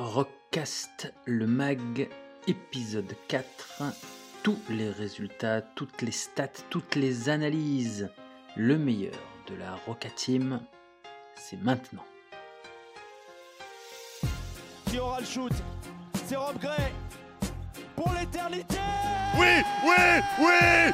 Rockcast, 0.00 1.12
le 1.26 1.46
mag, 1.46 2.08
épisode 2.48 3.14
4. 3.28 3.82
Tous 4.42 4.58
les 4.70 4.88
résultats, 4.88 5.60
toutes 5.60 6.00
les 6.00 6.10
stats, 6.10 6.48
toutes 6.70 6.94
les 6.94 7.28
analyses. 7.28 8.08
Le 8.56 8.78
meilleur 8.78 9.12
de 9.46 9.56
la 9.56 9.74
Roca 9.86 10.08
Team, 10.08 10.62
c'est 11.36 11.62
maintenant. 11.62 12.04
Qui 14.86 14.98
aura 14.98 15.20
le 15.20 15.26
shoot? 15.26 15.52
C'est 16.24 16.36
Rob 16.36 16.58
Gray 16.58 16.92
Pour 17.94 18.10
l'éternité 18.18 18.78
Oui, 19.38 19.62
oui, 19.84 20.22
oui 20.40 20.92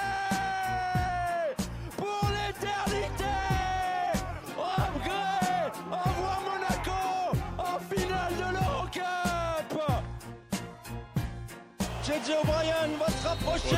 O'Brien 12.24 12.88
va 12.98 13.06
se 13.06 13.28
rapprocher 13.28 13.76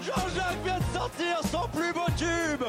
Jean-Jacques 0.00 0.64
vient 0.64 0.78
de 0.78 0.98
sortir 0.98 1.40
son 1.50 1.68
plus 1.68 1.92
beau 1.92 2.06
tube. 2.16 2.64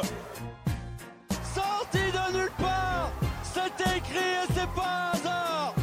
Sorti 1.54 1.98
de 1.98 2.38
nulle 2.38 2.52
part. 2.58 3.12
C'est 3.44 3.98
écrit 3.98 4.18
et 4.18 4.54
c'est 4.56 4.70
pas 4.74 5.12
un 5.14 5.18
hasard. 5.18 5.74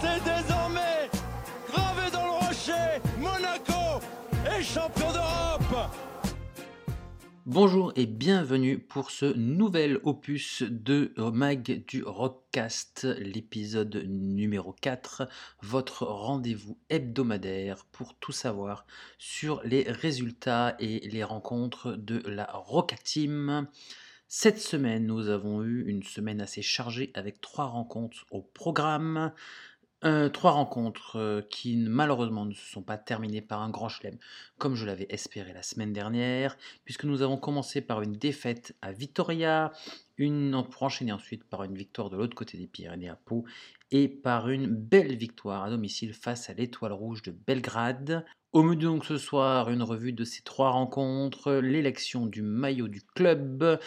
C'est 0.00 0.24
désormais 0.24 1.10
gravé 1.70 2.10
dans 2.12 2.24
le 2.24 2.46
rocher. 2.46 3.00
Monaco 3.18 4.00
est 4.46 4.62
champion 4.62 5.12
d'Europe 5.12 5.90
Bonjour 7.54 7.92
et 7.96 8.06
bienvenue 8.06 8.78
pour 8.78 9.10
ce 9.10 9.26
nouvel 9.26 10.00
opus 10.04 10.62
de 10.62 11.12
Mag 11.18 11.84
du 11.86 12.02
Rockcast, 12.02 13.06
l'épisode 13.18 14.06
numéro 14.08 14.74
4, 14.80 15.28
votre 15.60 16.06
rendez-vous 16.06 16.78
hebdomadaire 16.88 17.84
pour 17.92 18.14
tout 18.14 18.32
savoir 18.32 18.86
sur 19.18 19.60
les 19.64 19.82
résultats 19.82 20.76
et 20.78 21.06
les 21.10 21.22
rencontres 21.22 21.92
de 21.92 22.22
la 22.26 22.46
Roca 22.50 22.96
Team. 22.96 23.68
Cette 24.28 24.58
semaine, 24.58 25.04
nous 25.04 25.28
avons 25.28 25.62
eu 25.62 25.84
une 25.86 26.04
semaine 26.04 26.40
assez 26.40 26.62
chargée 26.62 27.10
avec 27.12 27.42
trois 27.42 27.66
rencontres 27.66 28.24
au 28.30 28.40
programme. 28.40 29.30
Euh, 30.04 30.28
trois 30.28 30.50
rencontres 30.50 31.16
euh, 31.16 31.42
qui 31.48 31.76
malheureusement 31.76 32.44
ne 32.44 32.54
se 32.54 32.68
sont 32.72 32.82
pas 32.82 32.98
terminées 32.98 33.40
par 33.40 33.62
un 33.62 33.70
grand 33.70 33.88
chelem, 33.88 34.18
comme 34.58 34.74
je 34.74 34.84
l'avais 34.84 35.06
espéré 35.10 35.52
la 35.52 35.62
semaine 35.62 35.92
dernière, 35.92 36.56
puisque 36.84 37.04
nous 37.04 37.22
avons 37.22 37.36
commencé 37.36 37.80
par 37.80 38.02
une 38.02 38.14
défaite 38.14 38.74
à 38.82 38.90
Vitoria, 38.90 39.70
une 40.18 40.64
pour 40.70 40.82
enchaîner 40.82 41.12
ensuite 41.12 41.44
par 41.44 41.62
une 41.62 41.76
victoire 41.76 42.10
de 42.10 42.16
l'autre 42.16 42.34
côté 42.34 42.58
des 42.58 42.66
Pyrénées 42.66 43.10
à 43.10 43.14
Pau, 43.14 43.44
et 43.92 44.08
par 44.08 44.48
une 44.48 44.66
belle 44.66 45.14
victoire 45.14 45.62
à 45.62 45.70
domicile 45.70 46.14
face 46.14 46.50
à 46.50 46.54
l'Étoile 46.54 46.92
Rouge 46.92 47.22
de 47.22 47.30
Belgrade. 47.30 48.24
Au 48.52 48.64
menu 48.64 48.84
donc 48.84 49.04
ce 49.04 49.18
soir, 49.18 49.70
une 49.70 49.82
revue 49.82 50.12
de 50.12 50.24
ces 50.24 50.42
trois 50.42 50.70
rencontres, 50.70 51.52
l'élection 51.52 52.26
du 52.26 52.42
maillot 52.42 52.88
du 52.88 53.02
club, 53.14 53.78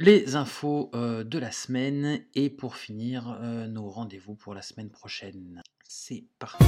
les 0.00 0.34
infos 0.34 0.90
euh, 0.94 1.24
de 1.24 1.38
la 1.38 1.52
semaine 1.52 2.24
et 2.34 2.48
pour 2.48 2.76
finir 2.76 3.38
euh, 3.42 3.66
nos 3.66 3.90
rendez-vous 3.90 4.34
pour 4.34 4.54
la 4.54 4.62
semaine 4.62 4.88
prochaine. 4.88 5.62
C'est 5.86 6.24
parti. 6.38 6.64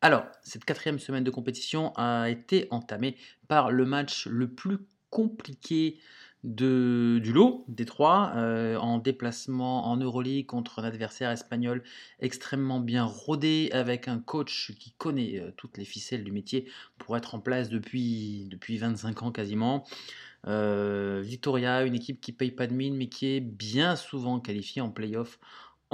Alors, 0.00 0.24
cette 0.42 0.64
quatrième 0.64 0.98
semaine 0.98 1.22
de 1.22 1.30
compétition 1.30 1.92
a 1.96 2.30
été 2.30 2.66
entamée 2.70 3.16
par 3.46 3.70
le 3.70 3.84
match 3.84 4.26
le 4.26 4.48
plus 4.48 4.78
compliqué 5.10 5.98
du 6.44 7.32
lot 7.32 7.64
des 7.68 7.86
trois, 7.86 8.32
euh, 8.36 8.76
en 8.76 8.98
déplacement 8.98 9.86
en 9.86 9.96
Euroleague 9.96 10.44
contre 10.44 10.78
un 10.78 10.84
adversaire 10.84 11.30
espagnol 11.30 11.82
extrêmement 12.20 12.80
bien 12.80 13.04
rodé, 13.04 13.70
avec 13.72 14.08
un 14.08 14.18
coach 14.18 14.72
qui 14.78 14.92
connaît 14.92 15.40
euh, 15.40 15.50
toutes 15.56 15.78
les 15.78 15.86
ficelles 15.86 16.22
du 16.22 16.32
métier 16.32 16.70
pour 16.98 17.16
être 17.16 17.34
en 17.34 17.40
place 17.40 17.70
depuis, 17.70 18.46
depuis 18.50 18.76
25 18.76 19.22
ans 19.22 19.32
quasiment. 19.32 19.84
Euh, 20.46 21.22
Victoria, 21.24 21.84
une 21.84 21.94
équipe 21.94 22.20
qui 22.20 22.32
paye 22.32 22.50
pas 22.50 22.66
de 22.66 22.74
mine, 22.74 22.94
mais 22.94 23.08
qui 23.08 23.28
est 23.28 23.40
bien 23.40 23.96
souvent 23.96 24.38
qualifiée 24.38 24.82
en 24.82 24.90
playoff 24.90 25.38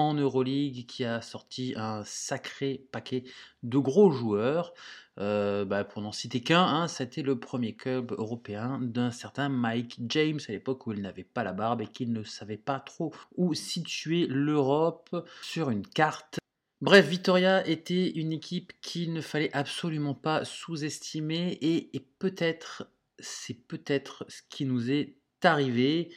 en 0.00 0.14
Euroleague, 0.14 0.86
qui 0.86 1.04
a 1.04 1.20
sorti 1.20 1.74
un 1.76 2.02
sacré 2.04 2.86
paquet 2.92 3.24
de 3.62 3.78
gros 3.78 4.10
joueurs. 4.10 4.72
Euh, 5.18 5.64
bah, 5.66 5.84
pour 5.84 6.00
n'en 6.00 6.12
citer 6.12 6.40
qu'un, 6.40 6.62
hein, 6.62 6.88
c'était 6.88 7.22
le 7.22 7.38
premier 7.38 7.74
club 7.74 8.12
européen 8.12 8.78
d'un 8.80 9.10
certain 9.10 9.50
Mike 9.50 9.98
James 10.08 10.40
à 10.48 10.52
l'époque 10.52 10.86
où 10.86 10.92
il 10.92 11.02
n'avait 11.02 11.24
pas 11.24 11.44
la 11.44 11.52
barbe 11.52 11.82
et 11.82 11.86
qu'il 11.86 12.12
ne 12.12 12.22
savait 12.22 12.56
pas 12.56 12.80
trop 12.80 13.12
où 13.36 13.52
situer 13.52 14.26
l'Europe 14.28 15.14
sur 15.42 15.68
une 15.68 15.86
carte. 15.86 16.38
Bref, 16.80 17.06
Vitoria 17.06 17.66
était 17.66 18.08
une 18.08 18.32
équipe 18.32 18.72
qu'il 18.80 19.12
ne 19.12 19.20
fallait 19.20 19.52
absolument 19.52 20.14
pas 20.14 20.46
sous-estimer 20.46 21.52
et, 21.60 21.94
et 21.94 22.00
peut-être, 22.18 22.90
c'est 23.18 23.66
peut-être 23.68 24.24
ce 24.28 24.40
qui 24.48 24.64
nous 24.64 24.90
est 24.90 25.16
arrivé 25.42 26.10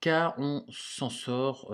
car 0.00 0.34
on 0.38 0.64
s'en 0.70 1.10
sort 1.10 1.72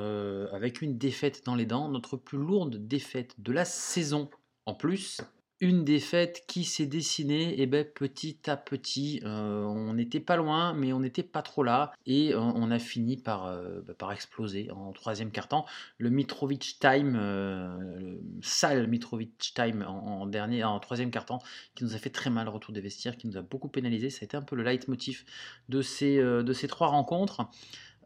avec 0.53 0.83
une 0.83 0.99
défaite 0.99 1.44
dans 1.44 1.55
les 1.55 1.66
dents, 1.66 1.88
notre 1.88 2.16
plus 2.16 2.38
lourde 2.38 2.77
défaite 2.87 3.34
de 3.38 3.53
la 3.53 3.65
saison 3.65 4.31
en 4.66 4.75
plus. 4.75 5.21
Une 5.60 5.84
défaite 5.84 6.43
qui 6.49 6.65
s'est 6.65 6.87
dessinée 6.87 7.60
et 7.60 7.66
ben, 7.66 7.84
petit 7.84 8.50
à 8.50 8.56
petit. 8.56 9.21
On 9.25 9.94
n'était 9.94 10.19
pas 10.19 10.34
loin, 10.34 10.72
mais 10.72 10.93
on 10.93 10.99
n'était 10.99 11.22
pas 11.22 11.41
trop 11.43 11.62
là. 11.62 11.93
Et 12.05 12.34
on 12.34 12.69
a 12.72 12.81
fini 12.81 13.16
par, 13.16 13.44
bah, 13.87 13.94
par 13.94 14.10
exploser 14.10 14.72
en 14.72 14.91
troisième 14.91 15.31
quart-temps. 15.31 15.65
Le 15.99 16.10
Mitrovic 16.10 16.78
Time, 16.81 17.16
le 17.16 18.21
sale 18.43 18.89
Mitrovic 18.89 19.53
Time 19.54 19.84
en, 19.87 20.27
dernier, 20.27 20.65
en 20.65 20.81
troisième 20.81 21.12
quart-temps, 21.12 21.39
qui 21.77 21.84
nous 21.84 21.94
a 21.94 21.99
fait 21.99 22.10
très 22.10 22.31
mal 22.31 22.49
au 22.49 22.50
retour 22.50 22.72
des 22.72 22.81
vestiaires, 22.81 23.16
qui 23.16 23.28
nous 23.28 23.37
a 23.37 23.43
beaucoup 23.43 23.69
pénalisé. 23.69 24.10
Ça 24.10 24.19
a 24.22 24.25
été 24.25 24.37
un 24.37 24.43
peu 24.43 24.56
le 24.56 24.65
leitmotiv 24.65 25.25
de 25.69 25.81
ces, 25.81 26.16
de 26.19 26.53
ces 26.53 26.66
trois 26.66 26.89
rencontres. 26.89 27.49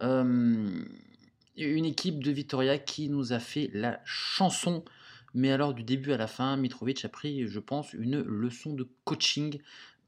Euh, 0.02 0.84
une 1.56 1.84
équipe 1.84 2.22
de 2.22 2.30
Vitoria 2.30 2.78
qui 2.78 3.08
nous 3.08 3.32
a 3.32 3.38
fait 3.38 3.70
la 3.72 4.00
chanson, 4.04 4.84
mais 5.34 5.50
alors 5.50 5.74
du 5.74 5.82
début 5.82 6.12
à 6.12 6.16
la 6.16 6.26
fin, 6.26 6.56
Mitrovic 6.56 7.04
a 7.04 7.08
pris, 7.08 7.46
je 7.48 7.60
pense, 7.60 7.92
une 7.92 8.20
leçon 8.20 8.74
de 8.74 8.88
coaching 9.04 9.60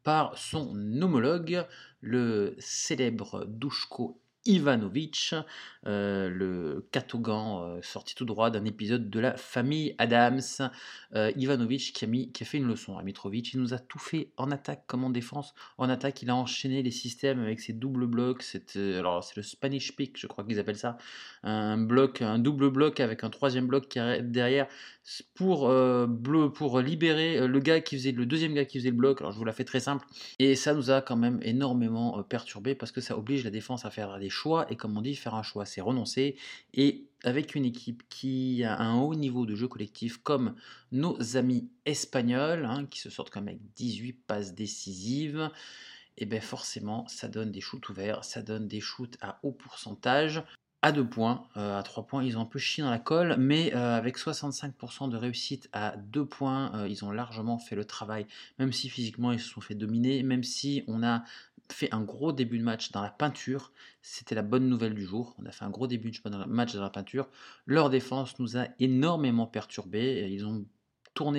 par 0.02 0.36
son 0.36 0.74
homologue, 1.02 1.66
le 2.00 2.54
célèbre 2.58 3.46
Dushko 3.46 4.20
Ivanovic, 4.48 5.34
euh, 5.86 6.30
le 6.30 6.88
catogan 6.90 7.62
euh, 7.62 7.82
sorti 7.82 8.14
tout 8.14 8.24
droit 8.24 8.50
d'un 8.50 8.64
épisode 8.64 9.10
de 9.10 9.20
la 9.20 9.36
famille 9.36 9.94
Adams. 9.98 10.40
Euh, 11.14 11.30
Ivanovic 11.36 11.92
qui 11.92 12.04
a, 12.04 12.44
fait 12.46 12.56
une 12.56 12.66
leçon 12.66 12.96
à 12.96 13.02
Mitrovic. 13.02 13.52
Il 13.52 13.60
nous 13.60 13.74
a 13.74 13.78
tout 13.78 13.98
fait 13.98 14.30
en 14.38 14.50
attaque 14.50 14.84
comme 14.86 15.04
en 15.04 15.10
défense. 15.10 15.54
En 15.76 15.90
attaque, 15.90 16.22
il 16.22 16.30
a 16.30 16.34
enchaîné 16.34 16.82
les 16.82 16.90
systèmes 16.90 17.40
avec 17.40 17.60
ses 17.60 17.74
doubles 17.74 18.06
blocs. 18.06 18.42
Euh, 18.76 18.98
alors 18.98 19.22
c'est 19.22 19.36
le 19.36 19.42
Spanish 19.42 19.94
pick, 19.94 20.18
je 20.18 20.26
crois 20.26 20.44
qu'ils 20.44 20.58
appellent 20.58 20.78
ça. 20.78 20.96
Un 21.42 21.76
bloc, 21.76 22.22
un 22.22 22.38
double 22.38 22.70
bloc 22.70 23.00
avec 23.00 23.24
un 23.24 23.30
troisième 23.30 23.66
bloc 23.66 23.88
qui 23.88 24.00
derrière 24.22 24.66
pour, 25.34 25.68
euh, 25.68 26.06
pour 26.54 26.80
libérer 26.80 27.46
le 27.46 27.60
gars 27.60 27.80
qui 27.80 27.96
faisait 27.96 28.12
le 28.12 28.26
deuxième 28.26 28.54
gars 28.54 28.64
qui 28.64 28.78
faisait 28.78 28.90
le 28.90 28.96
bloc. 28.96 29.20
Alors 29.20 29.32
je 29.32 29.38
vous 29.38 29.44
la 29.44 29.52
fais 29.52 29.64
très 29.64 29.80
simple. 29.80 30.06
Et 30.38 30.54
ça 30.54 30.74
nous 30.74 30.90
a 30.90 31.00
quand 31.00 31.16
même 31.16 31.40
énormément 31.42 32.22
perturbé 32.22 32.74
parce 32.74 32.92
que 32.92 33.00
ça 33.00 33.16
oblige 33.16 33.44
la 33.44 33.50
défense 33.50 33.84
à 33.84 33.90
faire 33.90 34.18
des 34.18 34.30
choix. 34.30 34.70
Et 34.70 34.76
comme 34.76 34.96
on 34.96 35.02
dit, 35.02 35.14
faire 35.14 35.34
un 35.34 35.42
choix, 35.42 35.64
c'est 35.64 35.80
renoncer. 35.80 36.36
Et 36.74 37.08
avec 37.24 37.54
une 37.54 37.64
équipe 37.64 38.02
qui 38.08 38.62
a 38.64 38.78
un 38.78 39.00
haut 39.00 39.14
niveau 39.14 39.46
de 39.46 39.54
jeu 39.54 39.68
collectif 39.68 40.18
comme 40.18 40.54
nos 40.92 41.36
amis 41.36 41.68
espagnols, 41.84 42.64
hein, 42.64 42.86
qui 42.86 43.00
se 43.00 43.10
sortent 43.10 43.30
quand 43.30 43.40
même 43.40 43.56
avec 43.56 43.74
18 43.74 44.12
passes 44.26 44.54
décisives, 44.54 45.50
et 46.16 46.26
bien 46.26 46.40
forcément, 46.40 47.06
ça 47.08 47.28
donne 47.28 47.52
des 47.52 47.60
shoots 47.60 47.88
ouverts, 47.88 48.24
ça 48.24 48.42
donne 48.42 48.68
des 48.68 48.80
shoots 48.80 49.16
à 49.20 49.38
haut 49.42 49.52
pourcentage. 49.52 50.42
À 50.80 50.92
2 50.92 51.04
points, 51.04 51.44
euh, 51.56 51.76
à 51.76 51.82
3 51.82 52.06
points, 52.06 52.22
ils 52.22 52.38
ont 52.38 52.42
un 52.42 52.46
peu 52.46 52.60
chié 52.60 52.84
dans 52.84 52.90
la 52.90 53.00
colle, 53.00 53.34
mais 53.36 53.74
euh, 53.74 53.96
avec 53.96 54.16
65% 54.16 55.10
de 55.10 55.16
réussite 55.16 55.68
à 55.72 55.96
2 55.96 56.24
points, 56.24 56.72
euh, 56.76 56.88
ils 56.88 57.04
ont 57.04 57.10
largement 57.10 57.58
fait 57.58 57.74
le 57.74 57.84
travail, 57.84 58.26
même 58.60 58.72
si 58.72 58.88
physiquement 58.88 59.32
ils 59.32 59.40
se 59.40 59.48
sont 59.48 59.60
fait 59.60 59.74
dominer, 59.74 60.22
même 60.22 60.44
si 60.44 60.84
on 60.86 61.02
a 61.02 61.24
fait 61.72 61.92
un 61.92 62.00
gros 62.00 62.30
début 62.32 62.58
de 62.58 62.62
match 62.62 62.92
dans 62.92 63.02
la 63.02 63.10
peinture. 63.10 63.72
C'était 64.02 64.36
la 64.36 64.42
bonne 64.42 64.68
nouvelle 64.68 64.94
du 64.94 65.04
jour. 65.04 65.34
On 65.38 65.46
a 65.46 65.50
fait 65.50 65.64
un 65.64 65.70
gros 65.70 65.88
début 65.88 66.12
de 66.12 66.44
match 66.46 66.74
dans 66.74 66.82
la 66.82 66.90
peinture. 66.90 67.28
Leur 67.66 67.90
défense 67.90 68.38
nous 68.38 68.56
a 68.56 68.68
énormément 68.78 69.46
perturbés. 69.46 70.28
Ils 70.30 70.46
ont 70.46 70.64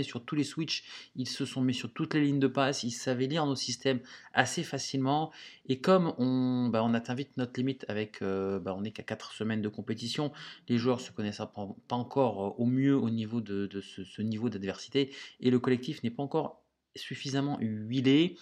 sur 0.04 0.24
tous 0.24 0.36
les 0.36 0.44
switches, 0.44 0.84
ils 1.16 1.28
se 1.28 1.46
sont 1.46 1.62
mis 1.62 1.74
sur 1.74 1.92
toutes 1.92 2.14
les 2.14 2.22
lignes 2.22 2.40
de 2.40 2.48
passe, 2.48 2.84
ils 2.84 2.92
savaient 2.92 3.28
lire 3.28 3.46
nos 3.46 3.56
systèmes 3.56 4.00
assez 4.34 4.64
facilement. 4.64 5.32
Et 5.68 5.80
comme 5.80 6.14
on, 6.18 6.70
bah, 6.70 6.86
atteint 6.94 7.16
vite 7.16 7.38
notre 7.38 7.54
limite 7.58 7.86
avec, 7.88 8.22
euh, 8.22 8.60
bah, 8.60 8.76
on 8.78 8.82
n'est 8.82 8.92
qu'à 8.92 9.04
4 9.04 9.34
semaines 9.34 9.62
de 9.62 9.70
compétition, 9.70 10.32
les 10.68 10.78
joueurs 10.78 11.02
se 11.02 11.12
connaissent 11.12 11.38
pas, 11.38 11.96
encore 11.96 12.60
au 12.60 12.66
mieux 12.66 12.96
au 12.96 13.10
niveau 13.10 13.42
de, 13.42 13.70
ce 13.82 14.22
niveau 14.22 14.50
d'adversité 14.50 15.12
et 15.40 15.50
le 15.50 15.60
collectif 15.60 16.04
n'est 16.04 16.12
pas 16.12 16.24
encore 16.24 16.62
suffisamment 16.96 17.58
huilé. 17.62 18.38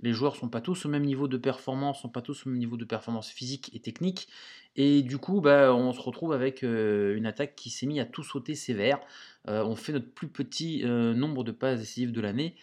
Les 0.00 0.12
joueurs 0.12 0.36
sont 0.36 0.48
pas 0.48 0.60
tous 0.60 0.86
au 0.86 0.88
même 0.88 1.04
niveau 1.04 1.28
de 1.28 1.36
performance, 1.36 2.02
sont 2.02 2.08
pas 2.08 2.22
tous 2.22 2.46
au 2.46 2.50
même 2.50 2.58
niveau 2.58 2.76
de 2.76 2.84
performance 2.84 3.30
physique 3.30 3.70
et 3.74 3.80
technique. 3.80 4.28
Et 4.76 5.02
du 5.02 5.18
coup, 5.18 5.40
bah, 5.40 5.74
on 5.74 5.92
se 5.92 6.00
retrouve 6.00 6.32
avec 6.32 6.62
euh, 6.62 7.16
une 7.16 7.26
attaque 7.26 7.56
qui 7.56 7.70
s'est 7.70 7.86
mise 7.86 8.00
à 8.00 8.04
tout 8.04 8.22
sauter 8.22 8.54
sévère. 8.54 9.00
Euh, 9.48 9.64
on 9.64 9.74
fait 9.76 9.92
notre 9.92 10.10
plus 10.10 10.28
petit 10.28 10.82
euh, 10.84 11.14
nombre 11.14 11.44
de 11.44 11.52
passes 11.52 11.80
décisives 11.80 12.12
de 12.12 12.20
l'année. 12.20 12.56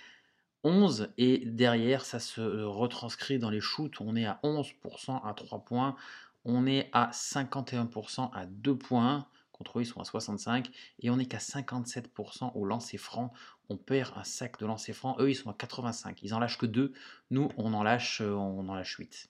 11 0.63 1.09
et 1.17 1.39
derrière 1.45 2.05
ça 2.05 2.19
se 2.19 2.41
retranscrit 2.41 3.37
dans 3.37 3.49
les 3.49 3.59
shoots, 3.59 3.99
on 3.99 4.15
est 4.15 4.25
à 4.25 4.39
11% 4.43 5.21
à 5.27 5.33
3 5.33 5.65
points, 5.65 5.97
on 6.45 6.65
est 6.65 6.89
à 6.93 7.09
51% 7.11 8.31
à 8.33 8.45
2 8.45 8.77
points, 8.77 9.27
eux 9.75 9.81
ils 9.81 9.85
sont 9.85 9.99
à 9.99 10.05
65 10.05 10.69
et 10.99 11.09
on 11.09 11.19
est 11.19 11.25
qu'à 11.25 11.37
57% 11.37 12.51
au 12.55 12.65
lancer 12.65 12.97
franc, 12.97 13.33
on 13.69 13.77
perd 13.77 14.17
un 14.17 14.23
sac 14.23 14.59
de 14.59 14.65
lancer 14.65 14.93
franc, 14.93 15.15
eux 15.19 15.29
ils 15.29 15.35
sont 15.35 15.49
à 15.49 15.53
85, 15.53 16.21
ils 16.23 16.33
en 16.33 16.39
lâchent 16.39 16.57
que 16.57 16.65
2, 16.65 16.93
nous 17.31 17.49
on 17.57 17.73
en 17.73 17.83
lâche 17.83 18.21
on 18.21 18.67
en 18.67 18.75
lâche 18.75 18.95
8. 18.95 19.29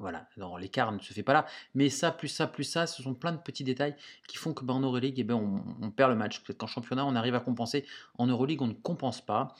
Voilà, 0.00 0.28
l'écart 0.58 0.90
ne 0.90 0.98
se 0.98 1.12
fait 1.12 1.22
pas 1.22 1.32
là, 1.32 1.46
mais 1.74 1.88
ça, 1.88 2.10
plus 2.10 2.26
ça, 2.26 2.48
plus 2.48 2.64
ça, 2.64 2.88
ce 2.88 3.00
sont 3.00 3.14
plein 3.14 3.30
de 3.30 3.38
petits 3.38 3.62
détails 3.62 3.94
qui 4.26 4.36
font 4.36 4.52
que 4.52 4.64
ben, 4.64 4.74
en 4.74 4.80
Euroleague, 4.80 5.20
eh 5.20 5.22
ben, 5.22 5.34
on, 5.80 5.90
perd 5.92 6.10
le 6.10 6.16
match. 6.16 6.40
Peut-être 6.40 6.58
qu'en 6.58 6.66
championnat, 6.66 7.06
on 7.06 7.14
arrive 7.14 7.36
à 7.36 7.40
compenser. 7.40 7.86
En 8.18 8.26
Euroleague, 8.26 8.60
on 8.60 8.66
ne 8.66 8.72
compense 8.72 9.24
pas. 9.24 9.54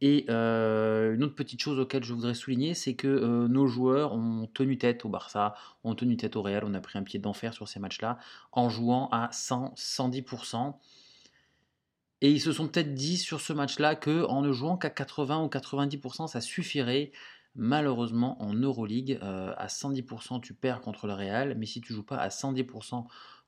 Et 0.00 0.26
euh, 0.28 1.14
une 1.14 1.24
autre 1.24 1.34
petite 1.34 1.60
chose 1.60 1.78
auquel 1.78 2.04
je 2.04 2.12
voudrais 2.12 2.34
souligner, 2.34 2.74
c'est 2.74 2.94
que 2.94 3.06
euh, 3.06 3.48
nos 3.48 3.66
joueurs 3.66 4.12
ont 4.12 4.46
tenu 4.52 4.76
tête 4.76 5.04
au 5.04 5.08
Barça, 5.08 5.54
ont 5.84 5.94
tenu 5.94 6.16
tête 6.16 6.36
au 6.36 6.42
Real, 6.42 6.64
on 6.64 6.74
a 6.74 6.80
pris 6.80 6.98
un 6.98 7.02
pied 7.02 7.18
d'enfer 7.18 7.54
sur 7.54 7.68
ces 7.68 7.80
matchs-là, 7.80 8.18
en 8.52 8.68
jouant 8.68 9.08
à 9.12 9.30
100, 9.32 9.74
110%. 9.76 10.74
Et 12.20 12.30
ils 12.30 12.40
se 12.40 12.52
sont 12.52 12.68
peut-être 12.68 12.94
dit 12.94 13.18
sur 13.18 13.40
ce 13.40 13.52
match-là 13.52 13.94
que 13.94 14.24
en 14.26 14.42
ne 14.42 14.52
jouant 14.52 14.76
qu'à 14.76 14.90
80 14.90 15.42
ou 15.44 15.46
90%, 15.46 16.26
ça 16.26 16.40
suffirait. 16.40 17.12
Malheureusement, 17.56 18.42
en 18.42 18.52
Euroleague, 18.52 19.20
euh, 19.22 19.52
à 19.56 19.68
110%, 19.68 20.40
tu 20.40 20.54
perds 20.54 20.80
contre 20.80 21.06
le 21.06 21.12
Real, 21.12 21.54
mais 21.56 21.66
si 21.66 21.80
tu 21.80 21.92
joues 21.92 22.02
pas 22.02 22.16
à 22.16 22.28
110% 22.28 23.06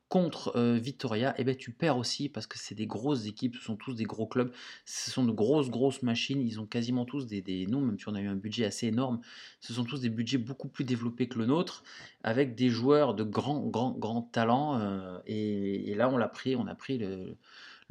contre 0.09 0.57
euh, 0.57 0.79
Victoria, 0.79 1.35
eh 1.37 1.45
ben, 1.45 1.57
tu 1.57 1.73
perds 1.73 1.99
aussi 1.99 2.29
parce 2.29 2.47
que 2.47 2.59
c'est 2.59 2.75
des 2.75 2.87
grosses 2.87 3.27
équipes, 3.27 3.57
ce 3.57 3.63
sont 3.63 3.77
tous 3.77 3.95
des 3.95 4.05
gros 4.05 4.27
clubs, 4.27 4.53
ce 4.85 5.11
sont 5.11 5.25
de 5.25 5.33
grosses, 5.33 5.69
grosses 5.69 6.03
machines, 6.03 6.41
ils 6.41 6.61
ont 6.61 6.67
quasiment 6.67 7.05
tous 7.05 7.27
des, 7.27 7.43
des 7.43 7.67
noms, 7.67 7.81
même 7.81 7.99
si 7.99 8.09
on 8.09 8.15
a 8.15 8.21
eu 8.21 8.29
un 8.29 8.37
budget 8.37 8.65
assez 8.65 8.87
énorme, 8.87 9.21
ce 9.61 9.73
sont 9.73 9.85
tous 9.85 10.01
des 10.01 10.09
budgets 10.09 10.39
beaucoup 10.39 10.69
plus 10.69 10.85
développés 10.85 11.29
que 11.29 11.39
le 11.39 11.47
nôtre, 11.47 11.83
avec 12.23 12.55
des 12.55 12.69
joueurs 12.69 13.15
de 13.15 13.25
grands, 13.25 13.61
grands, 13.67 13.93
grands 13.93 14.23
talents, 14.23 14.79
euh, 14.79 15.19
et, 15.27 15.95
là 15.97 16.09
on 16.09 16.17
l'a 16.17 16.29
pris, 16.29 16.55
on 16.55 16.67
a 16.69 16.75
pris 16.75 16.99
le, 16.99 17.37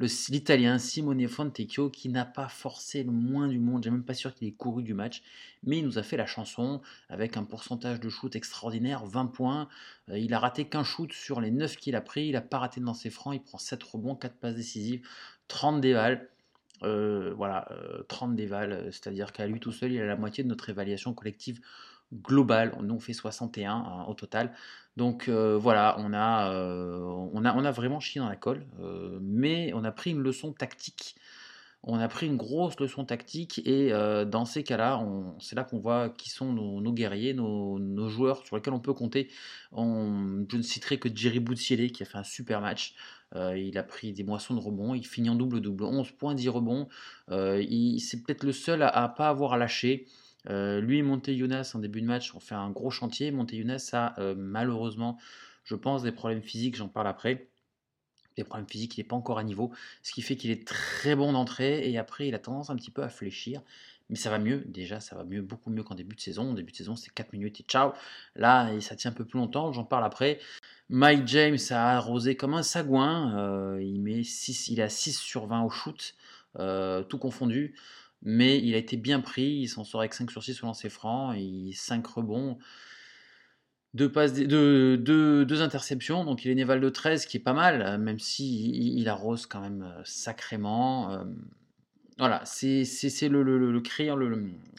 l'Italien 0.00 0.78
Simone 0.78 1.26
Fontecchio 1.26 1.88
qui 1.90 2.08
n'a 2.08 2.24
pas 2.24 2.48
forcé 2.48 3.02
le 3.02 3.10
moins 3.10 3.48
du 3.48 3.58
monde, 3.58 3.84
j'ai 3.84 3.90
même 3.90 4.04
pas 4.04 4.14
sûr 4.14 4.34
qu'il 4.34 4.46
ait 4.46 4.52
couru 4.52 4.82
du 4.82 4.94
match, 4.94 5.22
mais 5.62 5.78
il 5.78 5.84
nous 5.84 5.98
a 5.98 6.02
fait 6.02 6.16
la 6.16 6.26
chanson 6.26 6.82
avec 7.08 7.36
un 7.36 7.44
pourcentage 7.44 8.00
de 8.00 8.08
shoot 8.08 8.34
extraordinaire, 8.36 9.06
20 9.06 9.26
points, 9.26 9.68
euh, 10.10 10.18
il 10.18 10.34
a 10.34 10.38
raté 10.38 10.68
qu'un 10.68 10.84
shoot 10.84 11.12
sur 11.12 11.40
les 11.40 11.50
9 11.50 11.76
qu'il 11.76 11.96
a 11.96 12.00
pris, 12.00 12.26
il 12.26 12.32
n'a 12.32 12.42
pas 12.42 12.58
raté 12.58 12.80
de 12.80 12.86
lancer 12.86 13.10
franc, 13.10 13.32
il 13.32 13.42
prend 13.42 13.58
7 13.58 13.82
rebonds, 13.82 14.16
4 14.16 14.36
passes 14.36 14.56
décisives, 14.56 15.06
30 15.48 15.80
dévals, 15.80 16.28
euh, 16.82 17.32
voilà, 17.34 17.68
30 18.08 18.32
euh, 18.32 18.34
dévals, 18.34 18.88
c'est-à-dire 18.92 19.32
qu'à 19.32 19.46
lui 19.46 19.60
tout 19.60 19.72
seul, 19.72 19.92
il 19.92 20.00
a 20.00 20.06
la 20.06 20.16
moitié 20.16 20.44
de 20.44 20.48
notre 20.48 20.68
évaluation 20.68 21.14
collective 21.14 21.60
globale. 22.12 22.76
Nous, 22.82 22.94
on 22.94 23.00
fait 23.00 23.12
61 23.12 23.72
hein, 23.72 24.04
au 24.08 24.14
total. 24.14 24.52
Donc 24.96 25.28
euh, 25.28 25.58
voilà, 25.58 25.96
on 25.98 26.12
a, 26.12 26.52
euh, 26.52 26.98
on, 27.32 27.44
a, 27.44 27.54
on 27.54 27.64
a 27.64 27.70
vraiment 27.70 28.00
chié 28.00 28.20
dans 28.20 28.28
la 28.28 28.36
colle, 28.36 28.66
euh, 28.80 29.18
mais 29.22 29.72
on 29.74 29.84
a 29.84 29.92
pris 29.92 30.10
une 30.10 30.20
leçon 30.20 30.52
tactique. 30.52 31.16
On 31.82 31.98
a 32.00 32.08
pris 32.08 32.26
une 32.26 32.36
grosse 32.36 32.80
leçon 32.80 33.04
tactique 33.04 33.60
et 33.64 33.92
dans 34.26 34.44
ces 34.44 34.64
cas-là, 34.64 35.06
c'est 35.38 35.54
là 35.54 35.62
qu'on 35.62 35.78
voit 35.78 36.08
qui 36.08 36.30
sont 36.30 36.52
nos, 36.52 36.92
guerriers, 36.92 37.32
nos, 37.32 38.08
joueurs 38.08 38.44
sur 38.44 38.56
lesquels 38.56 38.72
on 38.74 38.80
peut 38.80 38.94
compter. 38.94 39.28
je 39.72 40.56
ne 40.56 40.62
citerai 40.62 40.98
que 40.98 41.08
Jerry 41.14 41.38
Boutsiele 41.38 41.92
qui 41.92 42.02
a 42.02 42.06
fait 42.06 42.18
un 42.18 42.24
super 42.24 42.60
match. 42.60 42.96
il 43.36 43.78
a 43.78 43.84
pris 43.84 44.12
des 44.12 44.24
moissons 44.24 44.54
de 44.54 44.60
rebonds, 44.60 44.94
il 44.94 45.06
finit 45.06 45.30
en 45.30 45.36
double-double, 45.36 45.84
11 45.84 46.10
points, 46.12 46.34
10 46.34 46.48
rebonds. 46.48 46.88
c'est 47.28 48.22
peut-être 48.24 48.42
le 48.42 48.52
seul 48.52 48.82
à 48.82 49.08
ne 49.08 49.16
pas 49.16 49.28
avoir 49.28 49.56
lâché. 49.56 50.08
Euh, 50.48 50.80
lui 50.80 50.98
et 50.98 51.02
Monteyunas 51.02 51.72
en 51.74 51.78
début 51.80 52.00
de 52.00 52.06
match 52.06 52.34
ont 52.34 52.40
fait 52.40 52.54
un 52.54 52.70
gros 52.70 52.90
chantier. 52.90 53.30
Monteyunas 53.30 53.90
a 53.92 54.18
euh, 54.20 54.34
malheureusement, 54.36 55.18
je 55.64 55.74
pense, 55.74 56.02
des 56.02 56.12
problèmes 56.12 56.42
physiques, 56.42 56.76
j'en 56.76 56.88
parle 56.88 57.08
après. 57.08 57.48
Des 58.36 58.44
problèmes 58.44 58.68
physiques, 58.68 58.96
il 58.98 59.00
n'est 59.00 59.08
pas 59.08 59.16
encore 59.16 59.38
à 59.38 59.44
niveau, 59.44 59.72
ce 60.02 60.12
qui 60.12 60.20
fait 60.20 60.36
qu'il 60.36 60.50
est 60.50 60.66
très 60.68 61.16
bon 61.16 61.32
d'entrée 61.32 61.90
et 61.90 61.96
après 61.96 62.28
il 62.28 62.34
a 62.34 62.38
tendance 62.38 62.68
un 62.68 62.76
petit 62.76 62.90
peu 62.90 63.02
à 63.02 63.08
fléchir. 63.08 63.62
Mais 64.10 64.16
ça 64.16 64.30
va 64.30 64.38
mieux, 64.38 64.62
déjà 64.66 65.00
ça 65.00 65.16
va 65.16 65.24
mieux, 65.24 65.40
beaucoup 65.42 65.70
mieux 65.70 65.82
qu'en 65.82 65.94
début 65.94 66.14
de 66.14 66.20
saison. 66.20 66.50
En 66.50 66.52
début 66.52 66.70
de 66.70 66.76
saison 66.76 66.96
c'est 66.96 67.12
4 67.12 67.32
minutes 67.32 67.60
et 67.60 67.64
ciao. 67.64 67.92
Là 68.34 68.78
ça 68.80 68.94
tient 68.94 69.10
un 69.10 69.14
peu 69.14 69.24
plus 69.24 69.38
longtemps, 69.38 69.72
j'en 69.72 69.84
parle 69.84 70.04
après. 70.04 70.38
Mike 70.90 71.26
James 71.26 71.58
a 71.70 71.96
arrosé 71.96 72.36
comme 72.36 72.54
un 72.54 72.62
sagouin, 72.62 73.36
euh, 73.38 73.82
il, 73.82 74.00
met 74.02 74.22
6, 74.22 74.68
il 74.68 74.82
a 74.82 74.90
6 74.90 75.18
sur 75.18 75.46
20 75.46 75.62
au 75.62 75.70
shoot, 75.70 76.14
tout 77.08 77.18
confondu 77.18 77.74
mais 78.22 78.58
il 78.58 78.74
a 78.74 78.78
été 78.78 78.96
bien 78.96 79.20
pris, 79.20 79.60
il 79.60 79.68
s'en 79.68 79.84
sort 79.84 80.00
avec 80.00 80.14
5 80.14 80.30
sur 80.30 80.42
6 80.42 80.54
sur 80.54 80.66
lancer 80.66 80.88
franc, 80.88 81.32
et 81.32 81.70
5 81.72 82.06
rebonds, 82.06 82.58
2 83.94 84.12
passes, 84.12 84.34
deux, 84.34 85.62
interceptions, 85.62 86.24
donc 86.24 86.44
il 86.44 86.50
est 86.50 86.60
une 86.60 86.80
de 86.80 86.88
13 86.88 87.26
qui 87.26 87.38
est 87.38 87.40
pas 87.40 87.54
mal, 87.54 87.98
même 87.98 88.18
si 88.18 88.70
il, 88.98 89.08
arrose 89.08 89.46
quand 89.46 89.60
même 89.60 89.82
euh, 89.82 90.02
sacrément. 90.04 91.12
Euh, 91.12 91.24
voilà, 92.18 92.42
c'est 92.46 92.84
le, 93.28 93.42
le, 93.42 93.58
le, 93.58 93.82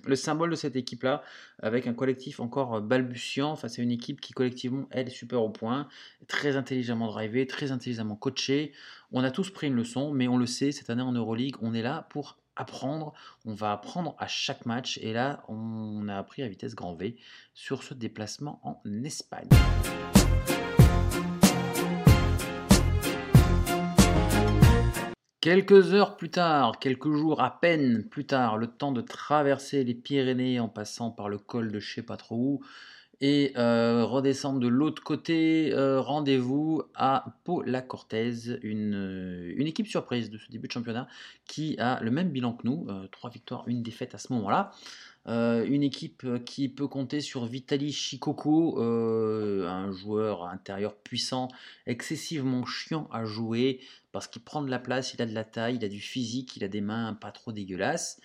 le, 0.05 0.15
symbole 0.15 0.49
de 0.49 0.55
cette 0.55 0.75
équipe-là, 0.75 1.23
avec 1.61 1.85
un 1.85 1.93
collectif 1.93 2.39
encore 2.39 2.81
balbutiant 2.81 3.55
face 3.55 3.77
à 3.77 3.83
une 3.83 3.91
équipe 3.91 4.21
qui 4.21 4.33
collectivement, 4.33 4.87
elle, 4.89 5.07
est 5.07 5.11
super 5.11 5.43
au 5.43 5.49
point, 5.49 5.87
très 6.27 6.55
intelligemment 6.55 7.07
drivée, 7.07 7.45
très 7.45 7.71
intelligemment 7.71 8.15
coachée. 8.15 8.71
On 9.11 9.23
a 9.23 9.29
tous 9.29 9.51
pris 9.51 9.67
une 9.67 9.75
leçon, 9.75 10.11
mais 10.11 10.27
on 10.27 10.37
le 10.37 10.47
sait, 10.47 10.71
cette 10.71 10.89
année 10.89 11.03
en 11.03 11.11
Euroleague, 11.11 11.55
on 11.61 11.75
est 11.75 11.83
là 11.83 12.07
pour 12.09 12.37
apprendre, 12.57 13.13
on 13.45 13.53
va 13.53 13.71
apprendre 13.71 14.15
à 14.19 14.27
chaque 14.27 14.65
match 14.65 14.97
et 15.01 15.13
là 15.13 15.43
on 15.47 16.07
a 16.07 16.17
appris 16.17 16.43
à 16.43 16.47
vitesse 16.47 16.75
grand 16.75 16.95
V 16.95 17.15
sur 17.53 17.83
ce 17.83 17.93
déplacement 17.93 18.59
en 18.63 18.81
Espagne. 19.03 19.49
Quelques 25.39 25.93
heures 25.93 26.17
plus 26.17 26.29
tard, 26.29 26.77
quelques 26.77 27.11
jours 27.11 27.41
à 27.41 27.61
peine 27.61 28.03
plus 28.03 28.25
tard, 28.25 28.57
le 28.57 28.67
temps 28.67 28.91
de 28.91 28.99
traverser 28.99 29.85
les 29.85 29.93
Pyrénées 29.93 30.59
en 30.59 30.67
passant 30.67 31.09
par 31.09 31.29
le 31.29 31.37
col 31.37 31.71
de 31.71 31.79
je 31.79 31.93
sais 31.93 32.01
pas 32.01 32.17
trop 32.17 32.35
où, 32.35 32.59
et 33.19 33.53
euh, 33.57 34.05
redescendre 34.05 34.59
de 34.59 34.67
l'autre 34.67 35.03
côté, 35.03 35.73
euh, 35.73 35.99
rendez-vous 35.99 36.83
à 36.93 37.25
Pau-la-Cortez, 37.45 38.59
une, 38.61 38.93
euh, 38.93 39.53
une, 39.55 39.65
équipe 39.65 39.87
surprise 39.87 40.29
de 40.29 40.37
ce 40.37 40.51
début 40.51 40.67
de 40.67 40.73
championnat 40.73 41.07
qui 41.47 41.77
a 41.79 41.99
le 42.01 42.11
même 42.11 42.29
bilan 42.29 42.53
que 42.53 42.67
nous, 42.67 42.87
trois 43.11 43.29
victoires, 43.29 43.63
une 43.67 43.81
défaite 43.81 44.13
à 44.13 44.17
ce 44.17 44.33
moment-là. 44.33 44.71
une 45.25 45.83
équipe 45.83 46.25
qui 46.45 46.69
peut 46.69 46.87
compter 46.87 47.21
sur 47.21 47.45
Vitali 47.45 47.91
Chikoko, 47.91 48.79
un 48.79 49.91
joueur 49.91 50.45
intérieur 50.45 50.95
puissant, 50.95 51.47
excessivement 51.85 52.65
chiant 52.65 53.07
à 53.11 53.25
jouer 53.25 53.79
parce 54.11 54.27
qu'il 54.27 54.41
prend 54.41 54.61
de 54.61 54.69
la 54.69 54.79
place, 54.79 55.13
il 55.13 55.21
a 55.21 55.25
de 55.25 55.33
la 55.33 55.43
taille, 55.43 55.77
il 55.77 55.85
a 55.85 55.89
du 55.89 56.01
physique, 56.01 56.57
il 56.57 56.63
a 56.63 56.67
des 56.67 56.81
mains 56.81 57.13
pas 57.13 57.31
trop 57.31 57.51
dégueulasses 57.51 58.19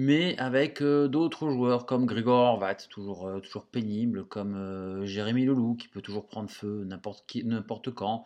mais 0.00 0.34
avec 0.38 0.80
euh, 0.80 1.08
d'autres 1.08 1.50
joueurs 1.50 1.84
comme 1.84 2.06
Grigor 2.06 2.54
Horvat, 2.54 2.76
toujours, 2.88 3.26
euh, 3.26 3.40
toujours 3.40 3.66
pénible, 3.66 4.24
comme 4.24 4.54
euh, 4.56 5.04
Jérémy 5.04 5.44
Loulou, 5.44 5.74
qui 5.74 5.88
peut 5.88 6.00
toujours 6.00 6.26
prendre 6.26 6.48
feu 6.48 6.84
n'importe 6.86 7.90
quand. 7.90 8.24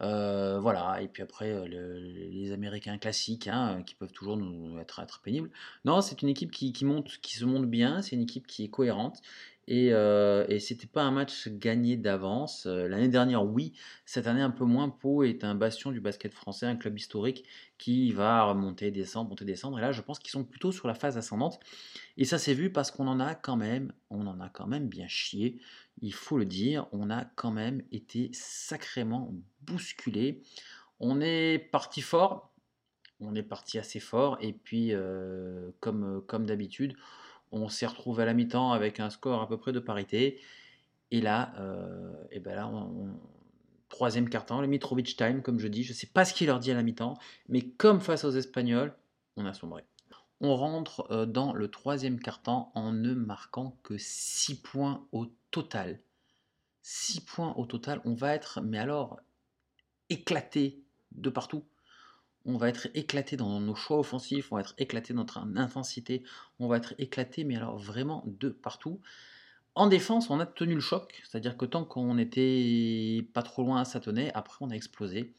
voilà, 0.00 0.98
et 1.00 1.06
puis 1.06 1.22
après 1.22 1.68
les 1.68 2.50
Américains 2.50 2.98
classiques 2.98 3.46
hein, 3.46 3.84
qui 3.86 3.94
peuvent 3.94 4.12
toujours 4.12 4.36
nous 4.36 4.76
être, 4.80 4.98
être 4.98 5.20
pénibles. 5.20 5.50
Non, 5.84 6.00
c'est 6.00 6.22
une 6.22 6.28
équipe 6.28 6.50
qui, 6.50 6.72
qui, 6.72 6.84
monte, 6.84 7.18
qui 7.22 7.36
se 7.36 7.44
monte 7.44 7.66
bien, 7.66 8.02
c'est 8.02 8.16
une 8.16 8.22
équipe 8.22 8.48
qui 8.48 8.64
est 8.64 8.68
cohérente 8.68 9.22
et, 9.66 9.92
euh, 9.92 10.44
et 10.48 10.60
c'était 10.60 10.86
pas 10.86 11.02
un 11.02 11.10
match 11.10 11.48
gagné 11.48 11.96
d'avance. 11.96 12.66
Euh, 12.66 12.86
l'année 12.88 13.08
dernière, 13.08 13.44
oui. 13.44 13.72
Cette 14.04 14.26
année, 14.26 14.42
un 14.42 14.50
peu 14.50 14.64
moins. 14.64 14.90
Pau 14.90 15.22
est 15.22 15.42
un 15.44 15.54
bastion 15.54 15.90
du 15.90 16.00
basket 16.00 16.34
français, 16.34 16.66
un 16.66 16.76
club 16.76 16.98
historique 16.98 17.44
qui 17.78 18.12
va 18.12 18.52
monter, 18.54 18.90
descendre, 18.90 19.30
monter, 19.30 19.44
descendre. 19.44 19.78
Et 19.78 19.80
là, 19.80 19.92
je 19.92 20.02
pense 20.02 20.18
qu'ils 20.18 20.30
sont 20.30 20.44
plutôt 20.44 20.70
sur 20.70 20.86
la 20.86 20.94
phase 20.94 21.16
ascendante. 21.16 21.58
Et 22.16 22.24
ça 22.24 22.38
s'est 22.38 22.54
vu 22.54 22.70
parce 22.70 22.90
qu'on 22.90 23.06
en 23.06 23.20
a 23.20 23.34
quand 23.34 23.56
même, 23.56 23.92
on 24.10 24.26
en 24.26 24.38
a 24.40 24.50
quand 24.50 24.66
même 24.66 24.88
bien 24.88 25.08
chié. 25.08 25.60
Il 26.02 26.12
faut 26.12 26.36
le 26.36 26.44
dire, 26.44 26.86
on 26.92 27.10
a 27.10 27.24
quand 27.24 27.50
même 27.50 27.82
été 27.90 28.30
sacrément 28.32 29.34
bousculé. 29.62 30.42
On 31.00 31.20
est 31.20 31.58
parti 31.58 32.02
fort. 32.02 32.52
On 33.20 33.34
est 33.34 33.42
parti 33.42 33.78
assez 33.78 34.00
fort. 34.00 34.36
Et 34.42 34.52
puis, 34.52 34.90
euh, 34.92 35.70
comme, 35.80 36.22
comme 36.26 36.44
d'habitude, 36.44 36.96
on 37.54 37.68
s'est 37.68 37.86
retrouvé 37.86 38.24
à 38.24 38.26
la 38.26 38.34
mi-temps 38.34 38.72
avec 38.72 39.00
un 39.00 39.10
score 39.10 39.40
à 39.40 39.48
peu 39.48 39.56
près 39.56 39.72
de 39.72 39.80
parité. 39.80 40.40
Et 41.10 41.20
là, 41.20 41.52
euh, 41.58 42.12
et 42.30 42.40
ben 42.40 42.54
là 42.54 42.70
troisième 43.94 44.28
quart-temps, 44.28 44.60
le 44.60 44.66
Mitrovic 44.66 45.16
time, 45.16 45.40
comme 45.40 45.60
je 45.60 45.68
dis. 45.68 45.84
Je 45.84 45.92
ne 45.92 45.96
sais 45.96 46.08
pas 46.08 46.24
ce 46.24 46.34
qu'il 46.34 46.48
leur 46.48 46.58
dit 46.58 46.72
à 46.72 46.74
la 46.74 46.82
mi-temps, 46.82 47.16
mais 47.48 47.62
comme 47.62 48.00
face 48.00 48.24
aux 48.24 48.32
Espagnols, 48.32 48.92
on 49.36 49.46
a 49.46 49.54
sombré. 49.54 49.84
On 50.40 50.56
rentre 50.56 51.06
euh, 51.12 51.26
dans 51.26 51.52
le 51.52 51.68
troisième 51.68 52.18
quart-temps 52.18 52.72
en 52.74 52.92
ne 52.92 53.14
marquant 53.14 53.78
que 53.84 53.96
6 53.96 54.62
points 54.62 55.06
au 55.12 55.26
total. 55.52 56.00
6 56.82 57.20
points 57.20 57.54
au 57.56 57.66
total. 57.66 58.00
On 58.04 58.14
va 58.14 58.34
être, 58.34 58.60
mais 58.62 58.78
alors, 58.78 59.20
éclaté 60.10 60.82
de 61.12 61.30
partout. 61.30 61.62
On 62.46 62.56
va 62.56 62.68
être 62.68 62.88
éclaté 62.94 63.36
dans 63.36 63.60
nos 63.60 63.74
choix 63.74 63.98
offensifs, 63.98 64.52
on 64.52 64.56
va 64.56 64.60
être 64.60 64.74
éclaté 64.78 65.14
dans 65.14 65.20
notre 65.20 65.38
intensité, 65.56 66.22
on 66.58 66.68
va 66.68 66.76
être 66.76 66.94
éclaté, 66.98 67.44
mais 67.44 67.56
alors 67.56 67.78
vraiment 67.78 68.22
de 68.26 68.50
partout. 68.50 69.00
En 69.74 69.88
défense, 69.88 70.30
on 70.30 70.40
a 70.40 70.46
tenu 70.46 70.74
le 70.74 70.80
choc, 70.80 71.22
c'est-à-dire 71.24 71.56
que 71.56 71.64
tant 71.64 71.84
qu'on 71.84 72.14
n'était 72.14 73.26
pas 73.32 73.42
trop 73.42 73.62
loin, 73.62 73.84
ça 73.84 74.00
tenait. 74.00 74.32
Après, 74.34 74.58
on 74.60 74.70
a 74.70 74.74
explosé. 74.74 75.34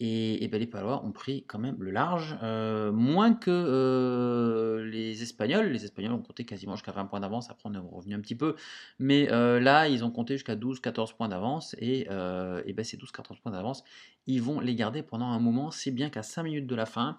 Et, 0.00 0.46
ben, 0.46 0.60
les 0.60 0.68
Palois 0.68 1.04
ont 1.04 1.10
pris 1.10 1.44
quand 1.48 1.58
même 1.58 1.76
le 1.80 1.90
large, 1.90 2.38
euh, 2.44 2.92
moins 2.92 3.34
que 3.34 3.50
euh, 3.50 4.84
les 4.88 5.24
Espagnols. 5.24 5.66
Les 5.70 5.84
Espagnols 5.84 6.12
ont 6.12 6.22
compté 6.22 6.44
quasiment 6.44 6.76
jusqu'à 6.76 6.92
20 6.92 7.06
points 7.06 7.18
d'avance, 7.18 7.50
après 7.50 7.68
on 7.68 7.74
est 7.74 7.78
revenu 7.78 8.14
un 8.14 8.20
petit 8.20 8.36
peu. 8.36 8.54
Mais 9.00 9.28
euh, 9.32 9.58
là, 9.58 9.88
ils 9.88 10.04
ont 10.04 10.12
compté 10.12 10.34
jusqu'à 10.34 10.54
12-14 10.54 11.16
points 11.16 11.28
d'avance, 11.28 11.74
et, 11.80 12.06
ben, 12.08 12.84
ces 12.84 12.96
12-14 12.96 13.40
points 13.42 13.50
d'avance, 13.50 13.82
ils 14.28 14.40
vont 14.40 14.60
les 14.60 14.76
garder 14.76 15.02
pendant 15.02 15.26
un 15.26 15.40
moment, 15.40 15.72
si 15.72 15.90
bien 15.90 16.10
qu'à 16.10 16.22
5 16.22 16.44
minutes 16.44 16.66
de 16.68 16.76
la 16.76 16.86
fin, 16.86 17.18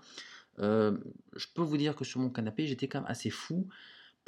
je 0.57 1.47
peux 1.53 1.61
vous 1.61 1.77
dire 1.77 1.97
que 1.97 2.05
sur 2.05 2.21
mon 2.21 2.29
canapé, 2.29 2.65
j'étais 2.65 2.87
quand 2.87 3.01
même 3.01 3.11
assez 3.11 3.29
fou 3.29 3.67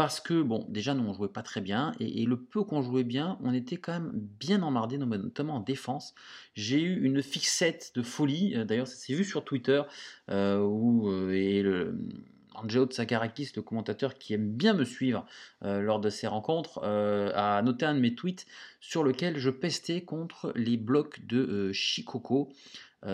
parce 0.02 0.20
que, 0.20 0.42
bon, 0.42 0.66
déjà, 0.68 0.96
nous, 0.96 1.08
on 1.08 1.14
jouait 1.14 1.28
pas 1.28 1.44
très 1.44 1.62
bien, 1.62 1.92
et, 2.00 2.26
le 2.26 2.36
peu 2.36 2.64
qu'on 2.64 2.82
jouait 2.82 3.04
bien, 3.04 3.38
on 3.44 3.54
était 3.54 3.78
quand 3.78 3.92
même 3.92 4.10
bien 4.12 4.64
emmardé, 4.64 4.98
notamment 4.98 5.58
en 5.58 5.60
défense. 5.60 6.16
J'ai 6.56 6.82
eu 6.82 7.04
une 7.04 7.22
fixette 7.22 7.92
de 7.94 8.02
folie, 8.02 8.56
euh, 8.56 8.66
d'ailleurs, 8.66 8.88
ça 8.88 8.96
s'est 8.96 9.14
vu 9.14 9.24
sur 9.24 9.46
Twitter, 9.46 9.84
euh, 10.32 10.58
où 10.58 11.08
euh, 11.08 11.30
et 11.34 11.62
le, 11.62 12.00
Angelo 12.56 12.88
Tsagarakis, 12.88 13.52
le 13.56 13.62
commentateur 13.62 14.16
qui 14.16 14.34
aime 14.34 14.50
bien 14.52 14.74
me 14.74 14.86
suivre 14.86 15.24
lors 15.62 16.00
de 16.00 16.10
ces 16.10 16.26
rencontres, 16.26 16.84
a 16.84 17.62
noté 17.62 17.86
un 17.86 17.94
de 17.94 18.00
mes 18.00 18.14
tweets 18.16 18.48
sur 18.80 19.04
lequel 19.04 19.38
je 19.38 19.52
pestais 19.52 20.02
contre 20.02 20.52
les 20.56 20.78
blocs 20.78 21.26
de 21.28 21.72
Shikoko. 21.72 22.52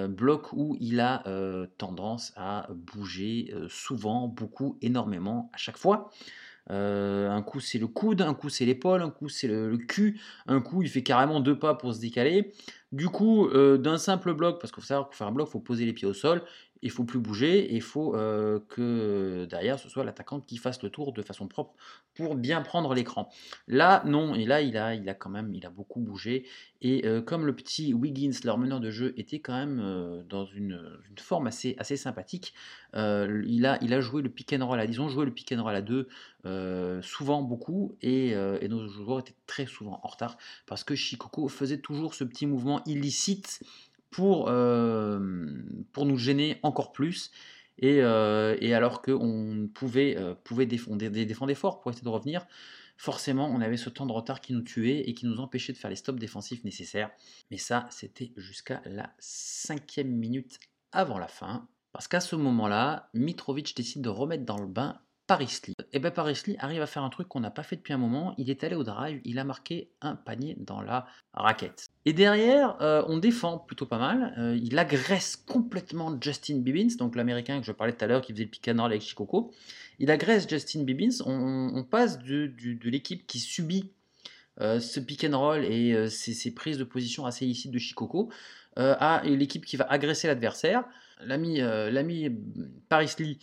bloc 0.09 0.53
où 0.53 0.75
il 0.79 0.99
a 0.99 1.23
tendance 1.77 2.33
à 2.35 2.67
bouger 2.73 3.53
souvent, 3.69 4.27
beaucoup, 4.27 4.79
énormément, 4.81 5.51
à 5.53 5.57
chaque 5.57 5.77
fois. 5.77 6.09
Euh, 6.69 7.29
un 7.29 7.41
coup 7.41 7.59
c'est 7.59 7.77
le 7.77 7.87
coude, 7.87 8.21
un 8.21 8.33
coup 8.33 8.49
c'est 8.49 8.65
l'épaule, 8.65 9.01
un 9.01 9.09
coup 9.09 9.29
c'est 9.29 9.47
le, 9.47 9.77
cul, 9.77 10.19
un 10.47 10.59
coup 10.59 10.81
il 10.81 10.89
fait 10.89 11.03
carrément 11.03 11.39
deux 11.39 11.57
pas 11.57 11.75
pour 11.75 11.93
se 11.93 11.99
décaler. 11.99 12.51
Du 12.93 13.09
coup, 13.09 13.47
euh, 13.47 13.77
d'un 13.77 13.97
simple 13.97 14.33
bloc, 14.33 14.61
parce 14.61 14.71
qu'il 14.71 14.81
faut 14.81 14.87
savoir 14.87 15.07
pour 15.07 15.15
faire 15.15 15.27
un 15.27 15.31
bloc, 15.33 15.49
il 15.49 15.51
faut 15.51 15.59
poser 15.59 15.85
les 15.85 15.91
pieds 15.91 16.07
au 16.07 16.13
sol, 16.13 16.41
il 16.81 16.91
faut 16.91 17.03
plus 17.03 17.19
bouger 17.19 17.73
il 17.73 17.81
faut 17.81 18.11
que 18.11 19.45
derrière 19.45 19.79
ce 19.79 19.89
soit 19.89 20.03
l'attaquant 20.03 20.39
qui 20.39 20.57
fasse 20.57 20.81
le 20.83 20.89
tour 20.89 21.13
de 21.13 21.21
façon 21.21 21.47
propre 21.47 21.73
pour 22.17 22.35
bien 22.35 22.61
prendre 22.61 22.93
l'écran. 22.95 23.29
Là, 23.67 24.01
non, 24.05 24.33
et 24.33 24.45
là 24.45 24.61
il 24.61 24.75
a, 24.75 24.95
il 24.95 25.07
a 25.07 25.13
quand 25.13 25.29
même, 25.29 25.53
il 25.53 25.65
a 25.65 25.69
beaucoup 25.69 25.99
bougé. 25.99 26.45
Et 26.81 27.03
comme 27.25 27.45
le 27.45 27.55
petit 27.55 27.93
Wiggins, 27.93 28.31
leur 28.43 28.57
meneur 28.57 28.79
de 28.79 28.91
jeu, 28.91 29.13
était 29.17 29.39
quand 29.39 29.53
même 29.53 30.23
dans 30.27 30.45
une, 30.45 30.79
forme 31.19 31.47
assez, 31.47 31.75
sympathique, 31.95 32.53
il, 32.93 33.65
a, 33.65 34.01
joué 34.01 34.21
le 34.21 34.29
pick 34.29 34.53
and 34.53 34.65
roll 34.65 34.79
à, 34.79 34.85
ils 34.85 35.01
ont 35.01 35.09
joué 35.09 35.25
le 35.25 35.31
pick 35.31 35.51
and 35.51 35.63
roll 35.63 35.83
deux 35.83 36.07
souvent 37.01 37.41
beaucoup 37.41 37.95
et, 38.01 38.35
nos 38.67 38.87
joueurs 38.87 39.19
étaient 39.19 39.35
très 39.45 39.65
souvent 39.65 39.99
en 40.03 40.07
retard 40.07 40.37
parce 40.65 40.83
que 40.83 40.95
Shikoko 40.95 41.47
faisait 41.47 41.79
toujours 41.79 42.13
ce 42.13 42.23
petit 42.23 42.45
mouvement 42.45 42.83
illicite 42.85 43.61
pour, 44.09 44.49
euh, 44.49 45.19
pour 45.93 46.05
nous 46.05 46.17
gêner 46.17 46.59
encore 46.63 46.91
plus. 46.91 47.31
Et, 47.79 48.01
euh, 48.01 48.57
alors 48.75 49.01
qu'on 49.01 49.69
pouvait, 49.73 50.17
euh, 50.17 50.33
pouvait 50.43 50.65
défendre, 50.65 50.97
défendre 50.97 51.53
fort 51.53 51.79
pour 51.79 51.91
essayer 51.91 52.03
de 52.03 52.09
revenir, 52.09 52.45
forcément, 52.97 53.47
on 53.47 53.61
avait 53.61 53.77
ce 53.77 53.89
temps 53.89 54.07
de 54.07 54.11
retard 54.11 54.41
qui 54.41 54.53
nous 54.53 54.61
tuait 54.61 55.07
et 55.07 55.13
qui 55.13 55.27
nous 55.27 55.39
empêchait 55.39 55.73
de 55.73 55.77
faire 55.77 55.89
les 55.89 55.95
stops 55.95 56.19
défensifs 56.19 56.63
nécessaires. 56.63 57.11
Mais 57.51 57.57
ça, 57.57 57.87
c'était 57.91 58.31
jusqu'à 58.35 58.81
la 58.85 59.13
cinquième 59.19 60.09
minute 60.09 60.59
avant 60.91 61.19
la 61.19 61.27
fin. 61.27 61.67
Parce 61.91 62.07
qu'à 62.07 62.19
ce 62.19 62.35
moment-là, 62.35 63.09
Mitrovic 63.13 63.75
décide 63.75 64.01
de 64.01 64.09
remettre 64.09 64.45
dans 64.45 64.59
le 64.59 64.67
bain 64.67 64.99
Paris 65.27 65.59
Lee. 65.67 65.75
Et 65.91 65.99
bien 65.99 66.09
Paris 66.09 66.41
Lee 66.47 66.55
arrive 66.57 66.81
à 66.81 66.87
faire 66.87 67.03
un 67.03 67.09
truc 67.09 67.27
qu'on 67.27 67.41
n'a 67.41 67.51
pas 67.51 67.63
fait 67.63 67.75
depuis 67.75 67.93
un 67.93 67.97
moment. 67.97 68.33
Il 68.37 68.49
est 68.49 68.63
allé 68.63 68.75
au 68.75 68.83
drive, 68.83 69.19
il 69.25 69.37
a 69.39 69.43
marqué 69.43 69.91
un 70.01 70.15
panier 70.15 70.55
dans 70.57 70.81
la 70.81 71.05
raquette. 71.33 71.89
Et 72.05 72.13
derrière, 72.13 72.81
euh, 72.81 73.03
on 73.07 73.17
défend 73.17 73.57
plutôt 73.57 73.85
pas 73.85 73.97
mal. 73.97 74.33
Euh, 74.37 74.57
il 74.63 74.79
agresse 74.79 75.35
complètement 75.35 76.17
Justin 76.19 76.59
Bibbins, 76.59 76.95
donc 76.97 77.17
l'américain 77.17 77.59
que 77.59 77.65
je 77.65 77.73
parlais 77.73 77.91
tout 77.91 78.05
à 78.05 78.07
l'heure 78.07 78.21
qui 78.21 78.31
faisait 78.31 78.45
le 78.45 78.49
pick 78.49 78.69
and 78.69 78.81
roll 78.81 78.91
avec 78.91 79.01
Chicoco. 79.01 79.51
Il 79.99 80.09
agresse 80.09 80.47
Justin 80.47 80.83
Bibbins. 80.83 81.21
On, 81.25 81.83
passe 81.83 82.19
de, 82.19 82.53
l'équipe 82.85 83.27
qui 83.27 83.39
subit 83.39 83.91
euh, 84.61 84.79
ce 84.79 85.01
pick 85.01 85.25
and 85.25 85.37
roll 85.37 85.65
et 85.65 86.09
ces, 86.09 86.53
prises 86.53 86.77
de 86.77 86.85
position 86.85 87.25
assez 87.25 87.43
illicites 87.45 87.71
de 87.71 87.79
Chicoco 87.79 88.31
à 88.77 89.23
l'équipe 89.25 89.65
qui 89.65 89.75
va 89.75 89.85
agresser 89.85 90.27
l'adversaire. 90.27 90.85
L'ami 91.19 92.29
Paris 92.87 93.09
Lee 93.19 93.39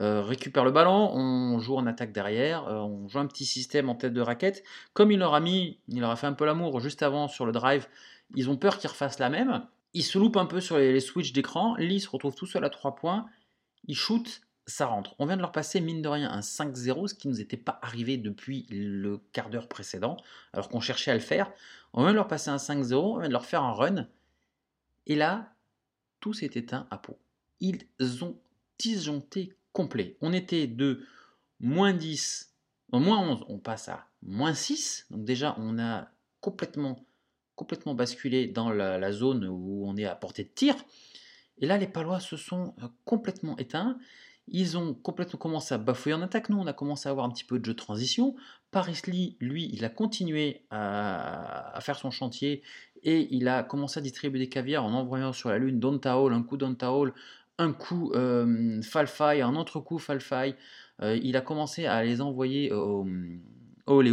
euh, 0.00 0.22
récupère 0.22 0.64
le 0.64 0.70
ballon, 0.70 1.10
on 1.12 1.58
joue 1.58 1.76
en 1.76 1.86
attaque 1.86 2.12
derrière, 2.12 2.68
euh, 2.68 2.76
on 2.76 3.08
joue 3.08 3.18
un 3.18 3.26
petit 3.26 3.44
système 3.44 3.88
en 3.88 3.96
tête 3.96 4.12
de 4.12 4.20
raquette. 4.20 4.62
Comme 4.92 5.10
il 5.10 5.18
leur 5.18 5.34
a 5.34 5.40
mis, 5.40 5.80
il 5.88 6.00
leur 6.00 6.10
a 6.10 6.16
fait 6.16 6.26
un 6.26 6.34
peu 6.34 6.44
l'amour 6.44 6.78
juste 6.78 7.02
avant 7.02 7.26
sur 7.26 7.46
le 7.46 7.52
drive, 7.52 7.88
ils 8.36 8.48
ont 8.48 8.56
peur 8.56 8.78
qu'ils 8.78 8.90
refassent 8.90 9.18
la 9.18 9.28
même. 9.28 9.66
Ils 9.94 10.04
se 10.04 10.18
loupent 10.18 10.36
un 10.36 10.46
peu 10.46 10.60
sur 10.60 10.78
les, 10.78 11.00
switches 11.00 11.32
d'écran, 11.32 11.74
Lee 11.76 12.00
se 12.00 12.08
retrouve 12.08 12.34
tout 12.34 12.46
seul 12.46 12.64
à 12.64 12.70
3 12.70 12.94
points, 12.94 13.26
il 13.86 13.96
shoot, 13.96 14.42
ça 14.66 14.86
rentre. 14.86 15.16
On 15.18 15.26
vient 15.26 15.36
de 15.36 15.40
leur 15.40 15.50
passer, 15.50 15.80
mine 15.80 16.02
de 16.02 16.08
rien, 16.08 16.30
un 16.30 16.40
5-0, 16.40 17.08
ce 17.08 17.14
qui 17.14 17.26
ne 17.26 17.32
nous 17.32 17.40
était 17.40 17.56
pas 17.56 17.80
arrivé 17.82 18.18
depuis 18.18 18.66
le 18.70 19.18
quart 19.32 19.50
d'heure 19.50 19.66
précédent, 19.66 20.16
alors 20.52 20.68
qu'on 20.68 20.80
cherchait 20.80 21.10
à 21.10 21.14
le 21.14 21.20
faire. 21.20 21.50
On 21.94 22.02
vient 22.02 22.12
de 22.12 22.16
leur 22.16 22.28
passer 22.28 22.50
un 22.50 22.56
5-0, 22.56 22.94
on 22.94 23.18
vient 23.18 23.28
de 23.28 23.32
leur 23.32 23.46
faire 23.46 23.62
un 23.62 23.72
run, 23.72 24.06
et 25.06 25.16
là, 25.16 25.54
tout 26.20 26.34
s'est 26.34 26.50
éteint 26.54 26.86
à 26.90 26.98
peau. 26.98 27.18
Ils 27.60 27.88
ont 28.22 28.36
disjoncté 28.78 29.57
complet. 29.72 30.16
On 30.20 30.32
était 30.32 30.66
de 30.66 31.04
moins 31.60 31.92
10, 31.92 32.54
moins 32.92 33.18
11, 33.18 33.44
on 33.48 33.58
passe 33.58 33.88
à 33.88 34.06
moins 34.22 34.54
6. 34.54 35.06
Donc 35.10 35.24
déjà, 35.24 35.54
on 35.58 35.78
a 35.78 36.08
complètement, 36.40 37.04
complètement 37.56 37.94
basculé 37.94 38.46
dans 38.46 38.70
la, 38.70 39.12
zone 39.12 39.46
où 39.46 39.84
on 39.86 39.96
est 39.96 40.04
à 40.04 40.14
portée 40.14 40.44
de 40.44 40.50
tir. 40.50 40.74
Et 41.58 41.66
là, 41.66 41.76
les 41.76 41.88
Palois 41.88 42.20
se 42.20 42.36
sont 42.36 42.74
euh, 42.82 42.86
complètement 43.04 43.56
éteints. 43.58 43.98
Ils 44.50 44.78
ont 44.78 44.94
complètement 44.94 45.38
commencé 45.38 45.74
à 45.74 45.78
bafouiller 45.78 46.14
en 46.14 46.22
attaque. 46.22 46.48
Nous, 46.48 46.58
on 46.58 46.66
a 46.66 46.72
commencé 46.72 47.08
à 47.08 47.12
avoir 47.12 47.26
un 47.26 47.30
petit 47.30 47.44
peu 47.44 47.58
de 47.58 47.64
jeu 47.64 47.74
de 47.74 47.78
transition. 47.78 48.34
Paris 48.70 49.00
Lee, 49.06 49.36
lui, 49.40 49.68
il 49.72 49.84
a 49.84 49.88
continué 49.88 50.62
à, 50.70 51.78
faire 51.82 51.98
son 51.98 52.10
chantier 52.10 52.62
et 53.02 53.28
il 53.34 53.48
a 53.48 53.62
commencé 53.62 53.98
à 53.98 54.02
distribuer 54.02 54.38
des 54.38 54.48
caviars 54.48 54.84
en 54.84 54.92
envoyant 54.92 55.32
sur 55.32 55.50
la 55.50 55.58
lune 55.58 55.78
Donta 55.78 56.18
Hall, 56.18 56.32
un 56.32 56.42
coup 56.42 56.56
Donta 56.56 56.92
Hall, 56.92 57.12
un 57.58 57.72
coup 57.72 58.12
euh, 58.14 58.80
Falfai, 58.82 59.42
un 59.42 59.56
autre 59.56 59.80
coup 59.80 59.98
Falfai. 59.98 60.56
Euh, 61.02 61.18
il 61.22 61.36
a 61.36 61.40
commencé 61.40 61.86
à 61.86 62.02
les 62.02 62.20
envoyer 62.20 62.72
au, 62.72 63.06
au 63.86 64.00
les 64.00 64.12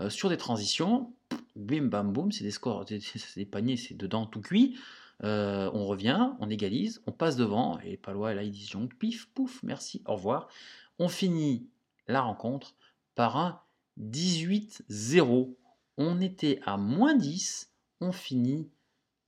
euh, 0.00 0.10
sur 0.10 0.28
des 0.28 0.36
transitions. 0.36 1.14
Bim 1.54 1.84
bam 1.84 2.12
boum, 2.12 2.32
c'est 2.32 2.44
des 2.44 2.50
scores, 2.50 2.86
c'est 2.88 3.36
des 3.36 3.46
paniers, 3.46 3.76
c'est 3.76 3.94
dedans 3.94 4.26
tout 4.26 4.40
cuit. 4.40 4.78
on 5.22 5.86
revient, 5.86 6.32
on 6.40 6.50
égalise, 6.50 7.02
on 7.06 7.12
passe 7.12 7.36
devant, 7.36 7.78
et 7.80 7.96
Palois 7.96 8.34
là 8.34 8.42
il 8.42 8.50
dit 8.50 8.70
pif, 8.98 9.28
pouf, 9.34 9.62
merci, 9.62 10.02
au 10.06 10.14
revoir. 10.14 10.48
On 10.98 11.08
finit 11.08 11.68
la 12.08 12.22
rencontre 12.22 12.74
par 13.14 13.36
un 13.36 13.60
18-0. 14.00 15.54
On 15.98 16.20
était 16.20 16.60
à 16.64 16.76
moins 16.76 17.14
10, 17.14 17.70
on 18.00 18.12
finit 18.12 18.68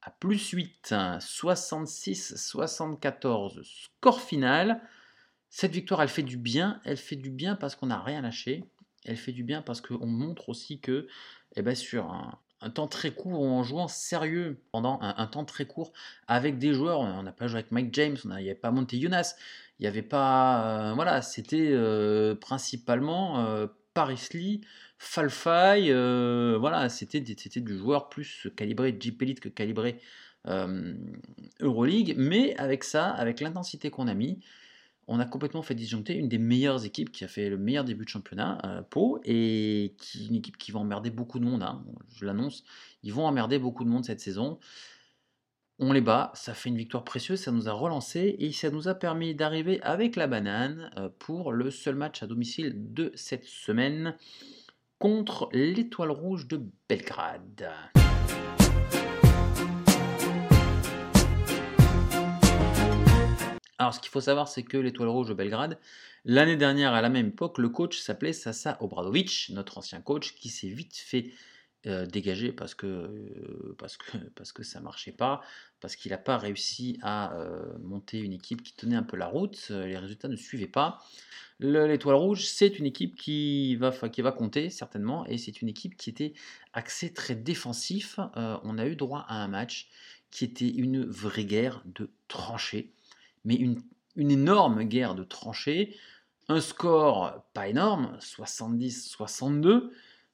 à 0.04 0.10
plus 0.10 0.50
8, 0.50 0.94
66-74 1.18 3.62
score 3.64 4.20
final. 4.20 4.82
Cette 5.48 5.72
victoire, 5.72 6.02
elle 6.02 6.08
fait 6.08 6.22
du 6.22 6.36
bien. 6.36 6.82
Elle 6.84 6.98
fait 6.98 7.16
du 7.16 7.30
bien 7.30 7.56
parce 7.56 7.74
qu'on 7.74 7.86
n'a 7.86 8.02
rien 8.02 8.20
lâché. 8.20 8.64
Elle 9.06 9.16
fait 9.16 9.32
du 9.32 9.44
bien 9.44 9.62
parce 9.62 9.80
qu'on 9.80 10.06
montre 10.06 10.50
aussi 10.50 10.78
que 10.78 11.08
eh 11.56 11.62
ben, 11.62 11.74
sur 11.74 12.12
un, 12.12 12.38
temps 12.70 12.86
très 12.86 13.12
court, 13.12 13.42
en 13.42 13.62
jouant 13.62 13.88
sérieux 13.88 14.62
pendant 14.72 14.98
un, 15.00 15.26
temps 15.26 15.44
très 15.44 15.66
court 15.66 15.92
avec 16.26 16.58
des 16.58 16.72
joueurs, 16.72 17.00
on 17.00 17.22
n'a 17.22 17.32
pas 17.32 17.46
joué 17.46 17.60
avec 17.60 17.70
Mike 17.70 17.94
James, 17.94 18.16
il 18.24 18.30
n'y 18.30 18.34
avait 18.34 18.54
pas 18.54 18.70
Monte 18.70 18.94
Jonas, 18.94 19.36
il 19.78 19.82
n'y 19.82 19.86
avait 19.86 20.02
pas... 20.02 20.90
Euh, 20.90 20.94
voilà, 20.94 21.22
c'était 21.22 21.70
euh, 21.72 22.34
principalement 22.34 23.40
euh, 23.40 23.66
Paris 23.92 24.28
Lee, 24.32 24.62
Falfai, 24.98 25.90
euh, 25.90 26.56
voilà, 26.58 26.88
c'était 26.88 27.20
du 27.20 27.76
joueur 27.76 28.08
plus 28.08 28.48
calibré 28.56 28.96
Jeep 28.98 29.20
Elite 29.22 29.40
que 29.40 29.48
calibré 29.48 30.00
euh, 30.46 30.94
Euroleague, 31.60 32.14
mais 32.16 32.56
avec 32.56 32.84
ça, 32.84 33.10
avec 33.10 33.40
l'intensité 33.40 33.90
qu'on 33.90 34.08
a 34.08 34.14
mis, 34.14 34.40
on 35.06 35.20
a 35.20 35.26
complètement 35.26 35.62
fait 35.62 35.74
disjoncter 35.74 36.14
une 36.14 36.28
des 36.28 36.38
meilleures 36.38 36.84
équipes 36.84 37.12
qui 37.12 37.24
a 37.24 37.28
fait 37.28 37.50
le 37.50 37.58
meilleur 37.58 37.84
début 37.84 38.04
de 38.04 38.08
championnat, 38.08 38.58
euh, 38.64 38.82
Pau, 38.82 39.20
et 39.24 39.94
qui, 39.98 40.28
une 40.28 40.36
équipe 40.36 40.56
qui 40.56 40.72
va 40.72 40.80
emmerder 40.80 41.10
beaucoup 41.10 41.38
de 41.38 41.44
monde, 41.44 41.62
hein, 41.62 41.84
je 42.16 42.24
l'annonce, 42.24 42.64
ils 43.02 43.12
vont 43.12 43.26
emmerder 43.26 43.58
beaucoup 43.58 43.84
de 43.84 43.90
monde 43.90 44.04
cette 44.04 44.20
saison. 44.20 44.58
On 45.80 45.92
les 45.92 46.00
bat, 46.00 46.30
ça 46.34 46.54
fait 46.54 46.68
une 46.68 46.76
victoire 46.76 47.02
précieuse, 47.02 47.40
ça 47.40 47.50
nous 47.50 47.68
a 47.68 47.72
relancé 47.72 48.36
et 48.38 48.52
ça 48.52 48.70
nous 48.70 48.86
a 48.86 48.94
permis 48.94 49.34
d'arriver 49.34 49.82
avec 49.82 50.14
la 50.14 50.28
banane 50.28 50.90
pour 51.18 51.50
le 51.50 51.68
seul 51.72 51.96
match 51.96 52.22
à 52.22 52.28
domicile 52.28 52.74
de 52.94 53.10
cette 53.16 53.44
semaine 53.44 54.16
contre 55.04 55.50
l'Étoile 55.52 56.10
Rouge 56.10 56.48
de 56.48 56.62
Belgrade. 56.88 57.70
Alors, 63.76 63.92
ce 63.92 64.00
qu'il 64.00 64.08
faut 64.08 64.22
savoir, 64.22 64.48
c'est 64.48 64.62
que 64.62 64.78
l'Étoile 64.78 65.10
Rouge 65.10 65.28
de 65.28 65.34
Belgrade, 65.34 65.78
l'année 66.24 66.56
dernière, 66.56 66.94
à 66.94 67.02
la 67.02 67.10
même 67.10 67.26
époque, 67.26 67.58
le 67.58 67.68
coach 67.68 67.98
s'appelait 67.98 68.32
Sasa 68.32 68.78
Obradovic, 68.80 69.50
notre 69.50 69.76
ancien 69.76 70.00
coach, 70.00 70.34
qui 70.36 70.48
s'est 70.48 70.68
vite 70.68 70.96
fait 70.96 71.32
euh, 71.86 72.06
dégager 72.06 72.50
parce 72.50 72.74
que, 72.74 72.86
euh, 72.86 73.74
parce 73.78 73.98
que, 73.98 74.16
parce 74.36 74.52
que 74.52 74.62
ça 74.62 74.80
marchait 74.80 75.12
pas, 75.12 75.42
parce 75.80 75.96
qu'il 75.96 76.12
n'a 76.12 76.18
pas 76.18 76.38
réussi 76.38 76.98
à 77.02 77.34
euh, 77.34 77.76
monter 77.82 78.18
une 78.20 78.32
équipe 78.32 78.62
qui 78.62 78.74
tenait 78.74 78.96
un 78.96 79.02
peu 79.02 79.18
la 79.18 79.26
route, 79.26 79.68
les 79.68 79.98
résultats 79.98 80.28
ne 80.28 80.36
suivaient 80.36 80.66
pas. 80.66 81.00
L'Étoile 81.60 82.16
Rouge, 82.16 82.46
c'est 82.46 82.78
une 82.78 82.86
équipe 82.86 83.16
qui 83.16 83.76
va, 83.76 83.92
qui 84.08 84.22
va 84.22 84.32
compter 84.32 84.70
certainement, 84.70 85.26
et 85.26 85.38
c'est 85.38 85.62
une 85.62 85.68
équipe 85.68 85.96
qui 85.96 86.10
était 86.10 86.32
axée 86.72 87.12
très 87.12 87.36
défensif. 87.36 88.18
on 88.34 88.78
a 88.78 88.86
eu 88.86 88.96
droit 88.96 89.24
à 89.28 89.36
un 89.36 89.48
match 89.48 89.88
qui 90.30 90.44
était 90.44 90.68
une 90.68 91.04
vraie 91.04 91.44
guerre 91.44 91.82
de 91.84 92.10
tranchées, 92.28 92.92
mais 93.44 93.54
une, 93.54 93.80
une 94.16 94.30
énorme 94.32 94.82
guerre 94.84 95.14
de 95.14 95.22
tranchées. 95.22 95.96
Un 96.48 96.60
score 96.60 97.44
pas 97.52 97.68
énorme, 97.68 98.18
70-62, 98.20 99.90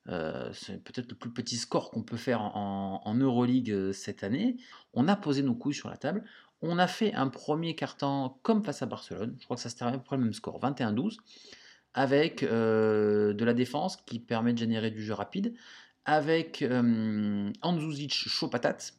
euh, 0.09 0.51
c'est 0.53 0.83
peut-être 0.83 1.11
le 1.11 1.17
plus 1.17 1.31
petit 1.31 1.57
score 1.57 1.91
qu'on 1.91 2.03
peut 2.03 2.17
faire 2.17 2.41
en, 2.41 3.15
Euroleague 3.15 3.71
euh, 3.71 3.93
cette 3.93 4.25
année. 4.25 4.57
On 4.95 5.09
a 5.09 5.17
posé 5.17 5.43
nos 5.43 5.55
couilles 5.55 5.75
sur 5.75 5.91
la 5.91 5.97
table. 5.97 6.25
On 6.63 6.79
a 6.79 6.87
fait 6.87 7.15
un 7.15 7.29
premier 7.29 7.75
carton 7.75 8.35
comme 8.43 8.65
face 8.65 8.83
à 8.83 8.87
Barcelone. 8.87 9.37
Je 9.39 9.45
crois 9.45 9.57
que 9.57 9.63
ça 9.63 9.71
se 9.71 9.77
termine 9.77 10.01
pour 10.01 10.17
le 10.17 10.23
même 10.23 10.33
score, 10.33 10.61
21-12, 10.61 11.17
avec 11.95 12.43
euh, 12.43 13.33
de 13.33 13.45
la 13.45 13.55
défense 13.55 13.97
qui 13.97 14.19
permet 14.19 14.53
de 14.53 14.59
générer 14.59 14.91
du 14.91 15.03
jeu 15.03 15.15
rapide, 15.15 15.55
avec 16.05 16.63
euh, 16.63 17.51
Andzuzic 17.63 18.13
chaud 18.13 18.49
patate. 18.49 18.95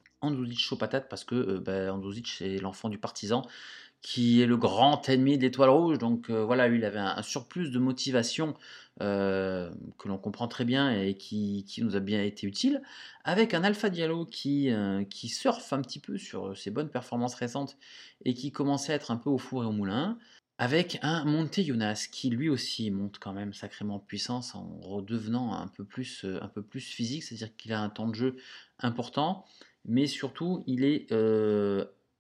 Patate 0.80 1.10
parce 1.10 1.24
que 1.24 1.58
bah, 1.58 1.92
Andzuzic 1.94 2.28
c'est 2.28 2.60
l'enfant 2.60 2.90
du 2.90 3.00
partisan 3.00 3.44
qui 4.02 4.42
est 4.42 4.48
le 4.48 4.58
grand 4.58 5.08
ennemi 5.10 5.38
de 5.38 5.44
l'étoile 5.44 5.70
rouge. 5.70 5.98
Donc 5.98 6.30
euh, 6.30 6.44
voilà, 6.44 6.68
lui, 6.68 6.80
il 6.80 6.86
avait 6.86 7.00
un, 7.00 7.22
surplus 7.22 7.70
de 7.70 7.80
motivation 7.80 8.56
euh, 9.02 9.70
que 9.98 10.08
l'on 10.08 10.18
comprend 10.18 10.48
très 10.48 10.66
bien 10.66 10.92
et 10.92 11.16
qui, 11.16 11.66
nous 11.80 11.96
a 11.96 12.00
bien 12.00 12.24
été 12.24 12.48
utile, 12.48 12.82
avec 13.24 13.54
un 13.54 13.64
Alpha 13.64 13.90
Diallo 13.90 14.26
qui, 14.26 14.72
euh, 14.72 15.04
qui 15.06 15.30
surfe 15.30 15.72
un 15.74 15.82
petit 15.82 16.00
peu 16.00 16.18
sur 16.18 16.58
ses 16.58 16.72
bonnes 16.72 16.90
performances 16.90 17.36
récentes 17.36 17.78
et 18.26 18.34
qui 18.34 18.52
commençait 18.52 18.94
à 18.94 18.96
être 18.96 19.12
un 19.12 19.18
peu 19.18 19.30
au 19.30 19.38
four 19.38 19.64
et 19.64 19.68
au 19.68 19.72
moulin, 19.72 20.18
avec 20.58 21.00
un 21.02 21.24
Monte 21.26 21.62
Jonas 21.62 22.08
qui 22.12 22.30
lui 22.30 22.50
aussi 22.50 22.92
monte 22.92 23.18
quand 23.20 23.34
même 23.34 23.54
sacrément 23.54 23.96
en 23.96 24.00
puissance 24.00 24.54
en 24.54 24.80
redevenant 24.82 25.54
un 25.54 25.68
peu 25.68 25.84
plus, 25.84 26.26
un 26.40 26.48
peu 26.48 26.62
plus 26.62 26.82
physique, 26.82 27.24
c'est-à-dire 27.24 27.56
qu'il 27.56 27.74
a 27.74 27.82
un 27.82 27.90
temps 27.90 28.08
de 28.08 28.14
jeu 28.14 28.36
important, 28.80 29.46
mais 29.86 30.06
surtout 30.06 30.64
il 30.68 30.84
est 30.84 31.12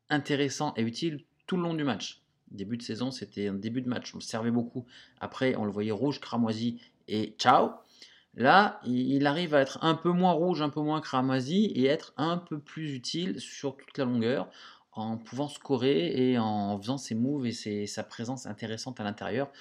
intéressant 0.09 0.73
et 0.75 0.81
utile 0.81 1.23
tout 1.51 1.57
le 1.57 1.63
long 1.63 1.73
du 1.73 1.83
match. 1.83 2.21
Début 2.49 2.77
de 2.77 2.81
saison, 2.81 3.11
c'était 3.11 3.49
un 3.49 3.53
début 3.53 3.81
de 3.81 3.89
match. 3.89 4.13
On 4.13 4.19
le 4.19 4.23
servait 4.23 4.51
beaucoup. 4.51 4.85
Après, 5.19 5.53
on 5.57 5.65
le 5.65 5.71
voyait 5.71 5.91
rouge, 5.91 6.21
cramoisi 6.21 6.79
et 7.09 7.35
ciao. 7.37 7.71
Là, 8.35 8.79
il 8.85 9.27
arrive 9.27 9.53
à 9.53 9.59
être 9.59 9.83
un 9.83 9.95
peu 9.95 10.11
moins 10.11 10.31
rouge, 10.31 10.61
un 10.61 10.69
peu 10.69 10.79
moins 10.79 11.01
cramoisi 11.01 11.65
et 11.65 11.87
être 11.87 12.13
un 12.15 12.37
peu 12.37 12.57
plus 12.57 12.95
utile 12.95 13.41
sur 13.41 13.75
toute 13.75 13.97
la 13.97 14.05
longueur 14.05 14.47
en 14.93 15.17
pouvant 15.17 15.49
scorer 15.49 16.31
et 16.31 16.39
en 16.39 16.79
faisant 16.79 16.97
ses 16.97 17.15
moves 17.15 17.45
et 17.45 17.85
sa 17.85 18.03
présence 18.03 18.45
intéressante 18.45 19.01
à 19.01 19.03
l'intérieur. 19.03 19.51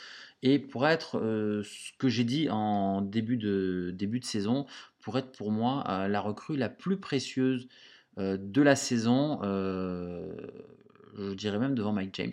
Et 0.45 0.61
pour 0.61 0.87
être 0.87 1.19
euh, 1.19 1.65
ce 1.65 1.91
que 1.99 2.09
j'ai 2.09 2.23
dit 2.23 2.49
en 2.51 3.03
début 3.03 3.37
de, 3.37 3.93
début 3.97 4.21
de 4.21 4.25
saison, 4.25 4.65
pour 5.01 5.19
être 5.19 5.33
pour 5.33 5.51
moi 5.51 5.83
euh, 5.89 6.07
la 6.07 6.21
recrue 6.21 6.57
la 6.57 6.69
plus 6.69 6.99
précieuse 6.99 7.67
euh, 8.19 8.37
de 8.41 8.63
la 8.63 8.77
saison 8.77 9.41
je 11.17 11.35
dirais 11.35 11.59
même 11.59 11.75
devant 11.75 11.93
Mike 11.93 12.15
James. 12.15 12.33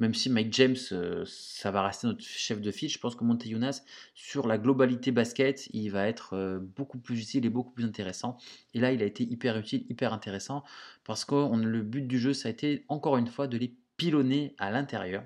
Même 0.00 0.14
si 0.14 0.30
Mike 0.30 0.52
James, 0.54 0.76
euh, 0.92 1.24
ça 1.26 1.70
va 1.70 1.82
rester 1.82 2.06
notre 2.06 2.24
chef 2.24 2.62
de 2.62 2.70
file, 2.70 2.88
je 2.88 2.98
pense 2.98 3.14
que 3.14 3.22
Monteyunas, 3.22 3.82
sur 4.14 4.46
la 4.46 4.56
globalité 4.56 5.12
basket, 5.12 5.68
il 5.74 5.90
va 5.90 6.08
être 6.08 6.32
euh, 6.32 6.58
beaucoup 6.58 6.98
plus 6.98 7.20
utile 7.20 7.44
et 7.44 7.50
beaucoup 7.50 7.70
plus 7.70 7.84
intéressant. 7.84 8.38
Et 8.72 8.80
là, 8.80 8.92
il 8.92 9.02
a 9.02 9.04
été 9.04 9.24
hyper 9.24 9.58
utile, 9.58 9.84
hyper 9.90 10.14
intéressant, 10.14 10.64
parce 11.04 11.26
que 11.26 11.54
le 11.54 11.82
but 11.82 12.06
du 12.06 12.18
jeu, 12.18 12.32
ça 12.32 12.48
a 12.48 12.50
été 12.50 12.86
encore 12.88 13.18
une 13.18 13.26
fois 13.26 13.46
de 13.46 13.58
les 13.58 13.74
pilonner 13.98 14.54
à 14.56 14.70
l'intérieur. 14.70 15.22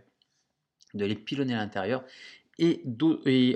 De 0.92 1.04
les 1.04 1.14
pilonner 1.14 1.54
à 1.54 1.58
l'intérieur. 1.58 2.04
Et, 2.58 2.82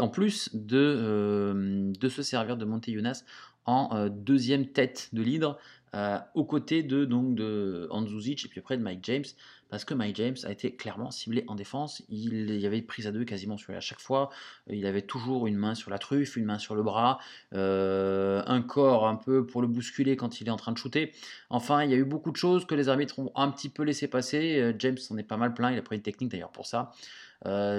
en 0.01 0.09
plus 0.09 0.55
de, 0.55 0.77
euh, 0.77 1.93
de 1.99 2.09
se 2.09 2.23
servir 2.23 2.57
de 2.57 2.65
Monteyunas 2.65 3.25
en 3.65 4.09
deuxième 4.09 4.67
tête 4.67 5.11
de 5.13 5.21
leader 5.21 5.59
euh, 5.95 6.19
aux 6.35 6.45
côtés 6.45 6.83
de, 6.83 7.05
donc, 7.05 7.35
de 7.35 7.89
et 7.91 8.49
puis 8.49 8.61
après 8.61 8.77
de 8.77 8.83
Mike 8.83 9.01
James, 9.05 9.25
parce 9.71 9.85
que 9.85 9.95
Mike 9.95 10.17
James 10.17 10.37
a 10.45 10.51
été 10.51 10.75
clairement 10.75 11.11
ciblé 11.11 11.45
en 11.47 11.55
défense. 11.55 12.03
Il 12.09 12.59
y 12.59 12.67
avait 12.67 12.83
prise 12.83 13.07
à 13.07 13.13
deux 13.13 13.25
quasiment 13.25 13.57
sur 13.57 13.73
lui 13.73 13.77
à 13.77 13.81
chaque 13.81 14.01
fois. 14.01 14.31
Il 14.69 14.87
avait 14.87 15.03
toujours 15.03 15.47
une 15.47 15.57
main 15.57 15.75
sur 15.75 15.91
la 15.91 15.99
truffe, 15.99 16.37
une 16.37 16.45
main 16.45 16.59
sur 16.59 16.75
le 16.75 16.83
bras, 16.83 17.19
euh, 17.55 18.43
un 18.47 18.63
corps 18.63 19.07
un 19.07 19.17
peu 19.17 19.47
pour 19.47 19.61
le 19.61 19.69
bousculer 19.69 20.17
quand 20.17 20.41
il 20.41 20.49
est 20.49 20.51
en 20.51 20.57
train 20.57 20.73
de 20.73 20.79
shooter. 20.79 21.13
Enfin, 21.51 21.85
il 21.85 21.91
y 21.91 21.95
a 21.95 21.97
eu 21.97 22.05
beaucoup 22.05 22.31
de 22.31 22.37
choses 22.37 22.67
que 22.67 22.75
les 22.75 22.89
arbitres 22.89 23.19
ont 23.19 23.33
un 23.35 23.51
petit 23.51 23.69
peu 23.69 23.83
laissé 23.83 24.09
passer. 24.09 24.59
Euh, 24.59 24.73
James 24.79 24.99
en 25.11 25.19
est 25.19 25.23
pas 25.23 25.37
mal 25.37 25.55
plein, 25.55 25.71
il 25.71 25.79
a 25.79 25.83
pris 25.83 25.97
une 25.97 26.03
technique 26.03 26.31
d'ailleurs 26.31 26.53
pour 26.53 26.67
ça. 26.67 26.93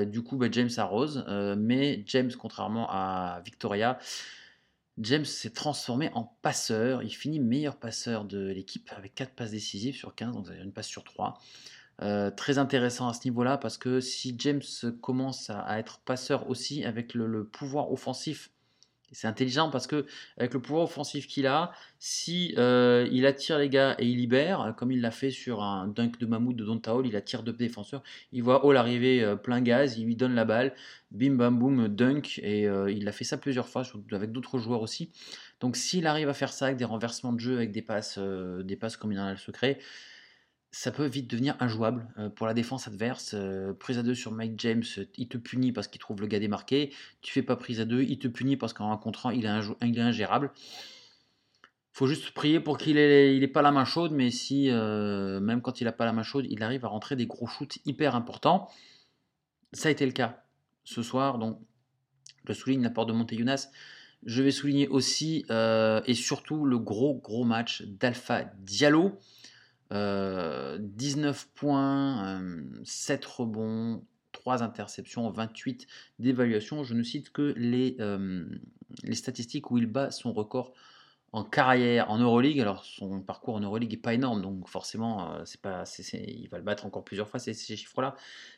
du 0.06 0.22
coup, 0.24 0.38
bah, 0.38 0.48
James 0.52 0.70
arrose, 0.78 1.26
mais 1.58 2.04
James, 2.08 2.32
contrairement 2.40 2.88
à 2.90 3.42
Victoria, 3.44 4.00
James 5.00 5.26
s'est 5.26 5.52
transformé 5.52 6.10
en 6.14 6.24
passeur. 6.42 7.04
Il 7.04 7.14
finit 7.14 7.40
meilleur 7.40 7.78
passeur 7.78 8.26
de 8.26 8.48
l'équipe 8.48 8.90
avec 8.96 9.16
4 9.16 9.34
passes 9.34 9.52
décisives 9.52 9.96
sur 9.96 10.14
15, 10.14 10.34
donc 10.34 10.48
une 10.62 10.72
passe 10.72 10.88
sur 10.88 11.04
3. 11.04 11.40
Euh, 12.02 12.32
très 12.32 12.58
intéressant 12.58 13.10
à 13.10 13.14
ce 13.14 13.26
niveau-là 13.26 13.58
parce 13.58 13.78
que 13.78 14.00
si 14.00 14.36
James 14.38 14.62
commence 15.02 15.50
à, 15.50 15.80
être 15.80 16.00
passeur 16.00 16.50
aussi 16.50 16.86
avec 16.86 17.14
le 17.14 17.44
pouvoir 17.46 17.92
offensif 17.92 18.52
c'est 19.12 19.28
intelligent 19.28 19.70
parce 19.70 19.88
que 19.88 20.06
avec 20.38 20.54
le 20.54 20.62
pouvoir 20.62 20.84
offensif 20.84 21.28
qu'il 21.28 21.48
a, 21.48 21.72
si 21.98 22.54
euh, 22.58 23.08
il 23.12 23.26
attire 23.26 23.58
les 23.58 23.70
gars 23.70 23.96
et 24.00 24.06
il 24.08 24.18
libère, 24.18 24.74
comme 24.78 24.92
il 24.92 25.02
l'a 25.02 25.12
fait 25.12 25.32
sur 25.32 25.64
un 25.64 25.88
dunk 25.88 26.20
de 26.20 26.26
Mammouth 26.26 26.56
de 26.56 26.66
Don 26.66 26.82
Hall, 26.88 27.08
il 27.08 27.16
attire 27.16 27.44
deux 27.44 27.54
défenseurs, 27.54 28.04
il 28.32 28.44
voit 28.44 28.66
Hall 28.66 28.78
arriver 28.78 29.24
euh, 29.24 29.36
plein 29.36 29.62
gaz, 29.62 29.98
il 29.98 30.06
lui 30.06 30.16
donne 30.16 30.36
la 30.36 30.46
balle, 30.46 30.74
bim 31.12 31.36
bam 31.36 31.58
boum, 31.58 31.88
dunk, 31.88 32.40
et 32.44 32.68
euh, 32.68 32.92
il 32.92 33.08
a 33.08 33.12
fait 33.12 33.24
ça 33.24 33.38
plusieurs 33.38 33.68
fois 33.68 33.84
avec 34.12 34.32
d'autres 34.32 34.60
joueurs 34.60 34.82
aussi. 34.82 35.12
Donc 35.60 35.76
s'il 35.76 36.08
arrive 36.08 36.30
à 36.30 36.34
faire 36.34 36.54
ça 36.54 36.66
avec 36.66 36.78
des 36.78 36.86
renversements 36.86 37.34
de 37.34 37.40
jeu, 37.40 37.56
avec 37.56 37.72
des 37.72 37.82
passes, 37.82 38.18
des 38.20 38.76
passes 38.76 38.96
comme 38.96 39.12
il 39.12 39.20
en 39.20 39.26
a 39.26 39.32
le 39.32 39.38
secret, 39.38 39.80
ça 40.72 40.92
peut 40.92 41.06
vite 41.06 41.30
devenir 41.30 41.56
injouable 41.60 42.08
euh, 42.18 42.30
pour 42.30 42.46
la 42.46 42.54
défense 42.54 42.88
adverse. 42.88 43.32
Euh, 43.34 43.74
prise 43.74 43.98
à 43.98 44.04
deux 44.04 44.14
sur 44.14 44.32
Mike 44.32 44.54
James, 44.58 44.84
il 45.18 45.28
te 45.28 45.38
punit 45.38 45.72
parce 45.72 45.88
qu'il 45.88 46.00
trouve 46.00 46.22
le 46.22 46.28
gars 46.28 46.40
démarqué. 46.40 46.94
Tu 47.22 47.34
fais 47.34 47.42
pas 47.42 47.56
prise 47.56 47.80
à 47.80 47.86
deux, 47.86 48.04
il 48.04 48.20
te 48.20 48.28
punit 48.28 48.56
parce 48.56 48.74
qu'en 48.74 48.88
rencontrant, 48.88 49.32
il 49.32 49.46
est, 49.46 50.00
ingérable. 50.00 50.52
faut 51.92 52.08
juste 52.08 52.32
prier 52.32 52.60
pour 52.60 52.78
qu'il 52.78 52.98
ait, 52.98 53.48
pas 53.48 53.64
la 53.64 53.72
main 53.72 53.86
chaude, 53.86 54.12
mais 54.12 54.30
si, 54.30 54.70
euh, 54.70 55.40
même 55.40 55.62
quand 55.62 55.82
il 55.82 55.86
n'a 55.86 55.92
pas 55.92 56.06
la 56.06 56.14
main 56.14 56.24
chaude, 56.24 56.46
il 56.50 56.62
arrive 56.62 56.86
à 56.86 56.88
rentrer 56.88 57.16
des 57.16 57.26
gros 57.26 57.48
shoots 57.48 57.80
hyper 57.86 58.16
importants. 58.16 58.70
Ça 59.74 59.90
a 59.90 59.92
été 59.92 60.06
le 60.06 60.12
cas 60.12 60.44
ce 60.84 61.02
soir, 61.02 61.40
donc 61.40 61.60
je 62.48 62.54
souligne 62.54 62.84
l'apport 62.84 63.08
de 63.08 63.14
Monteyunas. 63.14 63.70
Je 64.24 64.44
vais 64.44 64.52
souligner 64.52 64.88
aussi 64.88 65.46
et 65.50 66.14
surtout 66.14 66.66
le 66.66 66.78
gros 66.78 67.16
gros 67.16 67.46
match 67.46 67.84
d'Alpha 67.84 68.44
Diallo 68.60 69.18
19 69.92 69.96
euh, 69.96 71.48
points, 71.56 72.42
7 72.84 73.26
rebonds, 73.26 74.04
3 74.32 74.64
interceptions, 74.64 75.30
28 75.30 75.88
d'évaluation. 76.20 76.84
Je 76.84 76.94
ne 76.94 77.04
cite 77.04 77.32
que 77.32 77.54
les, 77.58 77.98
les 79.04 79.16
statistiques 79.16 79.72
où 79.72 79.78
il 79.78 79.88
bat 79.88 80.12
son 80.12 80.34
record 80.34 80.74
en 81.32 81.44
carrière 81.44 82.10
en 82.10 82.18
Euroleague. 82.18 82.60
Alors 82.60 82.84
son 82.84 83.22
parcours 83.22 83.56
en 83.56 83.60
Euroleague 83.60 83.92
n'est 83.92 83.98
pas 83.98 84.14
énorme, 84.14 84.42
donc 84.42 84.68
forcément 84.68 85.34
euh, 85.34 85.42
c'est 85.46 85.62
pas, 85.62 85.84
il 86.14 86.48
va 86.50 86.58
le 86.58 86.64
battre 86.64 86.86
encore 86.86 87.04
plusieurs 87.04 87.28
fois 87.28 87.40
ces, 87.40 87.54
ces 87.54 87.76
chiffres-là. 87.76 88.16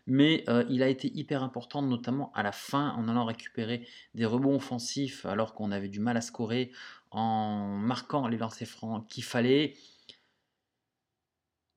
Mais 0.08 0.44
euh, 0.50 0.64
il 0.70 0.84
a 0.84 0.88
été 0.88 1.12
hyper 1.14 1.44
important, 1.44 1.82
notamment 1.82 2.32
à 2.34 2.44
la 2.44 2.52
fin, 2.52 2.92
en 2.92 3.08
allant 3.08 3.26
récupérer 3.26 3.88
des 4.16 4.26
rebonds 4.26 4.56
offensifs 4.56 5.26
alors 5.26 5.54
qu'on 5.54 5.72
avait 5.72 5.90
du 5.90 6.00
mal 6.00 6.18
à 6.18 6.22
scorer, 6.22 6.72
en 7.12 7.78
marquant 7.78 8.28
les 8.28 8.38
lancers 8.38 8.68
francs 8.68 9.08
qu'il 9.08 9.24
fallait. 9.24 9.74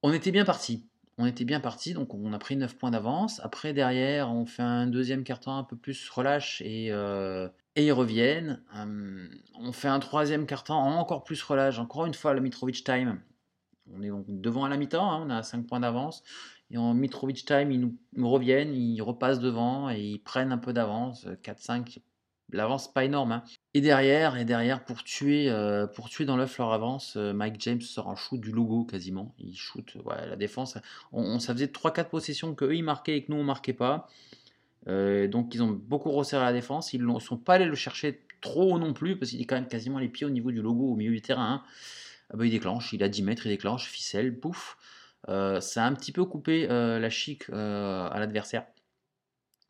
On 0.06 0.12
était 0.12 0.32
bien 0.32 0.44
parti. 0.44 0.86
On 1.16 1.24
était 1.24 1.46
bien 1.46 1.60
parti, 1.60 1.94
donc 1.94 2.12
on 2.12 2.34
a 2.34 2.38
pris 2.38 2.56
9 2.56 2.76
points 2.76 2.90
d'avance. 2.90 3.40
Après, 3.42 3.72
derrière, 3.72 4.30
on 4.30 4.44
fait 4.44 4.60
un 4.60 4.86
deuxième 4.86 5.24
carton 5.24 5.52
un 5.52 5.64
peu 5.64 5.76
plus 5.76 6.10
relâche 6.10 6.60
et, 6.60 6.88
euh, 6.90 7.48
ils 7.74 7.90
reviennent. 7.90 8.62
Hum, 8.74 9.30
on 9.58 9.72
fait 9.72 9.88
un 9.88 10.00
troisième 10.00 10.44
carton 10.44 10.74
encore 10.74 11.24
plus 11.24 11.42
relâche. 11.42 11.78
Encore 11.78 12.04
une 12.04 12.12
fois, 12.12 12.34
le 12.34 12.42
Mitrovic 12.42 12.84
time. 12.84 13.18
On 13.94 14.02
est 14.02 14.10
donc 14.10 14.26
devant 14.28 14.64
à 14.64 14.68
la 14.68 14.76
mi-temps, 14.76 15.10
hein, 15.10 15.24
on 15.26 15.30
a 15.30 15.42
5 15.42 15.66
points 15.66 15.80
d'avance. 15.80 16.22
Et 16.70 16.76
en 16.76 16.92
Mitrovic 16.92 17.46
time, 17.46 17.72
ils 17.72 17.80
nous, 17.80 18.30
reviennent, 18.30 18.74
ils 18.74 19.00
repassent 19.00 19.40
devant 19.40 19.88
et 19.88 20.02
ils 20.02 20.18
prennent 20.18 20.52
un 20.52 20.58
peu 20.58 20.74
d'avance. 20.74 21.26
4-5, 21.42 22.00
l'avance 22.52 22.92
pas 22.92 23.04
énorme. 23.04 23.32
Hein. 23.32 23.44
Et 23.74 23.80
derrière, 23.80 24.36
et 24.36 24.44
derrière 24.44 24.84
pour 24.84 25.02
tuer, 25.02 25.50
euh, 25.50 25.86
pour 25.86 26.08
tuer 26.08 26.24
dans 26.24 26.36
l'œuf 26.36 26.58
leur 26.58 26.72
avance, 26.72 27.14
euh, 27.16 27.32
Mike 27.32 27.60
James 27.60 27.80
sort 27.80 28.08
un 28.10 28.16
shoot 28.16 28.40
du 28.40 28.52
logo 28.52 28.84
quasiment. 28.84 29.34
Il 29.38 29.56
shoot 29.56 29.96
ouais, 30.04 30.28
la 30.28 30.36
défense. 30.36 30.78
On, 31.12 31.38
ça 31.38 31.52
faisait 31.54 31.66
3-4 31.66 32.08
possessions 32.08 32.54
qu'eux 32.54 32.74
ils 32.74 32.82
marquaient 32.82 33.16
et 33.16 33.24
que 33.24 33.32
nous 33.32 33.38
on 33.38 33.44
marquait 33.44 33.72
pas. 33.72 34.08
Euh, 34.86 35.26
donc 35.28 35.54
ils 35.54 35.62
ont 35.62 35.70
beaucoup 35.70 36.12
resserré 36.12 36.44
la 36.44 36.52
défense. 36.52 36.92
Ils 36.92 37.04
ne 37.04 37.18
sont 37.18 37.38
pas 37.38 37.54
allés 37.54 37.66
le 37.66 37.74
chercher 37.74 38.20
trop 38.40 38.78
non 38.78 38.92
plus 38.92 39.18
parce 39.18 39.30
qu'il 39.30 39.40
est 39.40 39.46
quand 39.46 39.56
même 39.56 39.68
quasiment 39.68 39.98
les 39.98 40.08
pieds 40.08 40.26
au 40.26 40.30
niveau 40.30 40.52
du 40.52 40.60
logo 40.60 40.92
au 40.92 40.96
milieu 40.96 41.12
du 41.12 41.22
terrain. 41.22 41.54
Hein. 41.54 41.62
Ah 42.30 42.36
bah, 42.36 42.46
il 42.46 42.50
déclenche, 42.50 42.92
il 42.92 43.02
a 43.02 43.08
10 43.08 43.22
mètres, 43.22 43.46
il 43.46 43.50
déclenche, 43.50 43.86
ficelle, 43.86 44.38
pouf. 44.38 44.76
ça 45.26 45.60
a 45.60 45.86
un 45.86 45.94
petit 45.94 46.12
peu 46.12 46.24
coupé 46.24 46.66
la 46.66 47.10
chic 47.10 47.48
à 47.50 48.16
l'adversaire 48.18 48.64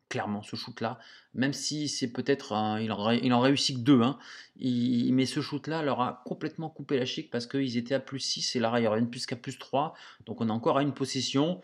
clairement 0.09 0.43
ce 0.43 0.55
shoot 0.55 0.81
là 0.81 0.99
même 1.33 1.53
si 1.53 1.87
c'est 1.87 2.11
peut-être 2.11 2.53
il, 2.81 2.91
en, 2.91 3.39
réussit 3.39 3.77
que 3.77 3.81
deux 3.81 4.01
hein, 4.01 4.17
mais 4.59 5.25
ce 5.25 5.41
shoot 5.41 5.67
là 5.67 5.81
leur 5.81 6.01
a 6.01 6.21
complètement 6.25 6.69
coupé 6.69 6.97
la 6.97 7.05
chic 7.05 7.29
parce 7.29 7.47
qu'ils 7.47 7.77
étaient 7.77 7.95
à 7.95 7.99
plus 7.99 8.19
6 8.19 8.55
et 8.55 8.59
là 8.59 8.73
il 8.77 8.83
y 8.83 9.05
plus 9.07 9.25
qu'à 9.25 9.35
plus 9.35 9.57
3 9.57 9.93
donc 10.25 10.41
on 10.41 10.49
a 10.49 10.53
encore 10.53 10.77
à 10.77 10.81
une 10.81 10.93
possession. 10.93 11.61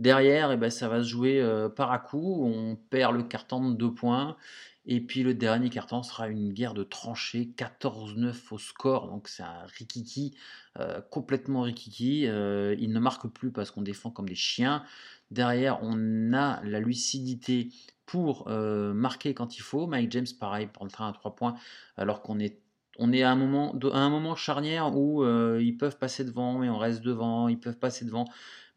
Derrière 0.00 0.50
eh 0.50 0.56
ben, 0.56 0.70
ça 0.70 0.88
va 0.88 1.02
se 1.02 1.08
jouer 1.08 1.40
euh, 1.42 1.68
par 1.68 1.92
à 1.92 1.98
coup. 1.98 2.42
On 2.42 2.74
perd 2.74 3.14
le 3.14 3.22
carton 3.22 3.70
de 3.70 3.76
2 3.76 3.92
points 3.92 4.38
et 4.86 5.00
puis 5.00 5.22
le 5.22 5.34
dernier 5.34 5.68
carton 5.68 6.02
sera 6.02 6.28
une 6.28 6.52
guerre 6.52 6.74
de 6.74 6.82
tranchées 6.82 7.52
14-9 7.56 8.34
au 8.50 8.58
score. 8.58 9.08
Donc 9.08 9.28
c'est 9.28 9.42
un 9.42 9.66
rikiki 9.78 10.34
euh, 10.78 11.00
complètement 11.10 11.62
rikiki. 11.62 12.26
Euh, 12.26 12.74
il 12.78 12.92
ne 12.92 12.98
marque 12.98 13.28
plus 13.28 13.52
parce 13.52 13.70
qu'on 13.70 13.82
défend 13.82 14.10
comme 14.10 14.28
des 14.28 14.34
chiens. 14.34 14.82
Derrière, 15.30 15.78
on 15.82 16.32
a 16.32 16.62
la 16.64 16.80
lucidité 16.80 17.68
pour 18.06 18.48
euh, 18.48 18.94
marquer 18.94 19.34
quand 19.34 19.58
il 19.58 19.60
faut. 19.60 19.86
Mike 19.86 20.10
James, 20.12 20.26
pareil, 20.38 20.66
prend 20.66 20.86
le 20.86 20.90
train 20.90 21.08
à 21.08 21.12
3 21.12 21.36
points, 21.36 21.54
alors 21.96 22.22
qu'on 22.22 22.40
est, 22.40 22.58
à, 22.98 23.30
un 23.30 23.36
moment, 23.36 24.34
charnière 24.34 24.96
où 24.96 25.24
ils 25.58 25.76
peuvent 25.76 25.98
passer 25.98 26.24
devant, 26.24 26.58
mais 26.58 26.68
on 26.68 26.78
reste 26.78 27.02
devant, 27.02 27.48
ils 27.48 27.60
peuvent 27.60 27.78
passer 27.78 28.04
devant. 28.04 28.24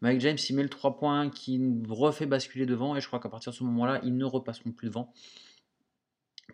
Mike 0.02 0.20
James, 0.20 0.38
il 0.48 0.54
met 0.54 0.62
le 0.62 0.68
3 0.68 0.96
points 0.96 1.30
qui 1.30 1.60
refait 1.88 2.26
basculer 2.26 2.66
devant, 2.66 2.94
et 2.94 3.00
je 3.00 3.08
crois 3.08 3.18
qu'à 3.18 3.28
partir 3.28 3.50
de 3.50 3.56
ce 3.56 3.64
moment-là, 3.64 4.00
ils 4.04 4.16
ne 4.16 4.24
repasseront 4.24 4.70
plus 4.70 4.86
devant 4.86 5.12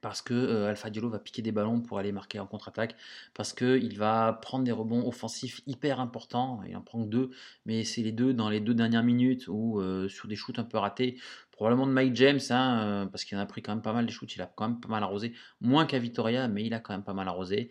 parce 0.02 0.22
que 0.22 0.34
euh, 0.34 0.68
Alpha 0.68 0.88
va 0.90 1.18
piquer 1.18 1.42
des 1.42 1.52
ballons 1.52 1.80
pour 1.80 1.98
aller 1.98 2.12
marquer 2.12 2.38
en 2.38 2.46
contre-attaque, 2.46 2.96
parce 3.34 3.52
qu'il 3.52 3.96
va 3.98 4.32
prendre 4.42 4.64
des 4.64 4.72
rebonds 4.72 5.06
offensifs 5.06 5.60
hyper 5.66 6.00
importants, 6.00 6.60
il 6.68 6.76
en 6.76 6.80
prend 6.80 7.02
que 7.04 7.08
deux, 7.08 7.30
mais 7.66 7.84
c'est 7.84 8.02
les 8.02 8.12
deux 8.12 8.32
dans 8.32 8.48
les 8.48 8.60
deux 8.60 8.74
dernières 8.74 9.02
minutes 9.02 9.46
ou 9.48 9.80
euh, 9.80 10.08
sur 10.08 10.28
des 10.28 10.36
shoots 10.36 10.58
un 10.58 10.64
peu 10.64 10.78
ratés, 10.78 11.18
probablement 11.52 11.86
de 11.86 11.92
Mike 11.92 12.16
James, 12.16 12.40
hein, 12.50 12.82
euh, 12.82 13.06
parce 13.06 13.24
qu'il 13.24 13.36
en 13.36 13.40
a 13.40 13.46
pris 13.46 13.62
quand 13.62 13.72
même 13.72 13.82
pas 13.82 13.92
mal 13.92 14.06
des 14.06 14.12
shoots, 14.12 14.34
il 14.34 14.42
a 14.42 14.46
quand 14.46 14.68
même 14.68 14.80
pas 14.80 14.88
mal 14.88 15.02
arrosé, 15.02 15.32
moins 15.60 15.86
qu'à 15.86 15.98
Vitoria, 15.98 16.48
mais 16.48 16.64
il 16.64 16.74
a 16.74 16.80
quand 16.80 16.94
même 16.94 17.04
pas 17.04 17.14
mal 17.14 17.28
arrosé, 17.28 17.70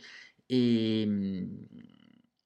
et, 0.49 1.07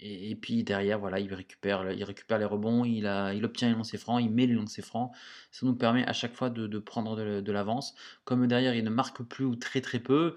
et, 0.06 0.36
puis 0.36 0.64
derrière, 0.64 1.00
voilà, 1.00 1.20
il 1.20 1.34
récupère, 1.34 1.90
il 1.92 2.04
récupère 2.04 2.38
les 2.38 2.46
rebonds, 2.46 2.84
il, 2.84 3.08
a, 3.08 3.34
il 3.34 3.46
obtient 3.46 3.70
les 3.70 3.76
lancers 3.76 4.00
francs, 4.00 4.22
il 4.22 4.30
met 4.30 4.46
les 4.46 4.54
lancers 4.54 4.84
francs. 4.84 5.12
Ça 5.52 5.66
nous 5.66 5.76
permet 5.76 6.06
à 6.06 6.14
chaque 6.14 6.36
fois 6.36 6.50
de, 6.50 6.80
prendre 6.80 7.16
de, 7.16 7.52
l'avance. 7.52 7.96
Comme 8.26 8.46
derrière, 8.48 8.76
il 8.76 8.84
ne 8.84 8.90
marque 8.90 9.24
plus 9.24 9.46
ou 9.46 9.56
très 9.56 9.80
très 9.80 10.00
peu. 10.00 10.36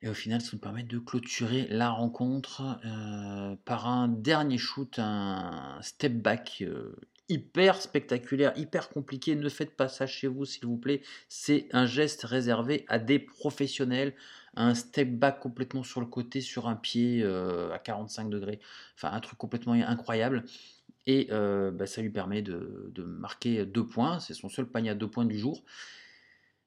Et 0.00 0.08
au 0.08 0.14
final, 0.14 0.40
ça 0.40 0.50
nous 0.54 0.58
permet 0.58 0.82
de 0.82 0.98
clôturer 0.98 1.66
la 1.68 1.90
rencontre 1.90 2.80
euh, 2.84 3.54
par 3.66 3.86
un 3.86 4.08
dernier 4.08 4.58
shoot, 4.58 4.98
un 4.98 5.78
step 5.82 6.14
back 6.14 6.58
euh, 6.62 6.96
hyper 7.28 7.80
spectaculaire, 7.80 8.52
hyper 8.56 8.88
compliqué. 8.88 9.36
Ne 9.36 9.48
faites 9.50 9.76
pas 9.76 9.88
ça 9.88 10.06
chez 10.06 10.26
vous, 10.26 10.46
s'il 10.46 10.66
vous 10.66 10.78
plaît. 10.78 11.02
C'est 11.28 11.68
un 11.72 11.84
geste 11.84 12.24
réservé 12.24 12.86
à 12.88 12.98
des 12.98 13.18
professionnels 13.18 14.14
un 14.54 14.74
step 14.74 15.10
back 15.10 15.40
complètement 15.40 15.82
sur 15.82 16.00
le 16.00 16.06
côté, 16.06 16.40
sur 16.40 16.68
un 16.68 16.76
pied 16.76 17.22
euh, 17.22 17.72
à 17.72 17.78
45 17.78 18.28
degrés. 18.28 18.60
Enfin, 18.96 19.10
un 19.12 19.20
truc 19.20 19.38
complètement 19.38 19.72
incroyable. 19.72 20.44
Et 21.06 21.28
euh, 21.30 21.70
bah, 21.70 21.86
ça 21.86 22.02
lui 22.02 22.10
permet 22.10 22.42
de, 22.42 22.92
marquer 22.98 23.64
deux 23.64 23.86
points. 23.86 24.20
C'est 24.20 24.34
son 24.34 24.48
seul 24.48 24.66
panier 24.66 24.90
à 24.90 24.94
deux 24.94 25.08
points 25.08 25.24
du 25.24 25.38
jour. 25.38 25.62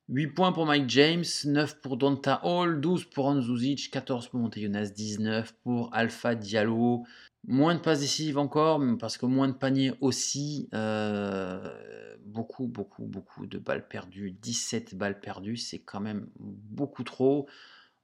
8 0.10 0.28
points 0.28 0.52
pour 0.52 0.68
Mike 0.68 0.90
James, 0.90 1.24
9 1.46 1.82
pour 1.82 1.98
Donta 1.98 2.42
Hall, 2.44 2.80
12 2.80 3.06
pour 3.06 3.26
Anzuzic, 3.26 3.90
14 3.90 4.28
pour 4.28 4.40
Montejonas, 4.40 4.92
19 4.92 5.54
pour 5.64 5.90
Alpha 5.94 6.36
Diallo. 6.36 7.06
Moins 7.48 7.76
de 7.76 7.80
passes 7.80 8.02
décisives 8.02 8.38
encore, 8.38 8.82
parce 9.00 9.18
que 9.18 9.26
moins 9.26 9.48
de 9.48 9.54
paniers 9.54 9.94
aussi. 10.02 10.70
Euh, 10.74 12.16
beaucoup, 12.26 12.68
beaucoup, 12.68 13.06
beaucoup 13.06 13.46
de 13.46 13.58
balles 13.58 13.88
perdues. 13.88 14.32
17 14.32 14.96
balles 14.96 15.20
perdues, 15.20 15.58
c'est 15.58 15.80
quand 15.80 16.02
même 16.02 16.28
beaucoup 16.38 17.04
trop. 17.04 17.48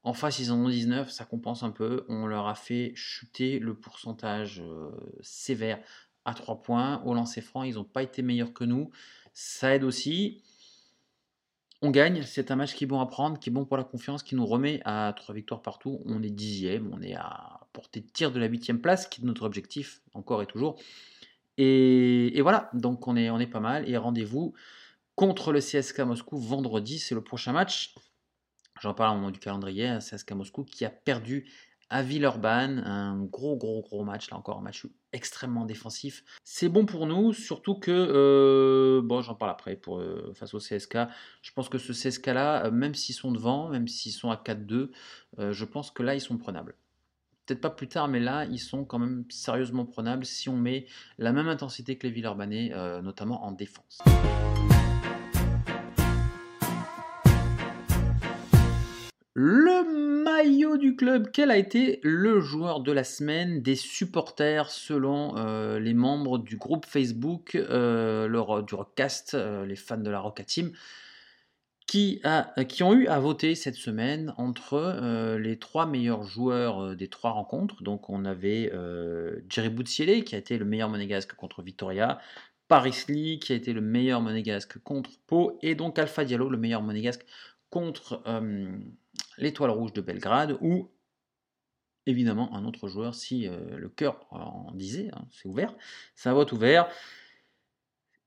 En 0.04 0.14
face, 0.14 0.40
ils 0.40 0.52
en 0.52 0.58
ont 0.58 0.70
19, 0.70 1.12
ça 1.12 1.26
compense 1.26 1.64
un 1.64 1.72
peu. 1.72 2.06
On 2.10 2.26
leur 2.26 2.48
a 2.48 2.56
fait 2.56 2.92
chuter 2.96 3.60
le 3.60 3.76
pourcentage 3.76 4.62
euh, 4.62 4.90
sévère 5.22 5.80
à 6.26 6.34
3 6.34 6.64
points. 6.64 7.04
Au 7.04 7.14
lancer 7.14 7.42
franc, 7.42 7.64
ils 7.64 7.76
n'ont 7.76 7.84
pas 7.84 8.02
été 8.04 8.22
meilleurs 8.22 8.54
que 8.54 8.64
nous. 8.64 8.90
Ça 9.34 9.76
aide 9.76 9.84
aussi. 9.84 10.42
On 11.84 11.90
gagne, 11.90 12.24
c'est 12.24 12.52
un 12.52 12.56
match 12.56 12.76
qui 12.76 12.84
est 12.84 12.88
bon 12.88 13.00
à 13.00 13.08
prendre, 13.08 13.40
qui 13.40 13.50
est 13.50 13.54
bon 13.54 13.66
pour 13.66 13.78
la 13.78 13.84
confiance, 13.84 14.22
qui 14.22 14.36
nous 14.36 14.46
remet 14.46 14.82
à 14.86 15.14
3 15.16 15.34
victoires 15.36 15.62
partout. 15.62 16.02
On 16.06 16.22
est 16.24 16.30
dixième, 16.30 16.92
on 16.94 17.02
est 17.02 17.16
à 17.16 17.62
portée 17.74 18.02
de 18.02 18.08
tir 18.08 18.32
de 18.32 18.40
la 18.40 18.48
huitième 18.48 18.82
place, 18.82 19.08
qui 19.08 19.22
est 19.22 19.24
notre 19.24 19.44
objectif, 19.44 20.02
encore 20.14 20.42
et 20.42 20.46
toujours. 20.46 20.78
Et, 21.58 22.40
voilà, 22.42 22.70
donc 22.74 23.08
on 23.08 23.16
est, 23.16 23.30
on 23.30 23.40
est 23.40 23.48
pas 23.48 23.60
mal. 23.60 23.88
Et 23.90 23.98
rendez-vous 23.98 24.54
contre 25.16 25.52
le 25.52 25.60
CSK 25.60 26.00
Moscou 26.00 26.38
vendredi, 26.38 27.00
c'est 27.00 27.16
le 27.16 27.24
prochain 27.24 27.52
match. 27.52 27.96
J'en 28.82 28.96
parle 28.96 29.14
au 29.14 29.16
moment 29.18 29.32
du 29.32 29.40
calendrier, 29.40 29.88
hein, 29.88 30.00
CSK 30.00 30.32
Moscou 30.32 30.64
qui 30.64 30.86
a 30.86 30.90
perdu 30.90 31.46
à 31.92 32.02
Villeurbanne, 32.02 32.80
un 32.80 33.22
gros 33.22 33.56
gros 33.56 33.82
gros 33.82 34.04
match, 34.04 34.32
là 34.32 34.38
encore 34.38 34.58
un 34.58 34.62
match 34.62 34.88
extrêmement 35.14 35.66
défensif. 35.66 36.24
C'est 36.44 36.70
bon 36.70 36.86
pour 36.86 37.06
nous, 37.06 37.32
surtout 37.34 37.76
que, 37.76 37.92
euh, 37.92 39.02
bon 39.04 39.22
j'en 39.22 39.36
parle 39.36 39.52
après, 39.52 39.76
pour, 39.76 40.00
euh, 40.00 40.32
face 40.34 40.54
au 40.56 40.60
CSK, 40.60 40.98
je 41.44 41.52
pense 41.52 41.70
que 41.70 41.78
ce 41.78 41.94
CSK 41.94 42.28
là, 42.28 42.66
euh, 42.66 42.72
même 42.72 42.96
s'ils 42.96 43.14
sont 43.14 43.32
devant, 43.32 43.70
même 43.70 43.88
s'ils 43.88 44.14
sont 44.14 44.32
à 44.32 44.38
4-2, 44.38 44.92
je 45.38 45.66
pense 45.66 45.92
que 45.92 46.02
là 46.02 46.16
ils 46.16 46.22
sont 46.22 46.38
prenables. 46.38 46.76
Peut-être 47.46 47.62
pas 47.62 47.70
plus 47.70 47.88
tard, 47.88 48.08
mais 48.08 48.20
là 48.20 48.46
ils 48.46 48.60
sont 48.60 48.84
quand 48.84 48.98
même 49.00 49.26
sérieusement 49.30 49.86
prenables 49.86 50.26
si 50.26 50.50
on 50.50 50.58
met 50.58 50.88
la 51.20 51.34
même 51.34 51.50
intensité 51.50 51.98
que 51.98 52.08
les 52.08 52.14
Villeurbanais, 52.14 52.72
notamment 53.04 53.44
en 53.44 53.52
défense. 53.52 54.00
Le 59.34 60.24
maillot 60.26 60.76
du 60.76 60.98
club, 60.98 61.30
quel 61.32 61.52
a 61.52 61.58
été 61.58 62.02
le 62.04 62.42
joueur 62.42 62.82
de 62.82 62.92
la 62.92 63.06
semaine 63.06 63.62
des 63.62 63.78
supporters 63.78 64.70
selon 64.70 65.38
euh, 65.38 65.80
les 65.80 65.94
membres 65.94 66.38
du 66.38 66.58
groupe 66.58 66.86
Facebook 66.86 67.56
euh, 67.56 68.28
du 68.62 68.76
Rockcast, 68.76 69.36
euh, 69.36 69.66
les 69.66 69.78
fans 69.78 69.98
de 69.98 70.10
la 70.10 70.20
Rocket 70.20 70.48
Team, 70.48 70.74
qui, 71.88 72.20
a, 72.26 72.52
qui, 72.66 72.84
ont 72.84 72.94
eu 72.94 73.08
à 73.08 73.20
voter 73.20 73.56
cette 73.56 73.76
semaine 73.76 74.34
entre 74.36 75.38
les 75.38 75.58
trois 75.60 75.86
meilleurs 75.86 76.24
joueurs 76.24 76.96
des 76.96 77.08
trois 77.08 77.32
rencontres? 77.32 77.84
Donc 77.84 78.10
on 78.10 78.24
avait 78.24 78.72
Jerry 79.50 79.70
Boutsiele 79.70 80.24
qui 80.24 80.36
a 80.36 80.38
été 80.38 80.58
le 80.58 80.64
meilleur 80.64 80.90
monégasque 80.90 81.34
contre 81.36 81.62
Victoria, 81.62 82.20
Paris 82.70 82.96
Lee 83.10 83.40
qui 83.40 83.52
a 83.52 83.56
été 83.56 83.74
le 83.74 83.82
meilleur 83.82 84.22
monégasque 84.22 84.80
contre 84.80 85.12
Pau, 85.28 85.58
et 85.62 85.76
donc 85.76 86.00
Alpha 86.00 86.24
Diallo, 86.24 86.50
le 86.50 86.58
meilleur 86.58 86.82
monégasque 86.82 87.26
contre 87.70 88.24
l'Étoile 89.42 89.72
Rouge 89.72 89.92
de 89.92 90.02
Belgrade, 90.02 90.58
ou 90.62 90.90
évidemment 92.06 92.56
un 92.56 92.66
autre 92.66 92.88
joueur 92.88 93.14
si 93.14 93.48
euh, 93.48 93.78
le 93.78 93.90
cœur 93.90 94.26
en 94.32 94.72
disait, 94.74 95.10
hein, 95.14 95.26
c'est 95.32 95.48
ouvert, 95.48 95.76
c'est 96.16 96.30
un 96.30 96.34
vote 96.34 96.52
ouvert. 96.52 96.88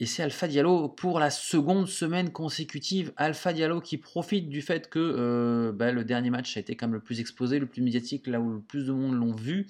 Et 0.00 0.06
c'est 0.06 0.24
Alpha 0.24 0.48
Diallo 0.48 0.88
pour 0.88 1.20
la 1.20 1.30
seconde 1.30 1.86
semaine 1.86 2.32
consécutive. 2.32 3.12
Alpha 3.16 3.52
Diallo 3.52 3.80
qui 3.80 3.96
profite 3.96 4.48
du 4.48 4.60
fait 4.60 4.90
que 4.90 4.98
euh, 4.98 5.72
bah, 5.72 5.92
le 5.92 6.04
dernier 6.04 6.30
match 6.30 6.56
a 6.56 6.60
été 6.60 6.76
même 6.80 6.94
le 6.94 7.00
plus 7.00 7.20
exposé, 7.20 7.60
le 7.60 7.66
plus 7.66 7.80
médiatique, 7.80 8.26
là 8.26 8.40
où 8.40 8.54
le 8.54 8.60
plus 8.60 8.86
de 8.86 8.92
monde 8.92 9.14
l'ont 9.14 9.34
vu. 9.34 9.68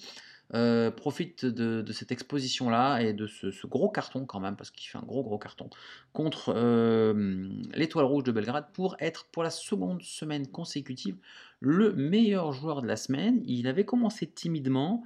Euh, 0.53 0.91
profite 0.91 1.47
de, 1.47 1.91
cette 1.93 2.13
exposition-là 2.13 3.01
et 3.01 3.15
de 3.15 3.27
ce, 3.27 3.67
gros 3.67 3.89
carton 3.89 4.27
quand 4.27 4.41
même, 4.41 4.57
parce 4.57 4.71
qu'il 4.71 4.87
fait 4.89 4.99
un 4.99 5.03
gros 5.03 5.23
gros 5.25 5.39
carton, 5.39 5.71
contre 6.13 6.53
euh, 6.55 7.49
l'Étoile 7.73 8.05
Rouge 8.05 8.25
de 8.25 8.31
Belgrade 8.31 8.67
pour 8.75 8.95
être 9.01 9.25
pour 9.33 9.43
la 9.43 9.51
seconde 9.51 10.03
semaine 10.03 10.47
consécutive 10.47 11.17
le 11.61 11.95
meilleur 11.95 12.53
joueur 12.53 12.83
de 12.83 12.87
la 12.87 12.97
semaine. 12.97 13.43
Il 13.47 13.67
avait 13.67 13.87
commencé 13.87 14.27
timidement 14.27 15.03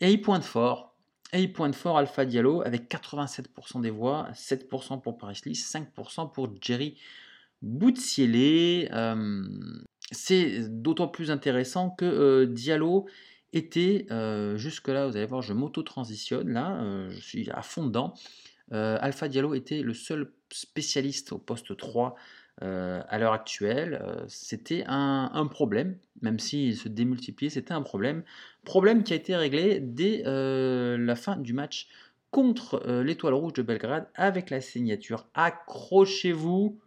et 0.00 0.10
il 0.10 0.20
pointe 0.20 0.44
fort. 0.44 0.92
Et 1.32 1.40
il 1.42 1.52
pointe 1.52 1.76
fort 1.76 1.96
Alpha 1.96 2.24
Diallo 2.24 2.62
avec 2.62 2.90
87% 2.90 3.80
des 3.80 3.90
voix, 3.90 4.28
7% 4.34 5.00
pour 5.00 5.18
Paris 5.18 5.40
Lee, 5.46 5.52
5% 5.52 6.32
pour 6.32 6.50
Jerry 6.60 6.98
Boutsielé. 7.62 8.88
Euh, 8.92 9.44
c'est 10.10 10.68
d'autant 10.68 11.06
plus 11.06 11.30
intéressant 11.30 11.90
que 11.90 12.44
Diallo 12.44 13.06
était, 13.52 14.06
jusque-là, 14.56 15.06
vous 15.06 15.16
allez 15.16 15.26
voir, 15.26 15.42
je 15.42 15.52
m'auto-transitionne, 15.52 16.50
là, 16.50 17.08
je 17.10 17.20
suis 17.20 17.50
à 17.50 17.62
fond 17.62 17.86
dedans. 17.86 18.14
Alpha 18.70 19.28
Diallo 19.28 19.54
était 19.54 19.82
le 19.82 19.94
seul 19.94 20.32
spécialiste 20.50 21.32
au 21.32 21.38
poste 21.38 21.76
3 21.76 22.14
à 22.60 23.18
l'heure 23.18 23.32
actuelle. 23.32 24.24
c'était 24.28 24.84
un, 24.86 25.46
problème, 25.50 25.96
même 26.22 26.38
s'il 26.38 26.76
se 26.76 26.88
démultipliait, 26.88 27.50
c'était 27.50 27.72
un 27.72 27.82
problème. 27.82 28.22
Problème 28.64 29.02
qui 29.02 29.12
a 29.12 29.16
été 29.16 29.34
réglé 29.36 29.80
dès 29.80 30.22
la 30.24 31.16
fin 31.16 31.36
du 31.36 31.52
match 31.52 31.88
contre 32.30 32.82
l'Étoile 33.02 33.34
Rouge 33.34 33.54
de 33.54 33.62
Belgrade 33.62 34.08
avec 34.14 34.50
la 34.50 34.60
signature, 34.60 35.26
accrochez-vous, 35.34 36.78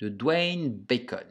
de 0.00 0.08
Dwayne 0.08 0.70
Bacon. 0.70 1.24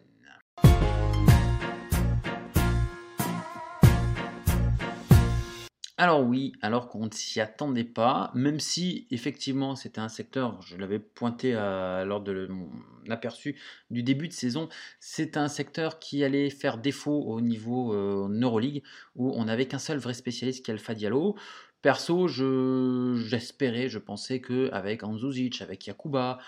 Alors 5.99 6.21
oui, 6.23 6.53
alors 6.61 6.89
qu'on 6.89 7.05
ne 7.05 7.11
s'y 7.11 7.41
attendait 7.41 7.83
pas, 7.83 8.31
même 8.35 8.59
si 8.59 9.07
effectivement 9.09 9.75
c'était 9.75 9.99
un 9.99 10.09
secteur, 10.09 10.61
je 10.61 10.77
l'avais 10.77 10.99
pointé 10.99 11.53
lors 11.53 12.21
de 12.21 12.45
mon 12.45 12.69
aperçu 13.09 13.55
du 13.89 14.03
début 14.03 14.27
de 14.27 14.33
saison, 14.33 14.69
c'est 14.99 15.37
un 15.37 15.47
secteur 15.47 15.97
qui 15.97 16.23
allait 16.23 16.51
faire 16.51 16.77
défaut 16.77 17.23
au 17.23 17.41
niveau 17.41 17.93
euh, 17.95 18.27
Euroleague, 18.29 18.83
où 19.15 19.31
on 19.31 19.45
n'avait 19.45 19.65
qu'un 19.65 19.79
seul 19.79 19.97
vrai 19.97 20.13
spécialiste 20.13 20.63
qui 20.63 20.69
est 20.69 20.75
Alpha 20.75 20.93
Diallo. 20.93 21.35
Perso, 21.81 22.27
j'espérais, 22.27 23.87
je, 23.87 23.99
pensais 23.99 24.41
qu'avec 24.41 25.03
Anzuzic, 25.03 25.61
avec 25.61 25.87
Yakuba, 25.87 26.39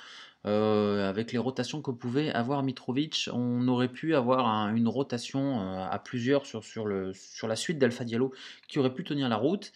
euh, 0.45 1.10
avec 1.10 1.34
les 1.34 1.38
rotations 1.38 1.82
que 1.82 1.91
pouvait 1.91 2.32
avoir 2.32 2.63
Mitrovic, 2.63 3.30
on 3.34 3.67
aurait 3.67 3.91
pu 3.91 4.15
avoir 4.15 4.73
une 4.73 4.88
rotation 4.88 5.60
euh, 5.60 5.86
à 5.86 5.99
plusieurs 5.99 6.45
sur, 6.45 6.88
la 6.88 7.56
suite 7.56 7.78
d'Alpha 7.78 8.06
Diallo 8.06 8.34
qui 8.67 8.80
aurait 8.80 8.93
pu 8.93 9.04
tenir 9.04 9.28
la 9.28 9.36
route. 9.36 9.73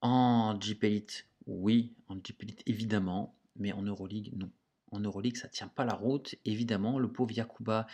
En 0.00 0.58
Jeep 0.60 0.84
oui, 1.46 1.92
en 2.08 2.16
Jeep 2.22 2.62
évidemment, 2.66 3.34
mais 3.56 3.72
en 3.72 3.82
Euroleague, 3.82 4.32
non. 4.36 4.50
En 4.92 5.00
Euroleague, 5.00 5.36
ça 5.36 5.48
tient 5.48 5.68
pas 5.68 5.84
la 5.84 5.94
route, 5.94 6.34
évidemment. 6.44 6.98
Le 6.98 7.06
pauvre 7.06 7.30
Yakuba, 7.30 7.86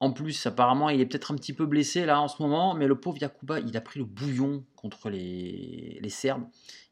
en 0.00 0.12
plus, 0.12 0.44
apparemment, 0.46 0.90
il 0.90 1.00
est 1.00 1.06
peut-être 1.06 1.32
un 1.32 1.36
petit 1.36 1.54
peu 1.54 1.64
blessé 1.64 2.04
là 2.04 2.20
en 2.20 2.28
ce 2.28 2.42
moment, 2.42 2.74
mais 2.74 2.86
le 2.86 2.98
pauvre 2.98 3.16
Yakuba, 3.18 3.60
il 3.60 3.74
a 3.76 3.80
pris 3.80 4.00
le 4.00 4.04
bouillon 4.04 4.64
contre 4.76 5.08
les 5.08 6.08
Serbes. 6.08 6.46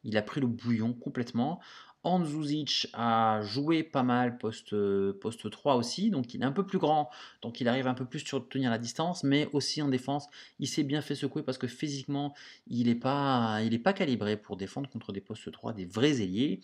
Il 0.05 0.17
a 0.17 0.23
pris 0.23 0.41
le 0.41 0.47
bouillon 0.47 0.95
complètement. 0.95 1.61
Anzuzic 2.05 2.87
a 2.93 3.41
joué 3.43 3.83
pas 3.83 4.03
mal 4.03 4.39
poste, 4.39 4.75
poste 5.21 5.51
3 5.51 5.77
aussi, 5.77 6.11
donc 6.11 6.33
il 6.35 6.43
est 6.43 6.45
un 6.45 6.53
peu 6.53 6.65
plus 6.65 6.79
grand, 6.79 7.11
donc 7.43 7.61
il 7.61 7.69
arrive 7.69 7.87
un 7.87 7.95
peu 7.95 8.05
plus 8.05 8.21
sur 8.21 8.49
tenir 8.49 8.71
la 8.71 8.79
distance, 8.79 9.25
mais 9.25 9.49
aussi 9.53 9.83
en 9.83 9.89
défense, 9.89 10.27
il 10.61 10.69
s'est 10.69 10.85
bien 10.85 11.03
fait 11.03 11.15
secouer 11.15 11.43
parce 11.43 11.59
que 11.59 11.67
physiquement, 11.67 12.35
il 12.69 12.87
n'est 12.87 12.95
pas, 12.95 13.61
pas 13.83 13.93
calibré 13.93 14.37
pour 14.37 14.57
défendre 14.57 14.89
contre 14.89 15.13
des 15.13 15.21
postes 15.21 15.51
3, 15.51 15.73
des 15.73 15.85
vrais 15.85 16.21
ailiers. 16.23 16.61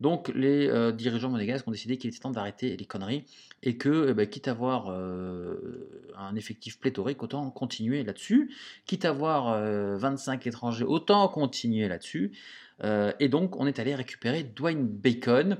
Donc 0.00 0.30
les 0.34 0.68
euh, 0.68 0.92
dirigeants 0.92 1.30
monégasques 1.30 1.66
ont 1.66 1.72
décidé 1.72 1.98
qu'il 1.98 2.10
était 2.10 2.20
temps 2.20 2.30
d'arrêter 2.30 2.76
les 2.76 2.84
conneries 2.84 3.24
et 3.62 3.76
que, 3.76 4.08
eh 4.10 4.14
ben, 4.14 4.28
quitte 4.28 4.46
à 4.46 4.52
avoir 4.52 4.90
euh, 4.90 6.12
un 6.16 6.36
effectif 6.36 6.78
pléthorique, 6.78 7.22
autant 7.22 7.50
continuer 7.50 8.04
là-dessus. 8.04 8.54
Quitte 8.86 9.04
à 9.04 9.08
avoir 9.08 9.60
25 9.98 10.46
euh, 10.46 10.48
étrangers, 10.48 10.84
autant 10.84 11.26
continuer 11.28 11.88
là-dessus. 11.88 12.32
Et 12.82 13.28
donc 13.28 13.56
on 13.56 13.66
est 13.66 13.78
allé 13.78 13.94
récupérer 13.94 14.42
Dwayne 14.42 14.86
Bacon. 14.86 15.58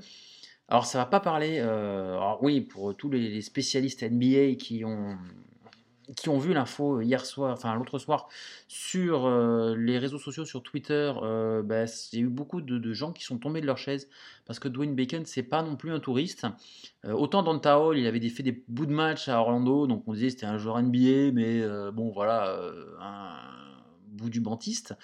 Alors 0.69 0.87
ça 0.87 0.99
va 0.99 1.07
pas 1.07 1.21
parler, 1.21 1.59
alors 1.59 2.39
oui, 2.43 2.61
pour 2.61 2.97
tous 2.97 3.11
les 3.11 3.41
spécialistes 3.43 4.03
NBA 4.03 4.55
qui 4.57 4.85
ont 4.85 5.17
qui 6.17 6.29
ont 6.29 6.39
vu 6.39 6.55
l'info 6.55 7.01
hier 7.01 7.25
soir, 7.27 7.53
enfin 7.53 7.75
l'autre 7.75 7.99
soir, 7.99 8.29
sur 8.67 9.27
euh, 9.27 9.75
les 9.77 9.99
réseaux 9.99 10.19
sociaux, 10.19 10.45
sur 10.45 10.63
Twitter, 10.63 11.13
euh, 11.23 11.63
bah, 11.63 11.85
il 12.13 12.19
y 12.19 12.23
a 12.23 12.25
eu 12.25 12.29
beaucoup 12.29 12.61
de, 12.61 12.93
gens 12.93 13.13
qui 13.13 13.25
sont 13.25 13.39
tombés 13.39 13.61
de 13.61 13.67
leur 13.67 13.79
chaise 13.79 14.09
parce 14.47 14.59
que 14.59 14.69
Dwayne 14.69 14.95
Bacon, 14.95 15.25
c'est 15.27 15.43
pas 15.43 15.63
non 15.63 15.77
plus 15.77 15.93
un 15.93 16.01
touriste. 16.01 16.47
Euh, 17.05 17.13
autant 17.13 17.43
dans 17.43 17.59
Hall, 17.59 17.99
il 17.99 18.07
avait 18.07 18.27
fait 18.29 18.43
des 18.43 18.65
bouts 18.69 18.87
de 18.87 18.93
match 18.93 19.29
à 19.29 19.41
Orlando, 19.41 19.87
donc 19.87 20.05
on 20.07 20.15
disait 20.15 20.31
c'était 20.31 20.47
un 20.47 20.59
joueur 20.59 20.81
NBA, 20.81 21.33
mais 21.33 21.63
bon 21.93 22.11
voilà, 22.11 22.59
un 23.01 23.37
bout 24.09 24.31
du 24.31 24.41
bantiste. 24.41 24.95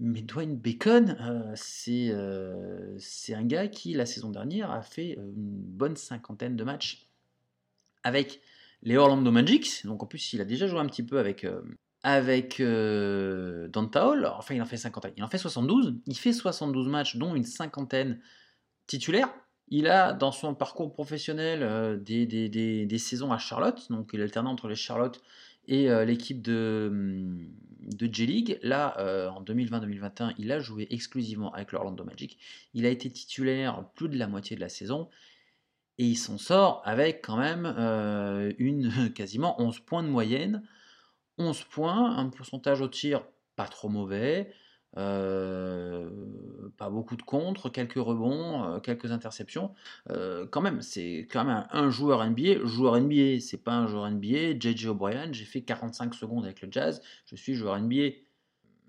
Mais 0.00 0.22
Dwayne 0.22 0.56
Bacon, 0.56 1.16
c'est 1.56 2.12
un 2.12 3.44
gars 3.44 3.68
qui, 3.68 3.94
la 3.94 4.06
saison 4.06 4.30
dernière, 4.30 4.70
a 4.70 4.82
fait 4.82 5.14
une 5.14 5.34
bonne 5.34 5.96
cinquantaine 5.96 6.56
de 6.56 6.64
matchs 6.64 7.08
avec 8.04 8.40
les 8.82 8.96
Orlando 8.96 9.30
Magic. 9.30 9.84
Donc 9.84 10.02
en 10.02 10.06
plus, 10.06 10.32
il 10.32 10.40
a 10.40 10.44
déjà 10.44 10.66
joué 10.66 10.80
un 10.80 10.86
petit 10.86 11.02
peu 11.02 11.18
avec, 11.18 11.44
euh, 11.44 11.62
avec 12.02 12.60
euh, 12.60 13.68
Enfin, 13.74 14.54
il 14.54 14.62
en 14.62 14.66
fait 14.66 14.76
50, 14.76 15.08
il 15.16 15.24
en 15.24 15.28
fait 15.28 15.38
72. 15.38 15.96
Il 16.06 16.16
fait 16.16 16.32
72 16.32 16.88
matchs, 16.88 17.16
dont 17.16 17.34
une 17.34 17.44
cinquantaine 17.44 18.20
titulaires. 18.86 19.30
Il 19.70 19.86
a 19.86 20.14
dans 20.14 20.32
son 20.32 20.54
parcours 20.54 20.92
professionnel 20.92 21.62
euh, 21.62 21.96
des, 21.96 22.26
des, 22.26 22.98
saisons 22.98 23.32
à 23.32 23.38
Charlotte, 23.38 23.90
donc 23.90 24.10
il 24.14 24.22
alternait 24.22 24.48
entre 24.48 24.66
les 24.66 24.74
Charlotte 24.74 25.20
et 25.68 25.90
euh, 25.90 26.04
l'équipe 26.04 26.42
de, 26.42 26.90
de 27.80 28.12
J-League. 28.12 28.58
Là, 28.62 28.96
en 29.30 29.42
2020-2021, 29.44 30.34
il 30.38 30.50
a 30.50 30.60
joué 30.60 30.88
exclusivement 30.90 31.52
avec 31.54 31.72
l'Orlando 31.72 32.04
Magic. 32.04 32.38
Il 32.74 32.84
a 32.86 32.88
été 32.88 33.10
titulaire 33.10 33.84
plus 33.94 34.08
de 34.08 34.18
la 34.18 34.26
moitié 34.26 34.56
de 34.56 34.60
la 34.60 34.68
saison 34.68 35.08
et 35.98 36.04
il 36.04 36.16
s'en 36.16 36.38
sort 36.38 36.80
avec 36.84 37.24
quand 37.24 37.36
même 37.36 37.66
euh, 37.66 38.52
une 38.58 39.12
quasiment 39.14 39.60
11 39.60 39.80
points 39.80 40.02
de 40.02 40.08
moyenne. 40.08 40.62
11 41.38 41.64
points, 41.64 42.16
un 42.16 42.28
pourcentage 42.30 42.80
au 42.80 42.88
tir 42.88 43.24
pas 43.56 43.66
trop 43.66 43.88
mauvais, 43.88 44.52
euh, 44.96 46.08
pas 46.76 46.90
beaucoup 46.90 47.16
de 47.16 47.22
contre, 47.22 47.68
quelques 47.68 47.94
rebonds, 47.94 48.64
euh, 48.64 48.80
quelques 48.80 49.12
interceptions. 49.12 49.74
quand 50.50 50.60
même, 50.60 50.82
c'est 50.82 51.28
quand 51.30 51.44
même 51.44 51.66
un, 51.70 51.90
joueur 51.90 52.24
NBA. 52.24 52.64
Joueur 52.64 53.00
NBA, 53.00 53.40
c'est 53.40 53.62
pas 53.62 53.74
un 53.74 53.86
joueur 53.86 54.10
NBA. 54.10 54.58
JJ 54.58 54.86
O'Brien, 54.86 55.32
j'ai 55.32 55.44
fait 55.44 55.62
45 55.62 56.14
secondes 56.14 56.44
avec 56.44 56.62
le 56.62 56.68
Jazz, 56.70 57.02
je 57.26 57.36
suis 57.36 57.54
joueur 57.54 57.78
NBA. 57.78 58.10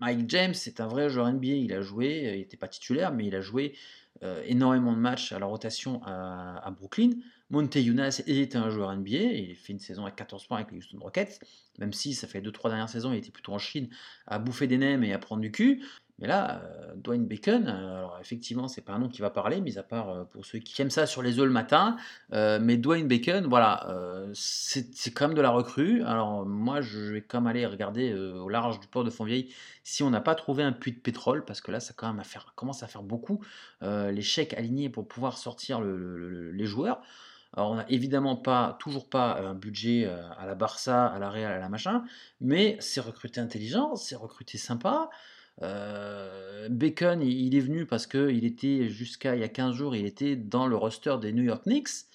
Mike 0.01 0.29
James, 0.29 0.53
c'est 0.53 0.79
un 0.79 0.87
vrai 0.87 1.09
joueur 1.09 1.31
NBA. 1.31 1.47
Il 1.47 1.73
a 1.73 1.81
joué, 1.81 2.31
il 2.33 2.39
n'était 2.39 2.55
pas 2.55 2.69
titulaire, 2.69 3.11
mais 3.11 3.25
il 3.25 3.35
a 3.35 3.41
joué 3.41 3.75
euh, 4.23 4.41
énormément 4.45 4.91
de 4.91 4.97
matchs 4.97 5.31
à 5.31 5.39
la 5.39 5.45
rotation 5.45 6.01
à, 6.05 6.69
Brooklyn. 6.71 7.11
Monte 7.51 7.75
Younas 7.75 8.21
est 8.27 8.55
un 8.55 8.69
joueur 8.69 8.95
NBA, 8.95 9.17
il 9.17 9.55
fait 9.55 9.73
une 9.73 9.79
saison 9.79 10.05
à 10.05 10.11
14 10.11 10.45
points 10.45 10.57
avec 10.57 10.71
les 10.71 10.77
Houston 10.77 10.99
Rockets, 10.99 11.39
même 11.79 11.93
si 11.93 12.13
ça 12.13 12.27
fait 12.27 12.41
2-3 12.41 12.69
dernières 12.69 12.89
saisons, 12.89 13.11
il 13.11 13.17
était 13.17 13.31
plutôt 13.31 13.53
en 13.53 13.57
Chine 13.57 13.89
à 14.27 14.37
bouffer 14.37 14.67
des 14.67 14.77
nems 14.77 15.03
et 15.03 15.13
à 15.13 15.19
prendre 15.19 15.41
du 15.41 15.51
cul. 15.51 15.83
Mais 16.19 16.27
là, 16.27 16.61
euh, 16.63 16.93
Dwayne 16.95 17.25
Bacon, 17.25 17.67
euh, 17.67 17.97
alors 17.97 18.17
effectivement, 18.19 18.67
c'est 18.67 18.81
pas 18.81 18.93
un 18.93 18.99
nom 18.99 19.07
qui 19.07 19.21
va 19.21 19.29
parler, 19.29 19.61
mis 19.61 19.77
à 19.77 19.83
part 19.83 20.09
euh, 20.09 20.23
pour 20.25 20.45
ceux 20.45 20.59
qui 20.59 20.81
aiment 20.81 20.89
ça 20.89 21.05
sur 21.05 21.21
les 21.21 21.39
œufs 21.39 21.45
le 21.45 21.51
matin. 21.51 21.95
mais 22.31 22.77
Dwayne 22.77 23.07
Bacon, 23.07 23.47
voilà, 23.47 23.87
c'est 24.33 25.11
quand 25.13 25.29
même 25.29 25.37
de 25.37 25.41
la 25.41 25.49
recrue. 25.49 26.03
Alors 26.03 26.45
moi, 26.45 26.81
je 26.81 26.99
vais 26.99 27.21
quand 27.21 27.39
même 27.39 27.47
aller 27.47 27.65
regarder 27.65 28.13
au 28.13 28.49
large 28.49 28.79
du 28.79 28.87
port 28.87 29.03
de 29.03 29.09
Fontvieille 29.09 29.53
si 29.83 30.03
on 30.03 30.09
n'a 30.09 30.21
pas 30.21 30.35
trouvé 30.35 30.61
un 30.61 30.71
puits 30.71 30.91
de 30.91 30.99
pétrole, 30.99 31.45
parce 31.45 31.61
que 31.61 31.71
là, 31.71 31.79
ça 31.79 31.93
quand 31.95 32.13
même 32.13 32.23
commence 32.55 32.83
à 32.83 32.87
faire 32.87 33.03
beaucoup. 33.03 33.41
les 33.81 34.21
chèques 34.21 34.53
alignés 34.53 34.89
pour 34.89 35.07
pouvoir 35.07 35.37
sortir 35.37 35.81
les 35.81 36.65
joueurs. 36.65 37.01
Alors 37.53 37.71
on 37.71 37.75
n'a 37.75 37.89
évidemment 37.89 38.35
pas, 38.35 38.77
toujours 38.79 39.09
pas 39.09 39.39
un 39.39 39.55
budget 39.55 40.05
à 40.05 40.45
la 40.45 40.55
Barça, 40.55 41.07
à 41.07 41.17
la 41.19 41.29
Real, 41.29 41.51
à 41.51 41.57
la 41.57 41.69
machin, 41.69 42.03
mais 42.41 42.77
c'est 42.79 43.01
recruté 43.01 43.41
intelligent, 43.41 43.95
c'est 43.95 44.15
recruté 44.15 44.57
sympa. 44.57 45.09
Euh, 45.61 46.69
Bacon, 46.69 47.21
il 47.21 47.55
est 47.55 47.59
venu 47.59 47.85
parce 47.85 48.07
qu'il 48.07 48.45
était, 48.45 48.89
jusqu'à 48.89 49.35
il 49.35 49.41
y 49.41 49.43
a 49.43 49.49
15 49.49 49.75
jours, 49.75 49.95
il 49.95 50.05
était 50.05 50.35
dans 50.35 50.67
le 50.67 50.75
roster 50.75 51.15
des 51.21 51.33
New 51.33 51.43
York 51.43 51.63
Knicks. 51.65 52.05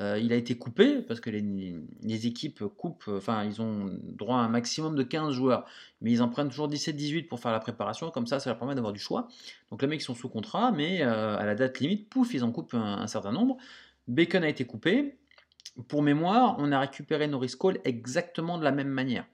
Euh, 0.00 0.18
il 0.18 0.30
a 0.34 0.36
été 0.36 0.58
coupé 0.58 1.00
parce 1.00 1.20
que 1.20 1.30
les, 1.30 2.26
équipes 2.26 2.64
coupent, 2.76 3.08
enfin, 3.08 3.44
ils 3.44 3.62
ont 3.62 3.98
droit 4.02 4.36
à 4.36 4.40
un 4.40 4.48
maximum 4.48 4.94
de 4.94 5.02
15 5.02 5.32
joueurs, 5.32 5.64
mais 6.02 6.12
ils 6.12 6.22
en 6.22 6.28
prennent 6.28 6.50
toujours 6.50 6.68
17-18 6.68 7.28
pour 7.28 7.40
faire 7.40 7.52
la 7.52 7.60
préparation, 7.60 8.10
comme 8.10 8.26
ça, 8.26 8.38
ça 8.38 8.50
leur 8.50 8.58
permet 8.58 8.74
d'avoir 8.74 8.92
du 8.92 9.00
choix. 9.00 9.28
Donc 9.70 9.80
les 9.80 9.88
mecs 9.88 10.02
sont 10.02 10.14
sous 10.14 10.28
contrat, 10.28 10.70
mais 10.70 11.02
euh, 11.02 11.38
à 11.38 11.46
la 11.46 11.54
date 11.54 11.80
limite, 11.80 12.10
pouf, 12.10 12.34
ils 12.34 12.44
en 12.44 12.52
coupent 12.52 12.74
un, 12.74 13.06
certain 13.06 13.32
nombre. 13.32 13.56
Bacon 14.08 14.44
a 14.44 14.48
été 14.48 14.64
coupé. 14.64 15.16
Pour 15.88 16.02
mémoire, 16.02 16.56
on 16.58 16.72
a 16.72 16.80
récupéré 16.80 17.26
Norris 17.28 17.54
Cole 17.58 17.80
exactement 17.84 18.58
de 18.58 18.64
la 18.64 18.72
même 18.72 18.88
manière. 18.88 19.26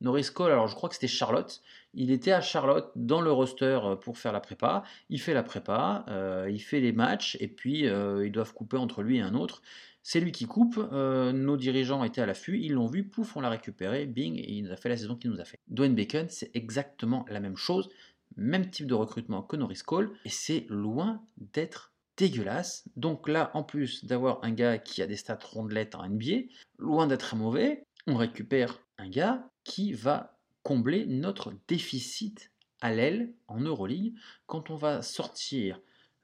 Norris 0.00 0.28
Cole, 0.32 0.52
alors 0.52 0.68
je 0.68 0.74
crois 0.74 0.88
que 0.88 0.94
c'était 0.94 1.08
Charlotte. 1.08 1.60
Il 1.94 2.10
était 2.10 2.32
à 2.32 2.40
Charlotte 2.40 2.92
dans 2.94 3.20
le 3.20 3.32
roster 3.32 3.80
euh, 3.82 3.96
pour 3.96 4.18
faire 4.18 4.32
la 4.32 4.40
prépa. 4.40 4.84
Il 5.08 5.20
fait 5.20 5.34
la 5.34 5.42
prépa, 5.42 6.04
euh, 6.08 6.48
il 6.50 6.60
fait 6.60 6.80
les 6.80 6.92
matchs 6.92 7.36
et 7.40 7.48
puis 7.48 7.86
euh, 7.86 8.24
ils 8.24 8.32
doivent 8.32 8.52
couper 8.52 8.76
entre 8.76 9.02
lui 9.02 9.18
et 9.18 9.20
un 9.20 9.34
autre. 9.34 9.62
C'est 10.04 10.20
lui 10.20 10.32
qui 10.32 10.46
coupe. 10.46 10.78
nos 10.78 11.56
dirigeants 11.58 12.02
étaient 12.02 12.22
à 12.22 12.26
l'affût, 12.26 12.58
ils 12.62 12.72
l'ont 12.72 12.86
vu, 12.86 13.04
pouf, 13.04 13.36
on 13.36 13.40
l'a 13.40 13.50
récupéré, 13.50 14.06
bing, 14.06 14.38
et 14.38 14.52
il 14.52 14.64
nous 14.64 14.72
a 14.72 14.76
fait 14.76 14.88
la 14.88 14.96
saison 14.96 15.16
qu'il 15.16 15.30
nous 15.30 15.40
a 15.40 15.44
fait. 15.44 15.58
Dwayne 15.68 15.94
Bacon, 15.94 16.26
c'est 16.30 16.50
exactement 16.54 17.26
la 17.28 17.40
même 17.40 17.58
chose, 17.58 17.90
même 18.36 18.70
type 18.70 18.86
de 18.86 18.94
recrutement 18.94 19.42
que 19.42 19.56
Norris 19.56 19.82
Cole, 19.84 20.12
et 20.24 20.30
c'est 20.30 20.64
loin 20.70 21.20
d'être 21.52 21.92
dégueulasse. 22.18 22.84
Donc 22.96 23.28
là, 23.28 23.50
en 23.54 23.62
plus 23.62 24.04
d'avoir 24.04 24.44
un 24.44 24.50
gars 24.50 24.76
qui 24.76 25.00
a 25.00 25.06
des 25.06 25.16
stats 25.16 25.38
rondelettes 25.42 25.94
en 25.94 26.06
NBA, 26.06 26.48
loin 26.78 27.06
d'être 27.06 27.36
mauvais, 27.36 27.86
on 28.06 28.16
récupère 28.16 28.78
un 28.98 29.08
gars 29.08 29.48
qui 29.64 29.92
va 29.92 30.36
combler 30.62 31.06
notre 31.06 31.54
déficit 31.68 32.50
à 32.80 32.92
l'aile 32.92 33.32
en 33.46 33.60
Euroleague. 33.60 34.14
Quand 34.46 34.70
on 34.70 34.76
va 34.76 35.02
sortir 35.02 35.80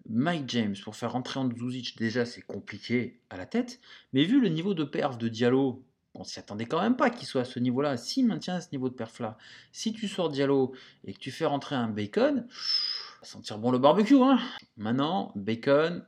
Mike 0.09 0.51
James 0.51 0.77
pour 0.83 0.97
faire 0.97 1.13
rentrer 1.13 1.41
en 1.41 1.49
Zuzic, 1.51 1.97
déjà 1.97 2.27
c'est 2.27 2.43
compliqué 2.43 3.21
à 3.31 3.37
la 3.37 3.47
tête, 3.47 3.81
mais 4.13 4.25
vu 4.25 4.41
le 4.41 4.49
niveau 4.49 4.75
de 4.75 4.85
perf 4.85 5.17
de 5.17 5.29
Diallo, 5.29 5.85
on 6.15 6.25
s'y 6.25 6.39
attendait 6.39 6.67
quand 6.67 6.81
même 6.81 6.97
pas 6.97 7.11
qu'il 7.11 7.27
soit 7.27 7.43
à 7.43 7.45
ce 7.45 7.59
niveau-là. 7.59 7.97
S'il 7.97 8.27
maintient 8.27 8.61
ce 8.61 8.69
niveau 8.71 8.89
de 8.89 8.95
perf-là, 8.95 9.37
si 9.73 9.93
tu 9.93 10.07
sors 10.07 10.29
Diallo 10.29 10.73
et 11.05 11.13
que 11.13 11.19
tu 11.19 11.33
fais 11.33 11.45
rentrer 11.45 11.75
un 11.75 11.89
Bacon, 11.89 12.47
sentir 13.25 13.59
bon 13.59 13.71
le 13.71 13.79
barbecue. 13.79 14.21
Hein 14.23 14.39
Maintenant, 14.77 15.33
Bacon, 15.35 16.05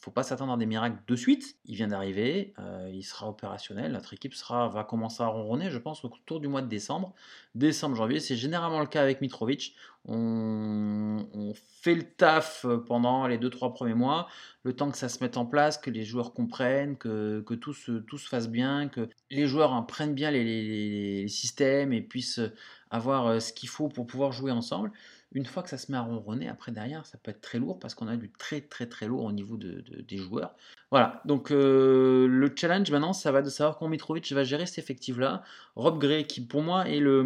faut 0.00 0.10
pas 0.10 0.22
s'attendre 0.22 0.54
à 0.54 0.56
des 0.56 0.64
miracles 0.64 0.96
de 1.06 1.14
suite. 1.14 1.56
Il 1.66 1.76
vient 1.76 1.88
d'arriver, 1.88 2.54
euh, 2.58 2.90
il 2.90 3.02
sera 3.02 3.28
opérationnel. 3.28 3.92
Notre 3.92 4.14
équipe 4.14 4.32
sera, 4.32 4.68
va 4.68 4.82
commencer 4.82 5.22
à 5.22 5.26
ronronner, 5.26 5.70
je 5.70 5.76
pense, 5.76 6.04
autour 6.04 6.40
du 6.40 6.48
mois 6.48 6.62
de 6.62 6.68
décembre. 6.68 7.14
Décembre, 7.54 7.96
janvier, 7.96 8.18
c'est 8.18 8.36
généralement 8.36 8.80
le 8.80 8.86
cas 8.86 9.02
avec 9.02 9.20
Mitrovic. 9.20 9.76
On, 10.06 11.52
fait 11.82 11.94
le 11.94 12.02
taf 12.02 12.64
pendant 12.86 13.26
les 13.26 13.38
2-3 13.38 13.72
premiers 13.72 13.94
mois, 13.94 14.28
le 14.64 14.74
temps 14.74 14.90
que 14.90 14.96
ça 14.96 15.08
se 15.08 15.22
mette 15.22 15.36
en 15.36 15.44
place, 15.46 15.76
que 15.76 15.90
les 15.90 16.04
joueurs 16.04 16.32
comprennent, 16.32 16.96
que, 16.96 17.42
tout, 17.54 17.74
se, 17.74 17.92
tout, 17.92 18.18
se, 18.18 18.28
fasse 18.28 18.48
bien, 18.48 18.88
que 18.88 19.08
les 19.30 19.46
joueurs 19.46 19.72
en 19.72 19.82
prennent 19.82 20.14
bien 20.14 20.30
les, 20.30 20.44
les 20.44 21.28
systèmes 21.28 21.92
et 21.92 22.00
puissent 22.00 22.40
avoir 22.90 23.26
euh, 23.26 23.40
ce 23.40 23.52
qu'il 23.52 23.68
faut 23.68 23.88
pour 23.88 24.06
pouvoir 24.06 24.32
jouer 24.32 24.50
ensemble. 24.50 24.92
Une 25.32 25.46
fois 25.46 25.62
que 25.62 25.68
ça 25.68 25.78
se 25.78 25.92
met 25.92 25.98
à 25.98 26.00
ronronner, 26.00 26.48
après 26.48 26.72
derrière, 26.72 27.06
ça 27.06 27.16
peut 27.16 27.30
être 27.30 27.40
très 27.40 27.58
lourd 27.58 27.78
parce 27.78 27.94
qu'on 27.94 28.08
a 28.08 28.16
du 28.16 28.30
très 28.30 28.60
très 28.60 28.86
très 28.86 29.06
lourd 29.06 29.24
au 29.24 29.32
niveau 29.32 29.56
de, 29.56 29.84
des 30.00 30.16
joueurs. 30.16 30.56
Voilà, 30.90 31.22
donc 31.24 31.52
euh, 31.52 32.26
le 32.26 32.52
challenge 32.56 32.90
maintenant, 32.90 33.12
ça 33.12 33.30
va 33.30 33.42
de 33.42 33.48
savoir 33.48 33.78
comment 33.78 33.90
Mitrovic 33.90 34.32
va 34.32 34.42
gérer 34.42 34.66
cet 34.66 34.78
effectif-là. 34.78 35.44
Rob 35.76 36.00
Gray, 36.00 36.26
qui 36.26 36.40
pour 36.40 36.62
moi 36.62 36.88
est 36.88 36.98
le, 36.98 37.22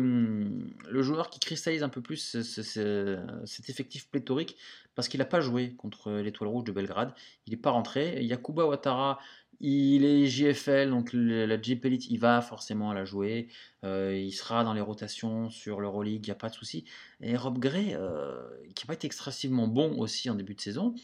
le 0.90 1.02
joueur 1.02 1.30
qui 1.30 1.40
cristallise 1.40 1.82
un 1.82 1.88
peu 1.88 2.02
plus 2.02 2.36
cet 2.42 3.70
effectif 3.70 4.10
pléthorique 4.10 4.56
parce 4.94 5.08
qu'il 5.08 5.18
n'a 5.18 5.24
pas 5.24 5.40
joué 5.40 5.74
contre 5.74 6.12
l'Étoile 6.12 6.50
Rouge 6.50 6.64
de 6.64 6.72
Belgrade. 6.72 7.12
Il 7.46 7.50
n'est 7.50 7.56
pas 7.60 7.70
rentré. 7.70 8.22
Yakuba 8.22 8.66
Ouattara, 8.66 9.18
il 9.60 10.04
est 10.04 10.26
JFL, 10.26 10.90
donc 10.90 11.10
la 11.12 11.60
JP 11.60 11.84
Elite, 11.86 12.10
il 12.10 12.18
va 12.18 12.40
forcément 12.40 12.92
la 12.92 13.04
jouer. 13.04 13.48
Euh, 13.84 14.16
il 14.16 14.32
sera 14.32 14.64
dans 14.64 14.74
les 14.74 14.80
rotations 14.80 15.50
sur 15.50 15.80
l'Euroleague, 15.80 16.26
il 16.26 16.28
n'y 16.28 16.32
a 16.32 16.36
pas 16.36 16.48
de 16.48 16.54
souci. 16.54 16.84
Et 17.20 17.36
Rob 17.36 17.58
Gray, 17.58 17.94
euh, 17.94 18.42
qui 18.74 18.84
n'a 18.84 18.88
pas 18.88 18.94
été 18.94 19.06
extrêmement 19.06 19.68
bon 19.68 19.98
aussi 19.98 20.30
en 20.30 20.34
début 20.34 20.54
de 20.54 20.60
saison, 20.60 20.94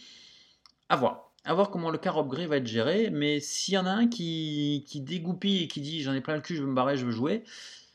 à 0.88 0.96
voir. 0.96 1.32
À 1.44 1.54
voir 1.54 1.70
comment 1.70 1.90
le 1.90 1.96
cas 1.96 2.10
Rob 2.10 2.28
Gray 2.28 2.46
va 2.46 2.58
être 2.58 2.66
géré. 2.66 3.10
Mais 3.10 3.40
s'il 3.40 3.74
y 3.74 3.78
en 3.78 3.86
a 3.86 3.90
un 3.90 4.08
qui, 4.08 4.84
qui 4.86 5.00
dégoupille 5.00 5.64
et 5.64 5.68
qui 5.68 5.80
dit 5.80 6.02
j'en 6.02 6.12
ai 6.12 6.20
plein 6.20 6.34
le 6.34 6.42
cul, 6.42 6.56
je 6.56 6.62
veux 6.62 6.68
me 6.68 6.74
barrer, 6.74 6.96
je 6.96 7.06
veux 7.06 7.12
jouer, 7.12 7.44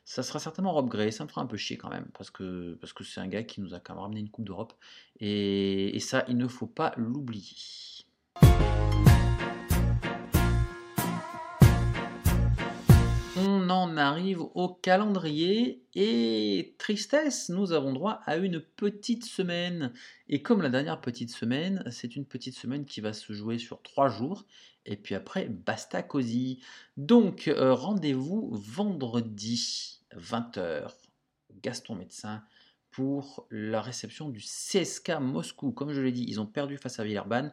ça 0.03 0.23
sera 0.23 0.39
certainement 0.39 0.73
Rob 0.73 0.89
Gray. 0.89 1.11
Ça 1.11 1.23
me 1.23 1.29
fera 1.29 1.41
un 1.41 1.47
peu 1.47 1.57
chier 1.57 1.77
quand 1.77 1.89
même, 1.89 2.07
parce 2.17 2.31
que 2.31 2.77
parce 2.81 2.93
que 2.93 3.03
c'est 3.03 3.21
un 3.21 3.27
gars 3.27 3.43
qui 3.43 3.61
nous 3.61 3.73
a 3.73 3.79
quand 3.79 3.93
même 3.93 4.01
ramené 4.03 4.19
une 4.21 4.29
Coupe 4.29 4.45
d'Europe. 4.45 4.73
Et, 5.19 5.95
et 5.95 5.99
ça, 5.99 6.25
il 6.27 6.37
ne 6.37 6.47
faut 6.47 6.67
pas 6.67 6.93
l'oublier. 6.97 7.55
On 13.37 13.69
en 13.69 13.97
arrive 13.97 14.41
au 14.41 14.69
calendrier 14.69 15.83
et 15.93 16.75
tristesse, 16.77 17.49
nous 17.49 17.71
avons 17.71 17.93
droit 17.93 18.21
à 18.25 18.37
une 18.37 18.59
petite 18.59 19.25
semaine. 19.25 19.93
Et 20.29 20.41
comme 20.41 20.61
la 20.61 20.69
dernière 20.69 21.01
petite 21.01 21.31
semaine, 21.31 21.83
c'est 21.91 22.15
une 22.15 22.25
petite 22.25 22.55
semaine 22.55 22.85
qui 22.85 23.01
va 23.01 23.13
se 23.13 23.33
jouer 23.33 23.57
sur 23.57 23.81
trois 23.81 24.09
jours. 24.09 24.45
Et 24.85 24.95
puis 24.95 25.15
après, 25.15 25.47
basta 25.47 26.03
cosy. 26.03 26.61
Donc 26.97 27.47
euh, 27.47 27.73
rendez-vous 27.73 28.49
vendredi 28.53 30.01
20h, 30.15 30.91
Gaston 31.61 31.95
Médecin, 31.95 32.43
pour 32.91 33.45
la 33.51 33.81
réception 33.81 34.29
du 34.29 34.39
CSK 34.39 35.19
Moscou. 35.19 35.71
Comme 35.71 35.91
je 35.91 35.99
l'ai 35.99 36.13
dit, 36.13 36.25
ils 36.27 36.39
ont 36.39 36.45
perdu 36.45 36.77
face 36.77 36.99
à 36.99 37.03
Villeurbanne. 37.03 37.51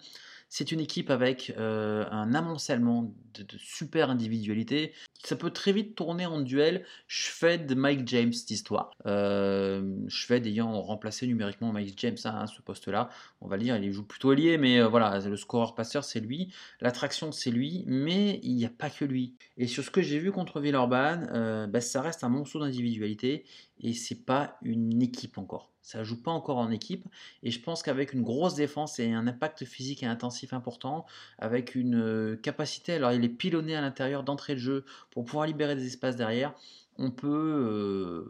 C'est 0.49 0.71
une 0.71 0.81
équipe 0.81 1.11
avec 1.11 1.53
euh, 1.57 2.05
un 2.11 2.35
amoncellement 2.35 3.12
de, 3.35 3.47
super 3.59 4.11
individualités. 4.11 4.92
Ça 5.25 5.37
peut 5.37 5.51
très 5.51 5.73
vite 5.73 5.95
tourner 5.95 6.27
en 6.27 6.41
duel 6.41 6.85
de 7.33 7.75
Mike 7.75 8.09
James 8.09 8.33
d'histoire. 8.47 8.91
Euh, 9.07 9.83
Shved 10.09 10.47
ayant 10.47 10.81
remplacé 10.83 11.27
numériquement 11.27 11.73
Mike 11.73 11.95
James 11.99 12.17
hein, 12.25 12.41
à 12.41 12.47
ce 12.47 12.61
poste-là. 12.61 13.09
On 13.41 13.47
va 13.47 13.57
le 13.57 13.63
dire, 13.63 13.77
il 13.77 13.93
joue 13.93 14.05
plutôt 14.05 14.31
allié, 14.31 14.59
mais 14.59 14.81
euh, 14.81 14.89
voilà, 14.89 15.21
le 15.21 15.37
scoreur-passeur, 15.37 16.03
c'est 16.03 16.21
lui. 16.21 16.53
L'attraction, 16.81 17.31
c'est 17.31 17.51
lui, 17.51 17.85
mais 17.87 18.41
il 18.43 18.55
n'y 18.57 18.65
a 18.65 18.71
pas 18.71 18.91
que 18.91 19.05
lui. 19.05 19.35
Et 19.57 19.69
sur 19.69 19.85
ce 19.85 19.91
que 19.91 20.03
j'ai 20.03 20.19
vu 20.19 20.33
contre 20.33 20.61
Villeurbanne, 20.61 21.31
euh, 21.33 21.67
bah, 21.69 21.81
ça 21.81 22.03
reste 22.03 22.25
un 22.25 22.29
monceau 22.29 22.59
d'individualité 22.59 23.45
et 23.83 23.95
c'est 23.95 24.25
pas 24.25 24.59
une 24.62 25.03
équipe 25.03 25.38
encore. 25.38 25.73
Ça 25.83 26.05
joue 26.05 26.23
pas 26.23 26.31
encore 26.31 26.59
en 26.59 26.71
équipe. 26.71 27.05
Et 27.42 27.51
je 27.51 27.61
pense 27.61 27.83
qu'avec 27.83 28.12
une 28.12 28.23
grosse 28.23 28.55
défense 28.55 29.01
et 29.01 29.12
un 29.12 29.27
impact 29.27 29.64
physique 29.64 30.03
et 30.05 30.07
intensif 30.07 30.53
important, 30.53 31.05
avec 31.38 31.75
une 31.75 31.97
euh, 31.97 32.37
capacité, 32.37 32.95
alors 32.95 33.12
il 33.12 33.25
est 33.25 33.29
pilonné 33.29 33.75
à 33.75 33.81
l'intérieur 33.81 34.23
d'entrée 34.23 34.55
de 34.55 34.61
jeu 34.61 34.85
pour 35.11 35.25
pouvoir 35.25 35.47
libérer 35.47 35.75
des 35.75 35.87
espaces 35.87 36.14
derrière, 36.14 36.55
on 36.99 37.11
peut, 37.11 37.29
euh, 37.29 38.29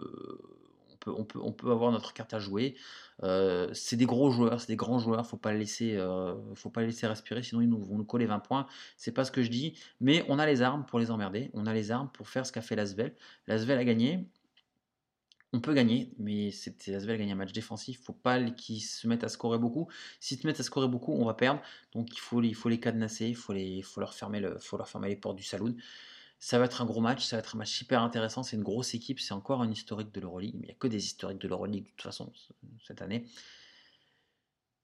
on 1.07 1.25
peut, 1.25 1.41
on 1.43 1.53
peut, 1.53 1.71
avoir 1.71 1.93
notre 1.93 2.15
carte 2.15 2.33
à 2.33 2.39
jouer. 2.39 2.75
Euh, 3.23 3.69
c'est 3.75 3.97
des 3.97 4.07
gros 4.07 4.31
joueurs, 4.31 4.61
c'est 4.61 4.69
des 4.69 4.77
grands 4.77 4.99
joueurs, 4.99 5.27
faut 5.27 5.37
pas 5.37 5.53
laisser, 5.53 5.99
faut 6.55 6.71
pas 6.71 6.81
les 6.81 6.87
laisser 6.87 7.07
respirer, 7.07 7.43
sinon 7.43 7.61
ils 7.61 7.69
vont 7.69 7.99
nous 7.99 8.05
coller 8.05 8.27
20 8.27 8.39
points. 8.39 8.67
C'est 8.97 9.13
pas 9.13 9.25
ce 9.25 9.31
que 9.31 9.43
je 9.43 9.51
dis, 9.51 9.79
mais 10.01 10.25
on 10.29 10.39
a 10.39 10.47
les 10.47 10.63
armes 10.63 10.87
pour 10.87 10.99
les 10.99 11.11
emmerder, 11.11 11.51
on 11.53 11.67
a 11.67 11.75
les 11.75 11.91
armes 11.91 12.09
pour 12.15 12.29
faire 12.29 12.47
ce 12.47 12.53
qu'a 12.53 12.63
fait 12.63 12.77
Lasvel. 12.77 13.15
Lasvel 13.47 13.79
a 13.79 13.85
gagné, 13.85 14.27
on 15.53 15.61
peut 15.61 15.75
gagner, 15.75 16.11
mais 16.19 16.51
c'est 16.51 16.95
Asvel 16.95 17.19
gagne 17.19 17.33
un 17.33 17.37
match 17.37 17.53
défensif. 17.53 17.99
Il 18.01 18.05
faut 18.05 18.15
pas 18.15 18.41
qu'ils 18.51 18.81
se 18.81 19.07
mettent 19.07 19.25
à 19.25 19.29
scorer 19.29 19.59
beaucoup. 19.59 19.89
S'ils 20.19 20.39
se 20.39 20.47
mettent 20.47 20.61
à 20.61 20.63
scorer 20.63 20.89
beaucoup, 20.89 21.13
on 21.13 21.27
va 21.27 21.35
perdre. 21.35 21.61
Donc 21.95 22.09
il 22.13 22.21
faut, 22.21 22.41
les 22.41 22.81
cadenasser, 22.81 23.27
il 23.29 23.37
faut, 23.37 23.53
leur 24.01 24.15
fermer 24.15 24.41
les 24.41 25.17
portes 25.17 25.37
du 25.37 25.43
saloon. 25.43 25.77
Ça 26.39 26.59
va 26.59 26.65
être 26.65 26.81
un 26.83 26.87
gros 26.87 27.01
match, 27.01 27.25
ça 27.25 27.37
va 27.37 27.41
être 27.41 27.55
un 27.55 27.59
match 27.59 27.81
hyper 27.83 28.03
intéressant. 28.03 28.43
C'est 28.43 28.57
une 28.57 28.63
grosse 28.63 28.95
équipe, 28.95 29.21
c'est 29.21 29.35
encore 29.35 29.63
un 29.63 29.71
historique 29.71 30.13
de 30.13 30.21
l'Euroleague, 30.21 30.55
il 30.55 30.63
n'y 30.63 30.71
a 30.71 30.75
que 30.75 30.89
des 30.89 31.05
historiques 31.05 31.41
de 31.41 31.49
l'Euroleague 31.49 31.85
de 31.85 31.89
toute 31.91 32.03
façon 32.03 32.33
cette 32.87 33.03
année. 33.03 33.27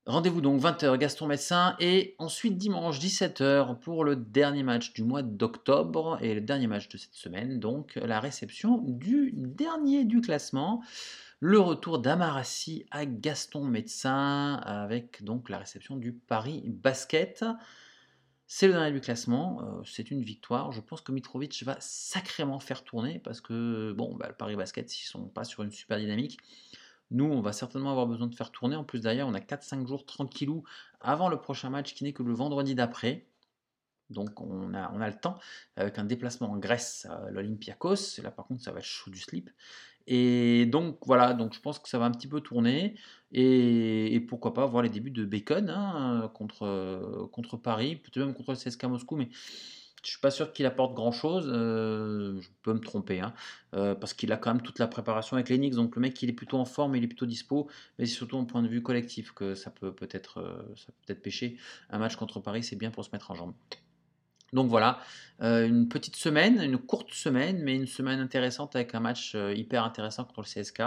Rendez-vous 0.09 0.40
donc 0.40 0.62
20h 0.62 0.97
Gaston 0.97 1.27
Médecin 1.27 1.77
et 1.81 2.14
ensuite 2.16 2.57
dimanche 2.57 2.99
17h 2.99 3.79
pour 3.79 4.05
le 4.05 4.16
dernier 4.16 4.62
match 4.62 4.94
du 4.94 5.03
mois 5.03 5.21
d'octobre 5.21 6.16
et 6.23 6.33
le 6.33 6.40
dernier 6.40 6.66
match 6.66 6.88
de 6.88 6.97
cette 6.97 7.12
semaine, 7.12 7.61
donc 7.61 7.97
la 7.97 8.18
réception 8.18 8.79
du 8.79 9.35
dernier 9.35 10.07
du 10.07 10.23
classement, 10.23 10.83
le 11.40 11.61
retour 11.61 11.99
d'Amarassi 11.99 12.87
à 12.90 13.05
Gaston 13.05 13.64
Médecin 13.66 14.55
avec 14.64 15.23
donc 15.23 15.51
la 15.51 15.59
réception 15.59 15.97
du 15.97 16.14
Paris 16.14 16.62
Basket. 16.64 17.44
C'est 18.47 18.66
le 18.66 18.73
dernier 18.73 18.92
du 18.92 19.03
classement, 19.03 19.61
euh, 19.61 19.83
c'est 19.85 20.11
une 20.11 20.23
victoire. 20.23 20.73
Je 20.73 20.81
pense 20.81 21.03
que 21.03 21.12
Mitrovic 21.12 21.62
va 21.64 21.77
sacrément 21.81 22.61
faire 22.61 22.83
tourner 22.83 23.18
parce 23.18 23.42
que 23.42 23.92
bon, 23.92 24.14
bah, 24.14 24.29
le 24.29 24.35
Paris 24.35 24.57
Basket, 24.57 24.90
ils 24.99 25.05
sont 25.05 25.29
pas 25.29 25.44
sur 25.44 25.64
une 25.64 25.71
super 25.71 25.99
dynamique. 25.99 26.38
Nous, 27.11 27.25
on 27.25 27.40
va 27.40 27.53
certainement 27.53 27.90
avoir 27.90 28.07
besoin 28.07 28.27
de 28.27 28.35
faire 28.35 28.51
tourner. 28.51 28.77
En 28.77 28.85
plus, 28.85 29.01
d'ailleurs, 29.01 29.29
on 29.29 29.35
a 29.35 29.40
4-5 29.40 29.87
jours 29.87 30.05
tranquillou 30.05 30.64
avant 31.01 31.29
le 31.29 31.40
prochain 31.40 31.71
match 31.71 31.94
qui 31.94 32.05
n'est 32.05 32.12
que 32.12 32.23
le 32.23 32.35
vendredi 32.35 32.75
d'après. 32.75 33.27
Donc 34.11 34.40
on 34.40 34.73
a, 34.75 34.90
on 34.94 35.01
a 35.01 35.09
le 35.09 35.14
temps, 35.14 35.38
avec 35.77 35.99
un 35.99 36.05
déplacement 36.05 36.51
en 36.51 36.57
Grèce, 36.57 37.07
l'Olympiakos. 37.31 38.23
Là 38.23 38.31
par 38.31 38.47
contre 38.47 38.62
ça 38.62 38.73
va 38.73 38.79
être 38.79 38.87
chaud 38.87 39.11
du 39.11 39.21
slip. 39.21 39.51
Et 40.07 40.64
donc 40.64 40.99
voilà, 41.05 41.35
donc 41.35 41.53
je 41.53 41.61
pense 41.61 41.79
que 41.79 41.88
ça 41.88 41.99
va 41.99 42.07
un 42.07 42.11
petit 42.11 42.29
peu 42.29 42.40
tourner. 42.40 42.94
Et, 43.31 44.25
pourquoi 44.27 44.55
pas 44.55 44.64
voir 44.64 44.83
les 44.83 44.88
débuts 44.88 45.11
de 45.11 45.27
Bacon 45.27 45.68
hein, 45.68 46.31
contre, 46.33 47.29
contre 47.31 47.59
Paris, 47.59 47.97
peut-être 47.97 48.25
même 48.25 48.35
contre 48.35 48.53
le 48.53 48.57
CSK 48.57 48.85
Moscou, 48.85 49.16
mais 49.16 49.29
je 50.04 50.11
suis 50.11 50.20
pas 50.20 50.30
sûr 50.30 50.52
qu'il 50.52 50.66
apporte 50.66 50.94
grand 50.94 51.12
chose. 51.12 51.48
Euh, 51.48 52.40
je 52.40 52.48
peux 52.62 52.72
me 52.72 52.80
tromper, 52.80 53.20
hein, 53.20 53.34
euh, 53.74 53.94
parce 53.94 54.14
qu'il 54.14 54.32
a 54.32 54.37
quand 54.37 54.52
même 54.52 54.62
toute 54.62 54.79
la 54.79 54.87
préparation 54.87 55.37
avec 55.37 55.48
les 55.48 55.58
Donc 55.70 55.96
le 55.96 56.00
mec, 56.00 56.20
il 56.23 56.29
est 56.29 56.35
plutôt 56.35 56.58
en 56.58 56.64
forme, 56.64 56.96
il 56.96 57.04
est 57.04 57.08
plutôt 57.08 57.27
dispo. 57.27 57.68
Mais 57.98 58.06
c'est 58.06 58.14
surtout 58.14 58.37
en 58.37 58.44
point 58.44 58.62
de 58.62 58.68
vue 58.68 58.83
collectif 58.83 59.33
que 59.33 59.54
ça 59.54 59.70
peut 59.70 59.92
peut-être, 59.92 60.38
euh, 60.38 60.75
ça 60.77 60.87
peut 60.87 60.98
peut-être 61.06 61.23
pêcher. 61.23 61.56
Un 61.90 61.98
match 61.98 62.16
contre 62.16 62.40
Paris, 62.40 62.62
c'est 62.62 62.77
bien 62.77 62.90
pour 62.90 63.04
se 63.04 63.10
mettre 63.12 63.31
en 63.31 63.35
jambe. 63.35 63.54
Donc 64.54 64.70
voilà, 64.70 64.98
une 65.40 65.90
petite 65.90 66.16
semaine, 66.16 66.62
une 66.62 66.79
courte 66.79 67.12
semaine, 67.12 67.60
mais 67.62 67.77
une 67.77 67.87
semaine 67.87 68.18
intéressante 68.18 68.75
avec 68.77 68.94
un 68.94 69.00
match 69.00 69.37
hyper 69.54 69.85
intéressant 69.85 70.25
contre 70.25 70.40
le 70.40 70.46
CSK 70.46 70.81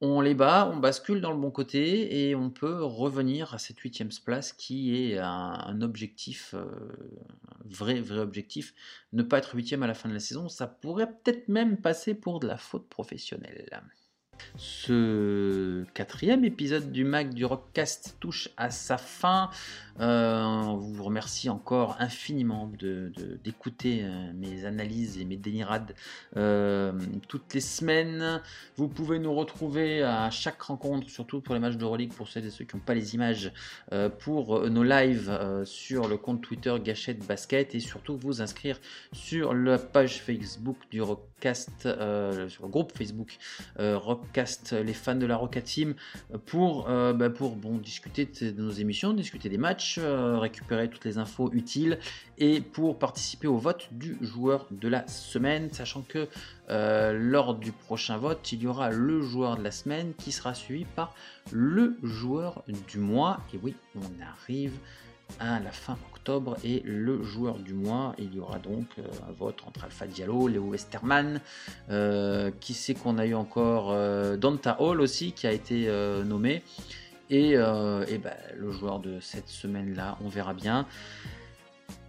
on 0.00 0.20
les 0.20 0.34
bat, 0.34 0.70
on 0.72 0.76
bascule 0.76 1.20
dans 1.20 1.32
le 1.32 1.38
bon 1.38 1.50
côté 1.50 2.28
et 2.28 2.34
on 2.36 2.50
peut 2.50 2.84
revenir 2.84 3.54
à 3.54 3.58
cette 3.58 3.80
huitième 3.80 4.10
place 4.24 4.52
qui 4.52 4.94
est 4.94 5.18
un, 5.18 5.80
objectif, 5.82 6.54
euh, 6.54 6.66
vrai, 7.64 8.00
vrai 8.00 8.20
objectif. 8.20 8.74
Ne 9.12 9.22
pas 9.22 9.38
être 9.38 9.54
huitième 9.54 9.82
à 9.82 9.86
la 9.88 9.94
fin 9.94 10.08
de 10.08 10.14
la 10.14 10.20
saison, 10.20 10.48
ça 10.48 10.66
pourrait 10.68 11.10
peut-être 11.10 11.48
même 11.48 11.78
passer 11.78 12.14
pour 12.14 12.38
de 12.38 12.46
la 12.46 12.58
faute 12.58 12.88
professionnelle. 12.88 13.82
Ce 14.56 15.84
quatrième 15.94 16.44
épisode 16.44 16.92
du 16.92 17.04
Mac 17.04 17.34
du 17.34 17.44
Rockcast 17.44 18.16
touche 18.20 18.50
à 18.56 18.70
sa 18.70 18.98
fin. 18.98 19.50
Euh, 20.00 20.42
on 20.44 20.76
vous 20.76 21.02
remercie 21.02 21.48
encore 21.48 21.96
infiniment 21.98 22.70
d'écouter 23.42 24.02
de, 24.02 24.08
euh, 24.08 24.32
mes 24.34 24.64
analyses 24.64 25.18
et 25.18 25.24
mes 25.24 25.36
délirades 25.36 25.94
euh, 26.36 26.92
toutes 27.26 27.54
les 27.54 27.60
semaines. 27.60 28.40
Vous 28.76 28.88
pouvez 28.88 29.18
nous 29.18 29.34
retrouver 29.34 30.02
à 30.02 30.30
chaque 30.30 30.62
rencontre, 30.62 31.08
surtout 31.10 31.40
pour 31.40 31.54
les 31.54 31.60
matchs 31.60 31.76
de 31.76 31.84
Relique, 31.84 32.14
pour 32.14 32.28
celles 32.28 32.46
et 32.46 32.50
ceux 32.50 32.64
qui 32.64 32.76
n'ont 32.76 32.82
pas 32.82 32.94
les 32.94 33.14
images, 33.14 33.52
pour 34.20 34.68
nos 34.68 34.82
lives 34.82 35.64
sur 35.64 36.08
le 36.08 36.16
compte 36.16 36.42
Twitter 36.42 36.74
Gachette 36.82 37.26
Basket 37.26 37.74
et 37.74 37.80
surtout 37.80 38.16
vous 38.16 38.42
inscrire 38.42 38.78
sur 39.12 39.54
la 39.54 39.78
page 39.78 40.20
Facebook 40.20 40.76
du 40.90 41.00
Rockcast, 41.00 41.82
sur 41.82 42.62
le 42.62 42.68
groupe 42.68 42.92
Facebook 42.96 43.36
Rockcast, 43.78 44.72
les 44.72 44.92
fans 44.92 45.14
de 45.14 45.26
la 45.26 45.36
Rocket 45.36 45.64
Team, 45.64 45.94
pour, 46.46 46.84
bah, 46.84 47.30
pour 47.30 47.56
discuter 47.78 48.26
de 48.26 48.62
nos 48.62 48.70
émissions, 48.70 49.12
discuter 49.12 49.48
des 49.48 49.58
matchs 49.58 49.87
euh, 49.96 50.38
récupérer 50.38 50.90
toutes 50.90 51.06
les 51.06 51.16
infos 51.16 51.50
utiles 51.52 51.98
et 52.36 52.60
pour 52.60 52.98
participer 52.98 53.46
au 53.46 53.56
vote 53.56 53.88
du 53.92 54.18
joueur 54.20 54.66
de 54.70 54.88
la 54.88 55.06
semaine, 55.08 55.72
sachant 55.72 56.02
que 56.02 56.28
euh, 56.68 57.16
lors 57.18 57.54
du 57.54 57.72
prochain 57.72 58.18
vote, 58.18 58.52
il 58.52 58.62
y 58.62 58.66
aura 58.66 58.90
le 58.90 59.22
joueur 59.22 59.56
de 59.56 59.62
la 59.62 59.70
semaine 59.70 60.12
qui 60.18 60.32
sera 60.32 60.54
suivi 60.54 60.84
par 60.84 61.14
le 61.50 61.96
joueur 62.02 62.62
du 62.90 62.98
mois. 62.98 63.40
Et 63.54 63.58
oui, 63.62 63.74
on 63.96 64.22
arrive 64.22 64.74
à 65.40 65.60
la 65.60 65.72
fin 65.72 65.96
octobre 66.12 66.58
et 66.62 66.82
le 66.84 67.22
joueur 67.22 67.58
du 67.58 67.72
mois. 67.72 68.14
Il 68.18 68.34
y 68.34 68.40
aura 68.40 68.58
donc 68.58 68.86
euh, 68.98 69.02
un 69.28 69.32
vote 69.32 69.62
entre 69.66 69.84
Alpha 69.84 70.06
Diallo, 70.06 70.48
Léo 70.48 70.64
Westerman, 70.64 71.40
qui 72.60 72.74
sait 72.74 72.94
qu'on 72.94 73.16
a 73.16 73.24
eu 73.24 73.34
encore 73.34 73.96
Donta 74.36 74.80
Hall 74.80 75.00
aussi 75.00 75.32
qui 75.32 75.46
a 75.46 75.52
été 75.52 75.88
nommé. 76.24 76.62
Et, 77.30 77.52
euh, 77.56 78.04
ben, 78.22 78.34
le 78.56 78.70
joueur 78.70 79.00
de 79.00 79.20
cette 79.20 79.48
semaine-là, 79.48 80.18
on 80.24 80.28
verra 80.28 80.54
bien. 80.54 80.86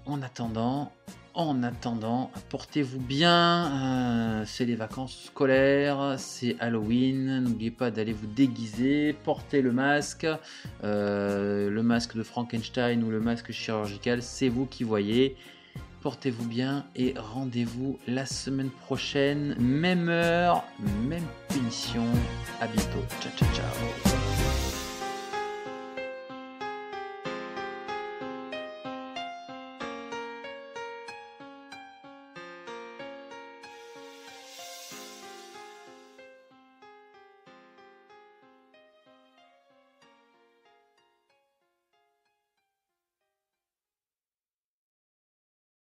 En 0.06 0.22
attendant, 0.22 0.92
en 1.34 1.62
attendant, 1.64 2.32
portez-vous 2.50 3.00
bien. 3.00 4.42
Euh, 4.42 4.44
c'est 4.46 4.66
les 4.66 4.76
vacances 4.76 5.26
scolaires, 5.26 6.16
c'est 6.18 6.56
Halloween. 6.60 7.42
N'oubliez 7.42 7.72
pas 7.72 7.92
d'aller 7.92 8.14
vous 8.14 8.28
déguiser, 8.28 9.14
porter 9.24 9.62
le 9.62 9.72
masque, 9.72 10.28
euh, 10.84 11.70
le 11.70 11.84
masque 11.84 12.16
de 12.16 12.24
Frankenstein 12.24 13.04
ou 13.04 13.10
le 13.10 13.20
masque 13.20 13.52
chirurgical, 13.52 14.22
c'est 14.22 14.50
vous 14.50 14.66
qui 14.66 14.84
voyez. 14.84 15.36
Portez-vous 16.02 16.48
bien 16.48 16.86
et 16.96 17.14
rendez-vous 17.18 18.00
la 18.08 18.26
semaine 18.26 18.70
prochaine, 18.70 19.56
même 19.60 20.08
heure, 20.08 20.64
même 21.08 21.26
punition. 21.50 22.06
À 22.62 22.68
bientôt. 22.68 23.04
Ciao, 23.22 23.32
ciao, 23.38 23.50
ciao. 23.54 24.19